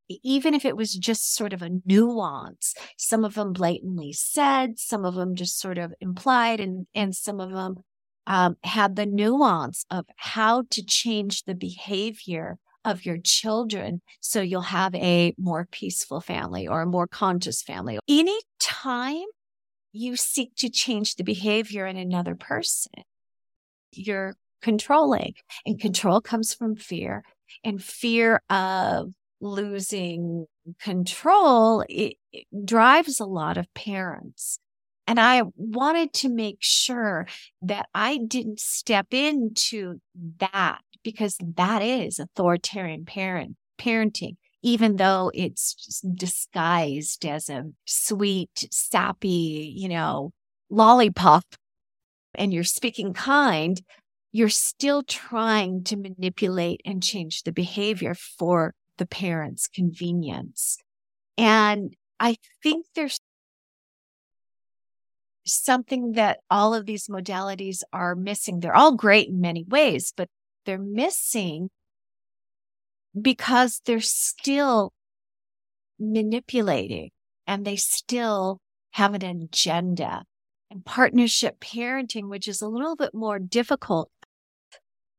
even 0.09 0.55
if 0.55 0.65
it 0.65 0.77
was 0.77 0.95
just 0.95 1.35
sort 1.35 1.53
of 1.53 1.63
a 1.63 1.71
nuance, 1.85 2.75
some 2.97 3.25
of 3.25 3.35
them 3.35 3.53
blatantly 3.53 4.13
said, 4.13 4.79
some 4.79 5.05
of 5.05 5.15
them 5.15 5.37
just 5.37 5.61
sort 5.61 5.79
of 5.79 5.95
implied, 6.01 6.59
and, 6.59 6.87
and 6.95 7.15
some 7.15 7.39
of 7.39 7.53
them 7.53 7.77
um, 8.27 8.57
had 8.65 8.97
the 8.97 9.07
nuance 9.07 9.85
of 9.91 10.07
how 10.17 10.65
to 10.71 10.85
change 10.85 11.45
the 11.45 11.55
behavior 11.55 12.59
of 12.85 13.05
your 13.05 13.19
children 13.19 14.01
so 14.21 14.41
you'll 14.41 14.63
have 14.63 14.95
a 14.95 15.35
more 15.39 15.67
peaceful 15.71 16.21
family 16.21 16.67
or 16.67 16.83
a 16.83 16.87
more 16.87 17.07
conscious 17.07 17.63
family. 17.63 17.99
Anytime 18.09 19.27
you 19.93 20.17
seek 20.17 20.55
to 20.57 20.71
change 20.71 21.17
the 21.17 21.25
behavior 21.25 21.87
in 21.87 21.97
another 21.97 22.35
person, 22.35 22.93
you're 23.93 24.35
controlling, 24.63 25.35
and 25.67 25.81
control 25.81 26.21
comes 26.21 26.55
from 26.55 26.77
fear, 26.77 27.23
and 27.65 27.83
fear 27.83 28.43
of 28.51 29.13
losing 29.41 30.47
control 30.81 31.83
it, 31.89 32.15
it 32.33 32.45
drives 32.65 33.21
a 33.21 33.25
lot 33.25 33.57
of 33.57 33.73
parents. 33.75 34.59
And 35.11 35.19
I 35.19 35.43
wanted 35.57 36.13
to 36.13 36.29
make 36.29 36.59
sure 36.61 37.27
that 37.63 37.89
I 37.93 38.17
didn't 38.17 38.61
step 38.61 39.09
into 39.11 40.01
that 40.39 40.83
because 41.03 41.37
that 41.57 41.83
is 41.83 42.21
authoritarian 42.21 43.05
parent 43.05 43.57
parenting 43.77 44.37
even 44.63 44.97
though 44.97 45.33
it's 45.35 46.01
disguised 46.15 47.27
as 47.27 47.49
a 47.49 47.65
sweet 47.87 48.69
sappy 48.71 49.75
you 49.75 49.89
know 49.89 50.33
lollipop 50.69 51.45
and 52.35 52.53
you're 52.53 52.63
speaking 52.63 53.13
kind 53.13 53.83
you're 54.31 54.49
still 54.49 55.03
trying 55.03 55.83
to 55.83 55.97
manipulate 55.97 56.83
and 56.85 57.03
change 57.03 57.43
the 57.43 57.53
behavior 57.53 58.15
for 58.15 58.75
the 58.99 59.07
parent's 59.07 59.67
convenience. 59.67 60.79
And 61.37 61.97
i 62.21 62.37
think 62.63 62.87
there's 62.95 63.19
something 65.55 66.13
that 66.13 66.39
all 66.51 66.75
of 66.75 66.87
these 66.87 67.09
modalities 67.09 67.83
are 67.93 68.15
missing 68.15 68.61
they're 68.61 68.77
all 68.77 68.95
great 68.95 69.29
in 69.29 69.41
many 69.41 69.65
ways 69.65 70.13
but 70.17 70.29
they're 70.65 70.79
missing 70.79 71.71
because 73.21 73.81
they're 73.85 74.01
still 74.01 74.93
manipulating 75.99 77.11
and 77.47 77.65
they 77.65 77.77
still 77.77 78.61
have 78.93 79.15
an 79.15 79.25
agenda. 79.25 80.25
And 80.71 80.85
partnership 80.85 81.59
parenting, 81.61 82.29
which 82.29 82.47
is 82.47 82.63
a 82.63 82.69
little 82.69 82.95
bit 82.95 83.13
more 83.13 83.39
difficult, 83.39 84.11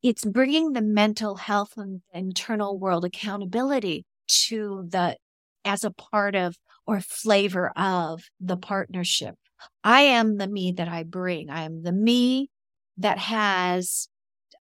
it's 0.01 0.23
bringing 0.23 0.71
the 0.71 0.81
mental 0.81 1.35
health 1.35 1.73
and 1.75 2.01
internal 2.13 2.79
world 2.79 3.05
accountability 3.05 4.05
to 4.47 4.85
the 4.87 5.17
as 5.63 5.83
a 5.83 5.91
part 5.91 6.35
of 6.35 6.55
or 6.87 7.01
flavor 7.01 7.69
of 7.75 8.23
the 8.39 8.57
partnership. 8.57 9.35
I 9.83 10.01
am 10.01 10.37
the 10.37 10.47
me 10.47 10.73
that 10.77 10.87
I 10.87 11.03
bring. 11.03 11.49
I 11.49 11.63
am 11.63 11.83
the 11.83 11.91
me 11.91 12.49
that 12.97 13.17
has 13.17 14.07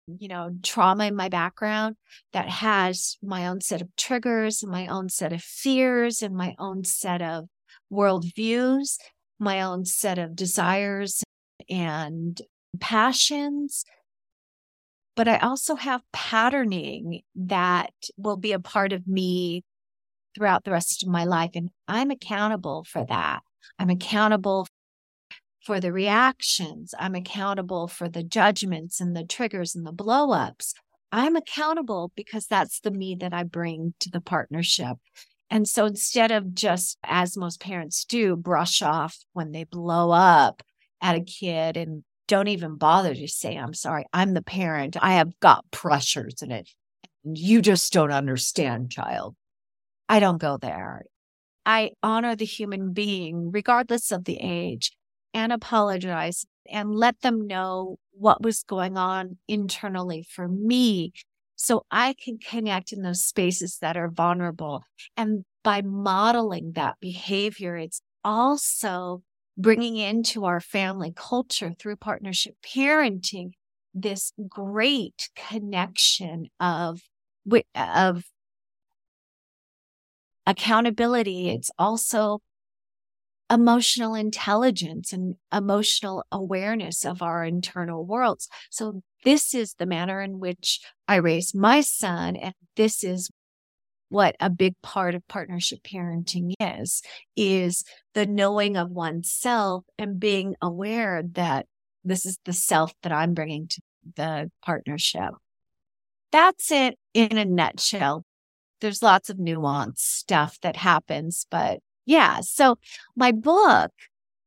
you 0.07 0.27
know, 0.27 0.51
trauma 0.61 1.05
in 1.05 1.15
my 1.15 1.29
background 1.29 1.95
that 2.33 2.49
has 2.49 3.17
my 3.23 3.47
own 3.47 3.61
set 3.61 3.81
of 3.81 3.87
triggers, 3.95 4.63
my 4.65 4.87
own 4.87 5.09
set 5.09 5.31
of 5.31 5.41
fears, 5.41 6.21
and 6.21 6.35
my 6.35 6.55
own 6.59 6.83
set 6.83 7.21
of 7.21 7.45
worldviews, 7.91 8.97
my 9.39 9.61
own 9.61 9.85
set 9.85 10.17
of 10.17 10.35
desires 10.35 11.23
and 11.69 12.41
passions. 12.79 13.85
But 15.15 15.27
I 15.27 15.37
also 15.37 15.75
have 15.75 16.01
patterning 16.11 17.21
that 17.35 17.93
will 18.17 18.37
be 18.37 18.51
a 18.51 18.59
part 18.59 18.91
of 18.93 19.07
me 19.07 19.63
throughout 20.35 20.63
the 20.63 20.71
rest 20.71 21.03
of 21.03 21.09
my 21.09 21.23
life. 21.23 21.51
And 21.55 21.69
I'm 21.87 22.09
accountable 22.09 22.83
for 22.83 23.05
that. 23.05 23.41
I'm 23.77 23.89
accountable 23.89 24.67
for 25.63 25.79
the 25.79 25.91
reactions. 25.91 26.93
I'm 26.99 27.15
accountable 27.15 27.87
for 27.87 28.09
the 28.09 28.23
judgments 28.23 28.99
and 28.99 29.15
the 29.15 29.23
triggers 29.23 29.75
and 29.75 29.85
the 29.85 29.93
blowups. 29.93 30.73
I'm 31.11 31.35
accountable 31.35 32.11
because 32.15 32.47
that's 32.47 32.79
the 32.79 32.91
me 32.91 33.15
that 33.19 33.33
I 33.33 33.43
bring 33.43 33.93
to 33.99 34.09
the 34.09 34.21
partnership. 34.21 34.97
And 35.49 35.67
so 35.67 35.85
instead 35.85 36.31
of 36.31 36.53
just, 36.55 36.97
as 37.03 37.37
most 37.37 37.61
parents 37.61 38.05
do, 38.05 38.35
brush 38.35 38.81
off 38.81 39.19
when 39.33 39.51
they 39.51 39.63
blow 39.63 40.11
up 40.11 40.63
at 41.01 41.15
a 41.15 41.21
kid 41.21 41.77
and 41.77 42.03
don't 42.27 42.47
even 42.47 42.77
bother 42.77 43.13
to 43.13 43.27
say, 43.27 43.55
I'm 43.55 43.73
sorry, 43.73 44.05
I'm 44.11 44.33
the 44.33 44.41
parent. 44.41 44.97
I 44.99 45.13
have 45.13 45.39
got 45.39 45.69
pressures 45.71 46.41
in 46.41 46.51
it. 46.51 46.69
You 47.23 47.61
just 47.61 47.93
don't 47.93 48.11
understand, 48.11 48.91
child. 48.91 49.35
I 50.09 50.19
don't 50.19 50.41
go 50.41 50.57
there. 50.57 51.03
I 51.65 51.91
honor 52.01 52.35
the 52.35 52.45
human 52.45 52.91
being, 52.93 53.51
regardless 53.51 54.11
of 54.11 54.25
the 54.25 54.39
age 54.41 54.91
and 55.33 55.51
apologize 55.51 56.45
and 56.69 56.95
let 56.95 57.21
them 57.21 57.47
know 57.47 57.97
what 58.11 58.43
was 58.43 58.63
going 58.63 58.97
on 58.97 59.37
internally 59.47 60.25
for 60.29 60.47
me 60.47 61.11
so 61.55 61.85
I 61.91 62.13
can 62.13 62.39
connect 62.39 62.91
in 62.91 63.03
those 63.03 63.23
spaces 63.23 63.77
that 63.79 63.95
are 63.95 64.09
vulnerable. 64.09 64.83
And 65.15 65.45
by 65.63 65.81
modeling 65.81 66.73
that 66.73 66.95
behavior, 66.99 67.77
it's 67.77 68.01
also 68.23 69.21
bringing 69.57 69.97
into 69.97 70.45
our 70.45 70.59
family 70.59 71.13
culture 71.15 71.73
through 71.77 71.97
partnership 71.97 72.55
parenting 72.65 73.51
this 73.93 74.33
great 74.49 75.29
connection 75.35 76.47
of 76.59 77.01
of 77.75 78.23
accountability 80.47 81.49
it's 81.49 81.69
also 81.77 82.41
emotional 83.53 84.15
intelligence 84.15 85.13
and 85.13 85.35
emotional 85.53 86.25
awareness 86.31 87.05
of 87.05 87.21
our 87.21 87.45
internal 87.45 88.03
worlds. 88.03 88.49
So 88.71 89.03
this 89.23 89.53
is 89.53 89.75
the 89.75 89.85
manner 89.85 90.21
in 90.21 90.39
which 90.39 90.79
I 91.07 91.17
raise 91.17 91.53
my 91.53 91.81
son. 91.81 92.35
And 92.35 92.55
this 92.75 93.03
is 93.03 93.29
what 94.09 94.35
a 94.39 94.49
big 94.49 94.73
part 94.81 95.13
of 95.13 95.27
partnership 95.27 95.79
parenting 95.83 96.53
is, 96.59 97.01
is 97.35 97.83
the 98.13 98.25
knowing 98.25 98.75
of 98.75 98.89
oneself 98.89 99.85
and 99.97 100.19
being 100.19 100.55
aware 100.61 101.23
that 101.33 101.67
this 102.03 102.25
is 102.25 102.39
the 102.45 102.53
self 102.53 102.93
that 103.03 103.11
I'm 103.11 103.33
bringing 103.33 103.67
to 103.67 103.81
the 104.15 104.51
partnership. 104.65 105.31
That's 106.31 106.71
it 106.71 106.97
in 107.13 107.37
a 107.37 107.45
nutshell. 107.45 108.25
There's 108.81 109.03
lots 109.03 109.29
of 109.29 109.39
nuance 109.39 110.01
stuff 110.01 110.59
that 110.61 110.75
happens, 110.75 111.45
but 111.49 111.79
yeah. 112.05 112.41
So 112.41 112.77
my 113.15 113.31
book, 113.31 113.91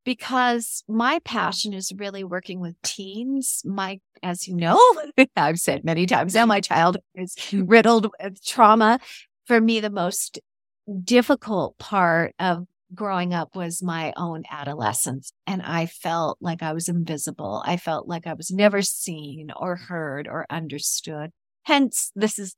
because 0.05 0.85
my 0.89 1.19
passion 1.25 1.73
is 1.73 1.93
really 1.97 2.23
working 2.23 2.61
with 2.61 2.81
teens, 2.83 3.63
my, 3.65 3.99
as 4.23 4.47
you 4.47 4.55
know, 4.55 4.81
I've 5.37 5.59
said 5.59 5.85
many 5.85 6.07
times 6.07 6.35
now, 6.35 6.47
my 6.47 6.61
childhood 6.61 7.03
is 7.15 7.35
mm-hmm. 7.35 7.67
riddled 7.67 8.09
with 8.23 8.45
trauma. 8.45 9.01
For 9.47 9.61
me, 9.61 9.81
the 9.81 9.91
most 9.91 10.39
difficult 11.05 11.77
part 11.79 12.35
of 12.39 12.67
growing 12.95 13.35
up 13.35 13.57
was 13.57 13.83
my 13.83 14.13
own 14.17 14.45
adolescence. 14.51 15.33
And 15.47 15.61
I 15.63 15.87
felt 15.87 16.39
like 16.41 16.63
I 16.63 16.73
was 16.73 16.89
invisible. 16.89 17.63
I 17.67 17.77
felt 17.77 18.07
like 18.07 18.27
I 18.27 18.35
was 18.35 18.51
never 18.51 18.83
seen 18.83 19.51
or 19.57 19.77
heard 19.77 20.29
or 20.29 20.47
understood. 20.49 21.31
Hence, 21.65 22.13
this 22.15 22.39
is 22.39 22.55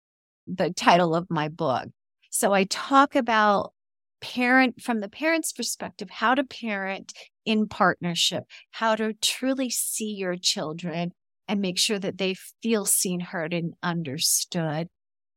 the 0.46 0.70
title 0.70 1.14
of 1.14 1.30
my 1.30 1.48
book. 1.48 1.88
So 2.30 2.52
I 2.52 2.64
talk 2.64 3.16
about 3.16 3.72
parent 4.20 4.82
from 4.82 5.00
the 5.00 5.08
parent's 5.08 5.52
perspective, 5.52 6.10
how 6.10 6.34
to 6.34 6.44
parent 6.44 7.12
in 7.44 7.68
partnership, 7.68 8.44
how 8.72 8.94
to 8.96 9.14
truly 9.14 9.70
see 9.70 10.12
your 10.12 10.36
children 10.36 11.12
and 11.46 11.60
make 11.60 11.78
sure 11.78 11.98
that 11.98 12.18
they 12.18 12.34
feel 12.62 12.84
seen, 12.84 13.20
heard, 13.20 13.54
and 13.54 13.74
understood. 13.82 14.88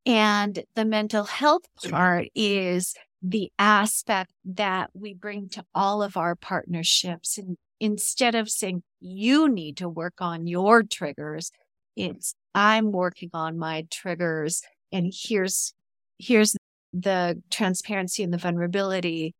And 0.05 0.63
the 0.75 0.86
mental 0.86 1.23
health 1.23 1.63
part 1.89 2.27
is 2.36 2.93
the 3.21 3.51
aspect 3.59 4.32
that 4.43 4.89
we 4.93 5.13
bring 5.13 5.47
to 5.49 5.63
all 5.75 6.01
of 6.01 6.17
our 6.17 6.36
partnerships 6.36 7.38
and 7.38 7.55
instead 7.79 8.36
of 8.36 8.49
saying 8.49 8.84
you 8.99 9.49
need 9.49 9.77
to 9.77 9.89
work 9.89 10.15
on 10.19 10.47
your 10.47 10.84
triggers, 10.84 11.51
it's 11.95 12.34
I'm 12.53 12.91
working 12.91 13.29
on 13.34 13.57
my 13.57 13.86
triggers 13.89 14.61
and 14.91 15.11
here's 15.13 15.73
here's 16.17 16.55
the 16.94 17.42
transparency 17.50 18.24
and 18.24 18.34
the 18.34 18.38
vulnerability 18.38 19.36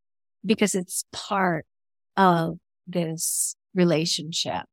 because 0.46 0.76
it's 0.76 1.04
part 1.12 1.66
of 2.18 2.58
this 2.88 3.56
relationship. 3.74 4.64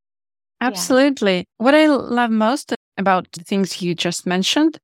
Absolutely. 0.60 1.38
Yeah. 1.38 1.44
What 1.58 1.74
I 1.74 1.86
love 1.86 2.30
most 2.30 2.74
about 2.96 3.30
the 3.32 3.44
things 3.44 3.80
you 3.80 3.94
just 3.94 4.26
mentioned 4.26 4.78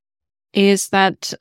is 0.53 0.89
that 0.91 1.35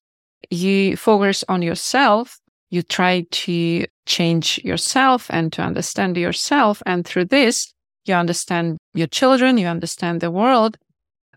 you 0.49 0.97
focus 0.97 1.43
on 1.47 1.62
yourself. 1.62 2.39
You 2.70 2.82
try 2.82 3.26
to 3.30 3.86
change 4.06 4.60
yourself 4.64 5.28
and 5.30 5.54
to 5.54 5.62
understand 5.62 6.18
yourself. 6.18 6.82
And 6.86 7.06
through 7.06 7.26
this, 7.26 7.72
you 8.06 8.16
understand 8.16 8.78
your 8.93 9.08
children, 9.08 9.58
you 9.58 9.68
understand 9.68 10.22
the 10.22 10.32
world. 10.32 10.78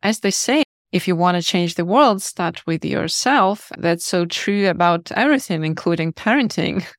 As 0.02 0.20
they 0.20 0.30
say, 0.30 0.62
if 0.96 1.06
you 1.06 1.14
want 1.14 1.36
to 1.36 1.42
change 1.42 1.74
the 1.74 1.84
world, 1.84 2.22
start 2.22 2.66
with 2.66 2.82
yourself. 2.82 3.70
That's 3.76 4.06
so 4.06 4.24
true 4.24 4.68
about 4.68 5.12
everything, 5.12 5.64
including 5.64 6.12
parenting. 6.12 6.84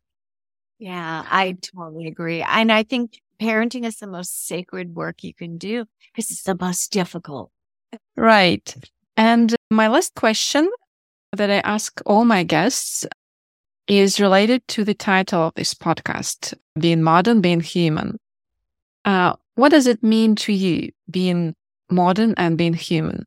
Yeah, 0.79 1.25
I 1.27 1.57
totally 1.75 2.05
agree. 2.05 2.43
And 2.43 2.71
I 2.71 2.83
think 2.83 3.19
parenting 3.41 3.83
is 3.83 3.97
the 3.97 4.05
most 4.05 4.45
sacred 4.45 4.93
work 4.93 5.23
you 5.23 5.33
can 5.33 5.57
do 5.57 5.85
because 6.11 6.29
it's 6.29 6.43
the 6.43 6.55
most 6.55 6.91
difficult. 6.91 7.49
Right. 8.15 8.75
And 9.17 9.55
my 9.71 9.87
last 9.87 10.13
question 10.13 10.69
that 11.35 11.49
I 11.49 11.61
ask 11.61 11.99
all 12.05 12.25
my 12.25 12.43
guests 12.43 13.07
is 13.87 14.19
related 14.19 14.67
to 14.67 14.83
the 14.83 14.93
title 14.93 15.47
of 15.47 15.55
this 15.55 15.73
podcast, 15.73 16.53
Being 16.79 17.01
Modern, 17.01 17.41
Being 17.41 17.61
Human. 17.61 18.19
Uh, 19.03 19.33
what 19.55 19.69
does 19.69 19.87
it 19.87 20.03
mean 20.03 20.35
to 20.35 20.53
you, 20.53 20.91
being 21.09 21.55
modern 21.89 22.35
and 22.37 22.55
being 22.55 22.75
human? 22.75 23.25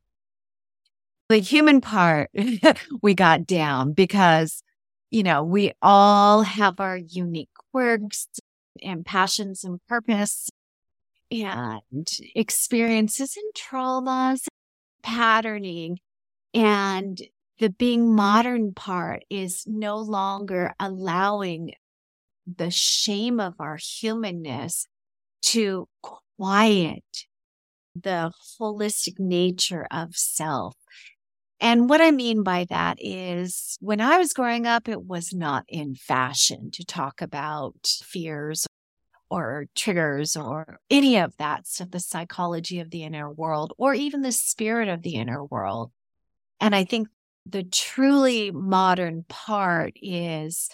The 1.31 1.39
human 1.39 1.79
part 1.79 2.29
we 3.01 3.13
got 3.13 3.47
down 3.47 3.93
because, 3.93 4.63
you 5.11 5.23
know, 5.23 5.45
we 5.45 5.71
all 5.81 6.41
have 6.41 6.81
our 6.81 6.97
unique 6.97 7.47
quirks 7.71 8.27
and 8.83 9.05
passions 9.05 9.63
and 9.63 9.79
purpose 9.87 10.49
and 11.31 12.05
experiences 12.35 13.37
and 13.37 13.53
traumas, 13.53 14.47
patterning. 15.03 15.99
And 16.53 17.17
the 17.59 17.69
being 17.69 18.13
modern 18.13 18.73
part 18.73 19.23
is 19.29 19.63
no 19.65 19.99
longer 19.99 20.75
allowing 20.81 21.75
the 22.45 22.71
shame 22.71 23.39
of 23.39 23.53
our 23.57 23.77
humanness 23.77 24.85
to 25.43 25.87
quiet 26.01 27.05
the 27.95 28.31
holistic 28.59 29.17
nature 29.17 29.87
of 29.91 30.15
self. 30.15 30.75
And 31.61 31.87
what 31.87 32.01
I 32.01 32.09
mean 32.09 32.41
by 32.41 32.65
that 32.69 32.97
is 32.99 33.77
when 33.79 34.01
I 34.01 34.17
was 34.17 34.33
growing 34.33 34.65
up, 34.65 34.89
it 34.89 35.03
was 35.03 35.31
not 35.31 35.63
in 35.67 35.93
fashion 35.93 36.71
to 36.71 36.83
talk 36.83 37.21
about 37.21 37.87
fears 38.03 38.65
or 39.29 39.67
triggers 39.75 40.35
or 40.35 40.79
any 40.89 41.17
of 41.17 41.37
that 41.37 41.67
stuff, 41.67 41.91
the 41.91 41.99
psychology 41.99 42.79
of 42.79 42.89
the 42.89 43.03
inner 43.03 43.31
world 43.31 43.73
or 43.77 43.93
even 43.93 44.23
the 44.23 44.31
spirit 44.31 44.89
of 44.89 45.03
the 45.03 45.15
inner 45.15 45.45
world. 45.45 45.91
And 46.59 46.75
I 46.75 46.83
think 46.83 47.09
the 47.45 47.63
truly 47.63 48.49
modern 48.49 49.23
part 49.29 49.93
is 50.01 50.67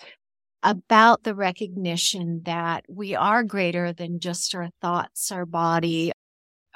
about 0.64 1.24
the 1.24 1.36
recognition 1.36 2.44
that 2.46 2.86
we 2.88 3.14
are 3.14 3.44
greater 3.44 3.92
than 3.92 4.22
just 4.22 4.56
our 4.56 4.70
thoughts, 4.82 5.34
our 5.34 5.46
body, 5.46 6.14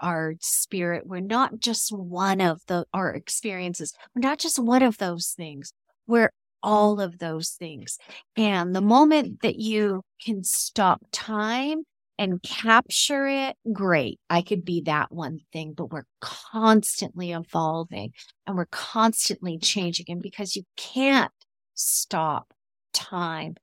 our 0.02 0.36
spirit. 0.42 1.06
We're 1.06 1.20
not 1.20 1.60
just 1.60 1.92
one 1.92 2.42
of 2.42 2.62
the 2.68 2.86
our 2.94 3.14
experiences. 3.14 3.94
We're 4.16 4.28
not 4.28 4.40
just 4.40 4.60
one 4.60 4.84
of 4.84 4.98
those 4.98 5.34
things. 5.38 5.74
We're 6.08 6.32
all 6.64 7.00
of 7.00 7.20
those 7.20 7.52
things. 7.52 7.98
And 8.36 8.76
the 8.76 8.82
moment 8.82 9.42
that 9.42 9.58
you 9.58 10.04
can 10.24 10.44
stop 10.44 11.02
time 11.12 11.84
and 12.18 12.42
capture 12.44 13.28
it, 13.28 13.56
great. 13.74 14.20
I 14.30 14.42
could 14.44 14.64
be 14.64 14.82
that 14.82 15.12
one 15.12 15.40
thing, 15.52 15.74
but 15.76 15.92
we're 15.92 16.06
constantly 16.20 17.32
evolving 17.32 18.12
and 18.46 18.56
we're 18.56 18.68
constantly 18.68 19.58
changing. 19.58 20.06
And 20.10 20.22
because 20.22 20.56
you 20.56 20.64
can't 20.78 21.32
stop 21.74 22.54
time 22.94 23.56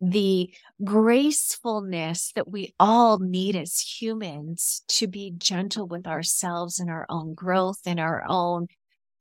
the 0.00 0.50
gracefulness 0.82 2.32
that 2.34 2.48
we 2.48 2.74
all 2.80 3.18
need 3.18 3.54
as 3.54 3.80
humans 3.80 4.82
to 4.88 5.06
be 5.06 5.32
gentle 5.36 5.86
with 5.86 6.06
ourselves 6.06 6.78
and 6.78 6.90
our 6.90 7.06
own 7.08 7.34
growth 7.34 7.80
and 7.84 8.00
our 8.00 8.24
own 8.26 8.68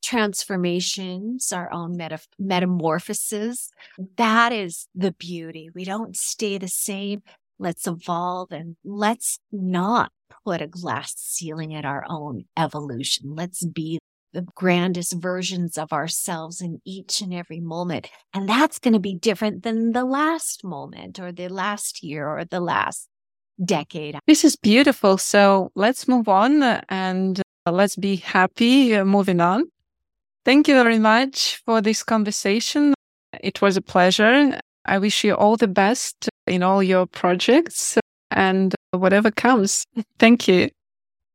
transformations, 0.01 1.51
our 1.51 1.71
own 1.71 1.97
meta- 1.97 2.19
metamorphoses. 2.37 3.69
Mm-hmm. 3.99 4.03
That 4.17 4.53
is 4.53 4.87
the 4.95 5.11
beauty. 5.11 5.69
We 5.73 5.83
don't 5.83 6.15
stay 6.15 6.57
the 6.57 6.67
same. 6.67 7.21
Let's 7.57 7.85
evolve 7.85 8.51
and 8.51 8.77
let's 8.85 9.39
not 9.51 10.11
put 10.45 10.61
a 10.61 10.67
glass 10.67 11.13
ceiling 11.17 11.75
at 11.75 11.83
our 11.83 12.05
own 12.07 12.45
evolution. 12.55 13.35
Let's 13.35 13.65
be 13.65 13.99
the 14.33 14.45
grandest 14.55 15.13
versions 15.13 15.77
of 15.77 15.91
ourselves 15.91 16.61
in 16.61 16.81
each 16.85 17.21
and 17.21 17.33
every 17.33 17.59
moment. 17.59 18.09
And 18.33 18.47
that's 18.47 18.79
going 18.79 18.93
to 18.93 18.99
be 18.99 19.15
different 19.15 19.63
than 19.63 19.91
the 19.91 20.05
last 20.05 20.63
moment 20.63 21.19
or 21.19 21.31
the 21.31 21.49
last 21.49 22.03
year 22.03 22.27
or 22.27 22.45
the 22.45 22.59
last 22.59 23.07
decade. 23.63 24.17
This 24.27 24.43
is 24.43 24.55
beautiful. 24.55 25.17
So 25.17 25.71
let's 25.75 26.07
move 26.07 26.27
on 26.27 26.63
and 26.89 27.41
uh, 27.65 27.71
let's 27.71 27.95
be 27.95 28.17
happy 28.17 28.95
uh, 28.95 29.05
moving 29.05 29.41
on. 29.41 29.65
Thank 30.45 30.67
you 30.67 30.75
very 30.75 30.99
much 30.99 31.61
for 31.65 31.81
this 31.81 32.03
conversation. 32.03 32.93
It 33.41 33.61
was 33.61 33.77
a 33.77 33.81
pleasure. 33.81 34.59
I 34.85 34.97
wish 34.97 35.23
you 35.23 35.35
all 35.35 35.57
the 35.57 35.67
best 35.67 36.29
in 36.47 36.63
all 36.63 36.81
your 36.81 37.05
projects 37.05 37.97
and 38.31 38.73
whatever 38.91 39.31
comes. 39.31 39.85
Thank 40.17 40.47
you. 40.47 40.69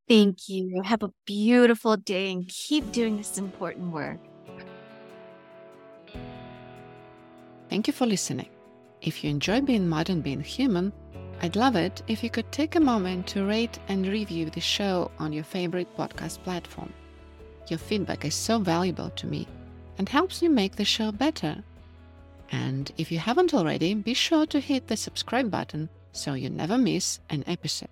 Thank 0.08 0.48
you. 0.48 0.82
Have 0.82 1.02
a 1.02 1.12
beautiful 1.24 1.96
day 1.96 2.30
and 2.30 2.46
keep 2.48 2.92
doing 2.92 3.16
this 3.16 3.38
important 3.38 3.92
work. 3.92 4.18
Thank 7.70 7.86
you 7.86 7.92
for 7.92 8.06
listening. 8.06 8.48
If 9.00 9.24
you 9.24 9.30
enjoy 9.30 9.62
being 9.62 9.88
modern, 9.88 10.20
being 10.20 10.42
human, 10.42 10.92
I'd 11.40 11.56
love 11.56 11.76
it 11.76 12.02
if 12.06 12.22
you 12.22 12.30
could 12.30 12.50
take 12.52 12.76
a 12.76 12.80
moment 12.80 13.26
to 13.28 13.44
rate 13.44 13.78
and 13.88 14.06
review 14.06 14.50
the 14.50 14.60
show 14.60 15.10
on 15.18 15.32
your 15.32 15.44
favorite 15.44 15.94
podcast 15.96 16.42
platform. 16.42 16.92
Your 17.68 17.78
feedback 17.78 18.24
is 18.24 18.34
so 18.34 18.58
valuable 18.58 19.10
to 19.10 19.26
me 19.26 19.48
and 19.98 20.08
helps 20.08 20.42
me 20.42 20.48
make 20.48 20.76
the 20.76 20.84
show 20.84 21.12
better. 21.12 21.64
And 22.52 22.92
if 22.98 23.10
you 23.10 23.18
haven't 23.18 23.54
already, 23.54 23.94
be 23.94 24.14
sure 24.14 24.46
to 24.46 24.60
hit 24.60 24.86
the 24.86 24.96
subscribe 24.96 25.50
button 25.50 25.88
so 26.12 26.34
you 26.34 26.50
never 26.50 26.78
miss 26.78 27.20
an 27.30 27.42
episode. 27.46 27.88